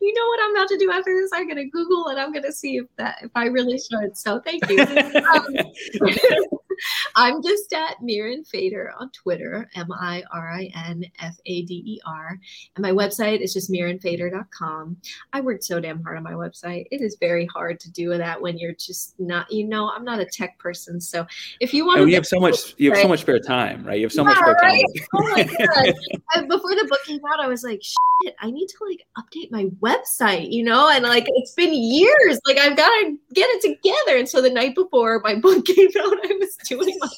You 0.00 0.12
know 0.12 0.26
what 0.26 0.40
I'm 0.42 0.56
about 0.56 0.68
to 0.68 0.78
do 0.78 0.90
after 0.90 1.14
this? 1.14 1.30
I'm 1.32 1.48
gonna 1.48 1.66
Google 1.66 2.08
and 2.08 2.18
I'm 2.18 2.32
gonna 2.32 2.52
see 2.52 2.78
if 2.78 2.86
that 2.96 3.18
if 3.22 3.30
I 3.34 3.46
really 3.46 3.78
should. 3.78 4.16
So 4.16 4.40
thank 4.40 4.68
you. 4.68 4.78
Um, 5.30 6.58
I'm 7.16 7.42
just 7.42 7.72
at 7.72 8.00
Mirin 8.00 8.46
Fader 8.46 8.92
on 8.98 9.10
Twitter, 9.10 9.68
M 9.74 9.88
I 9.92 10.22
R 10.32 10.50
I 10.50 10.70
N 10.74 11.04
F 11.20 11.36
A 11.46 11.62
D 11.62 11.82
E 11.86 12.00
R. 12.06 12.38
And 12.76 12.82
my 12.82 12.92
website 12.92 13.40
is 13.40 13.52
just 13.52 13.70
mirinfader.com. 13.70 14.96
I 15.32 15.40
worked 15.40 15.64
so 15.64 15.80
damn 15.80 16.02
hard 16.02 16.16
on 16.16 16.22
my 16.22 16.32
website. 16.32 16.86
It 16.90 17.00
is 17.00 17.16
very 17.20 17.46
hard 17.46 17.80
to 17.80 17.90
do 17.90 18.16
that 18.16 18.40
when 18.40 18.58
you're 18.58 18.74
just 18.74 19.18
not, 19.18 19.50
you 19.50 19.66
know, 19.66 19.90
I'm 19.90 20.04
not 20.04 20.20
a 20.20 20.26
tech 20.26 20.58
person. 20.58 21.00
So 21.00 21.26
if 21.60 21.72
you 21.74 21.86
want 21.86 22.00
to. 22.00 22.08
you 22.08 22.14
have 22.14 22.26
so 22.26 22.40
much, 22.40 22.74
you 22.78 22.90
have 22.92 23.00
so 23.00 23.08
much 23.08 23.20
spare 23.20 23.38
time, 23.38 23.84
right? 23.84 23.98
You 23.98 24.04
have 24.04 24.12
so 24.12 24.22
yeah, 24.22 24.28
much 24.28 24.38
spare 24.38 24.56
right? 24.62 24.84
time. 24.96 25.06
oh 25.14 25.28
my 25.30 25.42
God. 25.44 26.48
Before 26.48 26.74
the 26.74 26.86
book 26.88 27.00
came 27.06 27.20
out, 27.32 27.40
I 27.40 27.46
was 27.46 27.62
like, 27.62 27.82
shit, 27.82 28.34
I 28.40 28.50
need 28.50 28.66
to 28.68 28.76
like 28.88 29.06
update 29.18 29.50
my 29.50 29.66
website, 29.80 30.50
you 30.50 30.64
know? 30.64 30.90
And 30.90 31.04
like 31.04 31.26
it's 31.28 31.54
been 31.54 31.72
years. 31.72 32.40
Like 32.46 32.58
I've 32.58 32.76
got 32.76 32.88
to 32.88 33.18
get 33.34 33.48
it 33.50 33.62
together. 33.62 34.18
And 34.18 34.28
so 34.28 34.40
the 34.40 34.50
night 34.50 34.74
before 34.74 35.20
my 35.20 35.34
book 35.40 35.64
came 35.64 35.88
out, 35.98 36.18
I 36.24 36.36
was 36.38 36.56
doing 36.68 36.96
my 37.00 37.08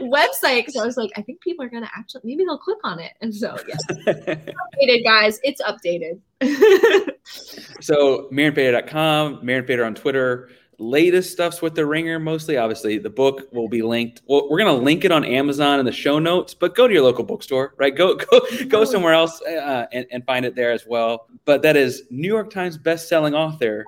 website 0.00 0.66
because 0.66 0.76
I 0.76 0.84
was 0.84 0.96
like, 0.96 1.10
I 1.16 1.22
think 1.22 1.40
people 1.40 1.64
are 1.64 1.68
gonna 1.68 1.90
actually 1.96 2.22
maybe 2.24 2.44
they'll 2.44 2.58
click 2.58 2.78
on 2.84 2.98
it. 2.98 3.12
And 3.20 3.34
so 3.34 3.56
yeah, 3.68 3.76
updated 4.14 5.04
guys, 5.04 5.40
it's 5.42 5.62
updated. 5.62 6.20
so 7.80 8.28
MirinFader.com, 8.32 9.42
Mirin 9.42 9.66
Fader 9.66 9.84
on 9.84 9.94
Twitter. 9.94 10.50
Latest 10.78 11.30
stuffs 11.30 11.60
with 11.60 11.74
the 11.74 11.84
ringer 11.84 12.18
mostly. 12.18 12.56
Obviously, 12.56 12.96
the 12.96 13.10
book 13.10 13.42
will 13.52 13.68
be 13.68 13.82
linked. 13.82 14.22
Well, 14.26 14.48
we're 14.48 14.56
gonna 14.58 14.72
link 14.72 15.04
it 15.04 15.12
on 15.12 15.26
Amazon 15.26 15.78
in 15.78 15.84
the 15.84 15.92
show 15.92 16.18
notes, 16.18 16.54
but 16.54 16.74
go 16.74 16.88
to 16.88 16.94
your 16.94 17.02
local 17.02 17.22
bookstore, 17.22 17.74
right? 17.76 17.94
Go 17.94 18.14
go 18.14 18.40
go 18.66 18.86
somewhere 18.86 19.12
else 19.12 19.42
uh, 19.42 19.84
and, 19.92 20.06
and 20.10 20.24
find 20.24 20.46
it 20.46 20.56
there 20.56 20.72
as 20.72 20.86
well. 20.86 21.28
But 21.44 21.60
that 21.62 21.76
is 21.76 22.04
New 22.08 22.28
York 22.28 22.48
Times 22.48 22.78
best-selling 22.78 23.34
author 23.34 23.84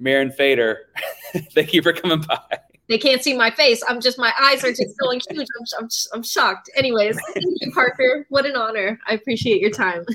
Mirin 0.00 0.34
Fader. 0.34 0.88
Thank 1.52 1.72
you 1.72 1.82
for 1.82 1.92
coming 1.92 2.22
by. 2.22 2.58
They 2.88 2.98
can't 2.98 3.22
see 3.22 3.34
my 3.34 3.50
face. 3.50 3.82
I'm 3.88 4.00
just 4.00 4.18
my 4.18 4.32
eyes 4.40 4.62
are 4.62 4.70
just 4.70 4.98
going 4.98 5.20
huge. 5.30 5.46
I'm, 5.58 5.84
I'm, 5.84 5.88
I'm 6.12 6.22
shocked. 6.22 6.68
Anyways, 6.76 7.18
thank 7.32 7.46
you, 7.60 7.72
Parker. 7.74 8.26
What 8.28 8.44
an 8.44 8.56
honor. 8.56 8.98
I 9.06 9.14
appreciate 9.14 9.60
your 9.60 9.70
time. 9.70 10.04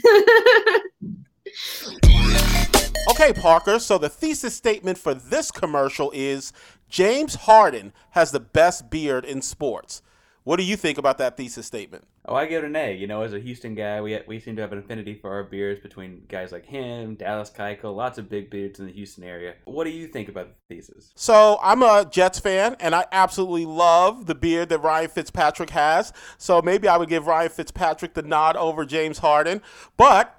Okay, 3.09 3.33
Parker, 3.33 3.79
so 3.79 3.97
the 3.97 4.07
thesis 4.07 4.55
statement 4.55 4.97
for 4.97 5.15
this 5.15 5.49
commercial 5.49 6.11
is 6.13 6.53
James 6.89 7.33
Harden 7.33 7.91
has 8.11 8.31
the 8.31 8.39
best 8.39 8.91
beard 8.91 9.25
in 9.25 9.41
sports. 9.41 10.03
What 10.43 10.57
do 10.57 10.63
you 10.63 10.75
think 10.75 10.99
about 10.99 11.17
that 11.17 11.35
thesis 11.35 11.65
statement? 11.65 12.05
Oh, 12.29 12.35
I 12.35 12.45
give 12.45 12.63
it 12.63 12.67
an 12.67 12.75
A. 12.75 12.93
You 12.93 13.07
know, 13.07 13.23
as 13.23 13.33
a 13.33 13.39
Houston 13.39 13.73
guy, 13.73 13.99
we 14.01 14.19
we 14.27 14.39
seem 14.39 14.55
to 14.57 14.61
have 14.61 14.71
an 14.71 14.77
affinity 14.77 15.15
for 15.15 15.31
our 15.31 15.43
beards 15.43 15.81
between 15.81 16.25
guys 16.29 16.51
like 16.51 16.63
him, 16.63 17.15
Dallas 17.15 17.49
Keuchel, 17.49 17.95
lots 17.95 18.19
of 18.19 18.29
big 18.29 18.51
beards 18.51 18.79
in 18.79 18.85
the 18.85 18.91
Houston 18.91 19.23
area. 19.23 19.55
What 19.65 19.85
do 19.85 19.89
you 19.89 20.07
think 20.07 20.29
about 20.29 20.49
the 20.49 20.75
thesis? 20.75 21.11
So 21.15 21.57
I'm 21.63 21.81
a 21.81 22.07
Jets 22.09 22.37
fan, 22.37 22.75
and 22.79 22.93
I 22.93 23.07
absolutely 23.11 23.65
love 23.65 24.27
the 24.27 24.35
beard 24.35 24.69
that 24.69 24.77
Ryan 24.77 25.09
Fitzpatrick 25.09 25.71
has. 25.71 26.13
So 26.37 26.61
maybe 26.61 26.87
I 26.87 26.97
would 26.97 27.09
give 27.09 27.25
Ryan 27.25 27.49
Fitzpatrick 27.49 28.13
the 28.13 28.21
nod 28.21 28.55
over 28.55 28.85
James 28.85 29.17
Harden, 29.17 29.63
but 29.97 30.38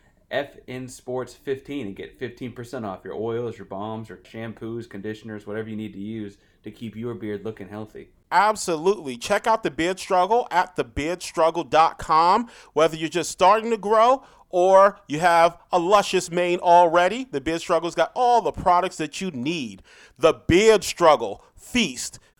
FN 0.31 0.89
Sports 0.89 1.33
15 1.33 1.87
and 1.87 1.95
get 1.95 2.19
15% 2.19 2.85
off 2.85 3.03
your 3.03 3.15
oils, 3.15 3.57
your 3.57 3.65
balms, 3.65 4.09
your 4.09 4.19
shampoos, 4.19 4.89
conditioners, 4.89 5.45
whatever 5.45 5.69
you 5.69 5.75
need 5.75 5.93
to 5.93 5.99
use 5.99 6.37
to 6.63 6.71
keep 6.71 6.95
your 6.95 7.13
beard 7.13 7.43
looking 7.43 7.67
healthy. 7.67 8.09
Absolutely. 8.31 9.17
Check 9.17 9.45
out 9.45 9.63
the 9.63 9.71
Beard 9.71 9.99
Struggle 9.99 10.47
at 10.51 10.75
thebeardstruggle.com. 10.77 12.47
Whether 12.73 12.95
you're 12.95 13.09
just 13.09 13.31
starting 13.31 13.71
to 13.71 13.77
grow 13.77 14.23
or 14.49 14.99
you 15.07 15.19
have 15.19 15.57
a 15.71 15.79
luscious 15.79 16.31
mane 16.31 16.59
already, 16.59 17.25
the 17.29 17.41
Beard 17.41 17.61
Struggle's 17.61 17.95
got 17.95 18.11
all 18.15 18.41
the 18.41 18.51
products 18.51 18.97
that 18.97 19.19
you 19.19 19.31
need. 19.31 19.81
The 20.17 20.33
Beard 20.33 20.83
Struggle 20.83 21.43
Feast 21.55 22.19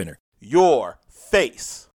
winner 0.00 0.18
your 0.40 0.98
face. 1.10 1.90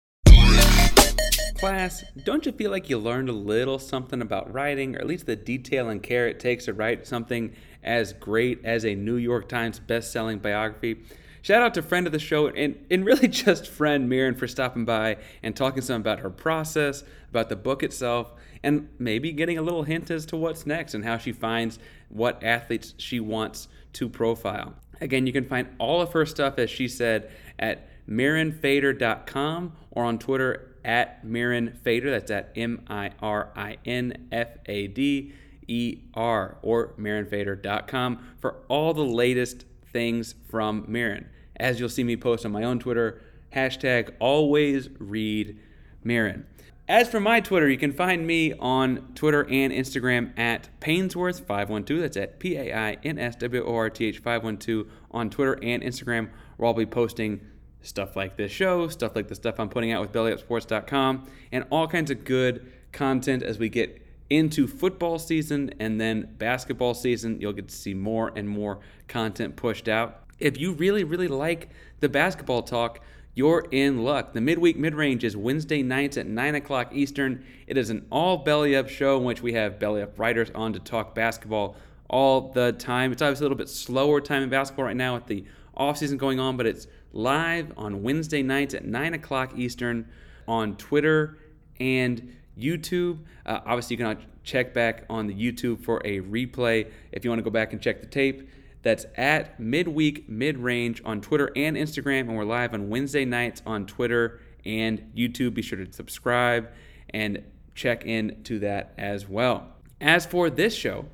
Class, 1.58 2.02
don't 2.24 2.46
you 2.46 2.52
feel 2.52 2.70
like 2.70 2.88
you 2.88 2.96
learned 2.96 3.28
a 3.28 3.34
little 3.34 3.78
something 3.78 4.22
about 4.22 4.50
writing, 4.50 4.96
or 4.96 5.00
at 5.00 5.06
least 5.06 5.26
the 5.26 5.36
detail 5.36 5.90
and 5.90 6.02
care 6.02 6.26
it 6.26 6.40
takes 6.40 6.64
to 6.64 6.72
write 6.72 7.06
something 7.06 7.54
as 7.84 8.14
great 8.14 8.64
as 8.64 8.86
a 8.86 8.94
New 8.94 9.16
York 9.16 9.50
Times 9.50 9.78
best-selling 9.78 10.38
biography? 10.38 10.96
Shout 11.42 11.60
out 11.60 11.74
to 11.74 11.82
friend 11.82 12.06
of 12.06 12.12
the 12.14 12.18
show 12.18 12.48
and, 12.48 12.74
and 12.90 13.04
really 13.04 13.28
just 13.44 13.66
friend 13.66 14.10
Mirin 14.10 14.38
for 14.38 14.48
stopping 14.48 14.86
by 14.86 15.18
and 15.42 15.54
talking 15.54 15.82
some 15.82 16.00
about 16.00 16.20
her 16.20 16.30
process, 16.30 17.04
about 17.28 17.50
the 17.50 17.56
book 17.56 17.82
itself, 17.82 18.32
and 18.62 18.88
maybe 18.98 19.30
getting 19.30 19.58
a 19.58 19.62
little 19.62 19.82
hint 19.82 20.10
as 20.10 20.24
to 20.26 20.38
what's 20.38 20.64
next 20.64 20.94
and 20.94 21.04
how 21.04 21.18
she 21.18 21.32
finds 21.32 21.78
what 22.08 22.42
athletes 22.42 22.94
she 22.96 23.20
wants 23.20 23.68
to 23.92 24.08
profile. 24.08 24.74
Again, 25.02 25.26
you 25.26 25.34
can 25.34 25.44
find 25.44 25.68
all 25.78 26.00
of 26.00 26.12
her 26.12 26.26
stuff, 26.26 26.58
as 26.58 26.70
she 26.70 26.88
said, 26.88 27.30
at 27.58 27.89
mirinfader.com 28.10 29.72
or 29.90 30.04
on 30.04 30.18
Twitter 30.18 30.76
at 30.84 31.24
mirinfader. 31.24 32.10
That's 32.10 32.30
at 32.30 32.52
M 32.56 32.82
I 32.88 33.12
R 33.20 33.50
I 33.56 33.76
N 33.84 34.28
F 34.32 34.48
A 34.66 34.86
D 34.88 35.32
E 35.68 35.98
R 36.14 36.58
or 36.62 36.94
mirinfader.com 36.98 38.18
for 38.40 38.56
all 38.68 38.92
the 38.92 39.04
latest 39.04 39.64
things 39.92 40.34
from 40.48 40.84
Mirin. 40.86 41.26
As 41.56 41.78
you'll 41.78 41.88
see 41.88 42.04
me 42.04 42.16
post 42.16 42.46
on 42.46 42.52
my 42.52 42.64
own 42.64 42.78
Twitter, 42.78 43.20
hashtag 43.54 44.14
always 44.18 44.88
read 44.98 45.58
Mirin. 46.04 46.44
As 46.88 47.08
for 47.08 47.20
my 47.20 47.38
Twitter, 47.38 47.68
you 47.68 47.78
can 47.78 47.92
find 47.92 48.26
me 48.26 48.52
on 48.54 49.12
Twitter 49.14 49.42
and 49.48 49.72
Instagram 49.72 50.36
at 50.36 50.68
Painsworth512. 50.80 52.00
That's 52.00 52.16
at 52.16 52.40
P 52.40 52.56
A 52.56 52.74
I 52.74 52.98
N 53.04 53.16
S 53.16 53.36
W 53.36 53.64
O 53.64 53.76
R 53.76 53.90
T 53.90 54.06
H 54.06 54.18
512 54.18 54.86
on 55.12 55.30
Twitter 55.30 55.56
and 55.62 55.84
Instagram, 55.84 56.30
where 56.56 56.66
I'll 56.66 56.74
be 56.74 56.86
posting 56.86 57.40
stuff 57.82 58.16
like 58.16 58.36
this 58.36 58.52
show, 58.52 58.88
stuff 58.88 59.16
like 59.16 59.28
the 59.28 59.34
stuff 59.34 59.58
I'm 59.58 59.68
putting 59.68 59.92
out 59.92 60.00
with 60.00 60.12
bellyupsports.com, 60.12 61.26
and 61.52 61.64
all 61.70 61.86
kinds 61.86 62.10
of 62.10 62.24
good 62.24 62.70
content 62.92 63.42
as 63.42 63.58
we 63.58 63.68
get 63.68 64.02
into 64.28 64.66
football 64.66 65.18
season 65.18 65.74
and 65.80 66.00
then 66.00 66.34
basketball 66.38 66.94
season. 66.94 67.40
You'll 67.40 67.52
get 67.52 67.68
to 67.68 67.74
see 67.74 67.94
more 67.94 68.32
and 68.34 68.48
more 68.48 68.78
content 69.08 69.56
pushed 69.56 69.88
out. 69.88 70.22
If 70.38 70.58
you 70.58 70.72
really, 70.72 71.04
really 71.04 71.28
like 71.28 71.70
the 72.00 72.08
basketball 72.08 72.62
talk, 72.62 73.00
you're 73.34 73.66
in 73.70 74.02
luck. 74.02 74.32
The 74.32 74.40
midweek 74.40 74.76
mid 74.76 74.94
range 74.94 75.24
is 75.24 75.36
Wednesday 75.36 75.82
nights 75.82 76.16
at 76.16 76.26
9 76.26 76.54
o'clock 76.56 76.92
Eastern. 76.92 77.44
It 77.66 77.76
is 77.76 77.90
an 77.90 78.06
all 78.10 78.38
belly 78.38 78.76
up 78.76 78.88
show 78.88 79.18
in 79.18 79.24
which 79.24 79.42
we 79.42 79.52
have 79.54 79.78
belly 79.78 80.02
up 80.02 80.18
writers 80.18 80.50
on 80.54 80.72
to 80.72 80.78
talk 80.80 81.14
basketball 81.14 81.76
all 82.08 82.52
the 82.52 82.72
time. 82.72 83.12
It's 83.12 83.22
obviously 83.22 83.44
a 83.44 83.48
little 83.48 83.58
bit 83.58 83.68
slower 83.68 84.20
time 84.20 84.42
in 84.42 84.48
basketball 84.48 84.86
right 84.86 84.96
now 84.96 85.14
with 85.14 85.26
the 85.26 85.44
offseason 85.76 86.18
going 86.18 86.40
on, 86.40 86.56
but 86.56 86.66
it's 86.66 86.86
live 87.12 87.72
on 87.76 88.02
Wednesday 88.02 88.42
nights 88.42 88.74
at 88.74 88.84
9 88.84 89.14
o'clock 89.14 89.52
Eastern 89.56 90.08
on 90.46 90.76
Twitter 90.76 91.38
and 91.78 92.36
YouTube. 92.58 93.20
Uh, 93.46 93.60
obviously, 93.64 93.96
you 93.96 94.04
can 94.04 94.18
check 94.44 94.74
back 94.74 95.04
on 95.08 95.26
the 95.26 95.34
YouTube 95.34 95.82
for 95.82 96.00
a 96.04 96.20
replay 96.20 96.90
if 97.12 97.24
you 97.24 97.30
want 97.30 97.38
to 97.38 97.44
go 97.44 97.50
back 97.50 97.72
and 97.72 97.80
check 97.80 98.00
the 98.00 98.06
tape. 98.06 98.48
That's 98.82 99.04
at 99.16 99.60
midweek 99.60 100.28
mid 100.28 100.58
range 100.58 101.02
on 101.04 101.20
Twitter 101.20 101.50
and 101.54 101.76
Instagram, 101.76 102.20
and 102.20 102.36
we're 102.36 102.44
live 102.44 102.72
on 102.72 102.88
Wednesday 102.88 103.24
nights 103.24 103.62
on 103.66 103.86
Twitter 103.86 104.40
and 104.64 105.12
YouTube. 105.14 105.54
Be 105.54 105.62
sure 105.62 105.84
to 105.84 105.92
subscribe 105.92 106.70
and 107.10 107.42
check 107.74 108.04
in 108.06 108.42
to 108.44 108.58
that 108.60 108.94
as 108.96 109.28
well. 109.28 109.68
As 110.00 110.24
for 110.24 110.48
this 110.48 110.74
show, 110.74 111.06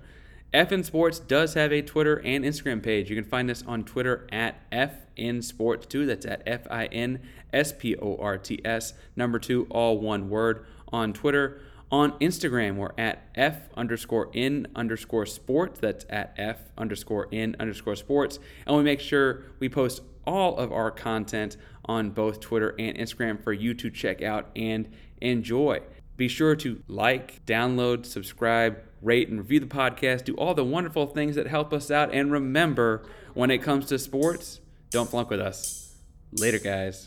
FN 0.57 0.87
Sports 0.87 1.19
does 1.19 1.53
have 1.53 1.71
a 1.71 1.83
Twitter 1.83 2.17
and 2.25 2.43
Instagram 2.43 2.83
page. 2.83 3.11
You 3.11 3.17
can 3.17 3.29
find 3.29 3.51
us 3.51 3.63
on 3.67 3.85
Twitter 3.85 4.27
at 4.33 4.59
FN 4.71 5.45
Sports 5.45 5.85
2. 5.85 6.07
That's 6.07 6.25
at 6.25 6.43
F 6.47 6.67
I 6.71 6.87
N 6.87 7.21
S 7.53 7.75
P 7.79 7.95
O 7.97 8.17
R 8.17 8.39
T 8.39 8.63
S, 8.65 8.95
number 9.15 9.39
two, 9.39 9.67
all 9.69 9.99
one 9.99 10.31
word. 10.31 10.65
On 10.89 11.13
Twitter, 11.13 11.61
on 11.93 12.13
Instagram, 12.21 12.77
we're 12.77 12.93
at 12.97 13.29
F 13.35 13.69
underscore 13.77 14.31
in 14.33 14.67
underscore 14.75 15.27
sports. 15.27 15.79
That's 15.79 16.07
at 16.09 16.33
F 16.39 16.73
underscore 16.79 17.29
in 17.31 17.55
underscore 17.61 17.97
sports. 17.97 18.39
And 18.67 18.79
we 18.79 18.83
make 18.83 19.01
sure 19.01 19.43
we 19.59 19.69
post 19.69 20.01
all 20.27 20.57
of 20.57 20.73
our 20.73 20.91
content 20.91 21.59
on 21.85 22.11
both 22.11 22.41
Twitter 22.41 22.75
and 22.79 22.97
Instagram 22.97 23.45
for 23.45 23.53
you 23.53 23.75
to 23.75 23.91
check 23.91 24.23
out 24.23 24.49
and 24.57 24.89
enjoy. 25.21 25.81
Be 26.17 26.29
sure 26.29 26.57
to 26.57 26.83
like, 26.89 27.45
download, 27.45 28.07
subscribe, 28.07 28.79
rate, 29.03 29.29
and 29.29 29.39
review 29.39 29.61
the 29.61 29.67
podcast. 29.67 30.25
Do 30.25 30.35
all 30.35 30.55
the 30.55 30.65
wonderful 30.65 31.07
things 31.07 31.37
that 31.37 31.47
help 31.47 31.73
us 31.73 31.91
out. 31.91 32.13
And 32.13 32.33
remember, 32.33 33.05
when 33.35 33.51
it 33.51 33.59
comes 33.59 33.87
to 33.87 33.99
sports, 33.99 34.61
don't 34.91 35.11
flunk 35.11 35.31
with 35.31 35.41
us. 35.41 35.95
Later, 36.33 36.59
guys. 36.59 37.07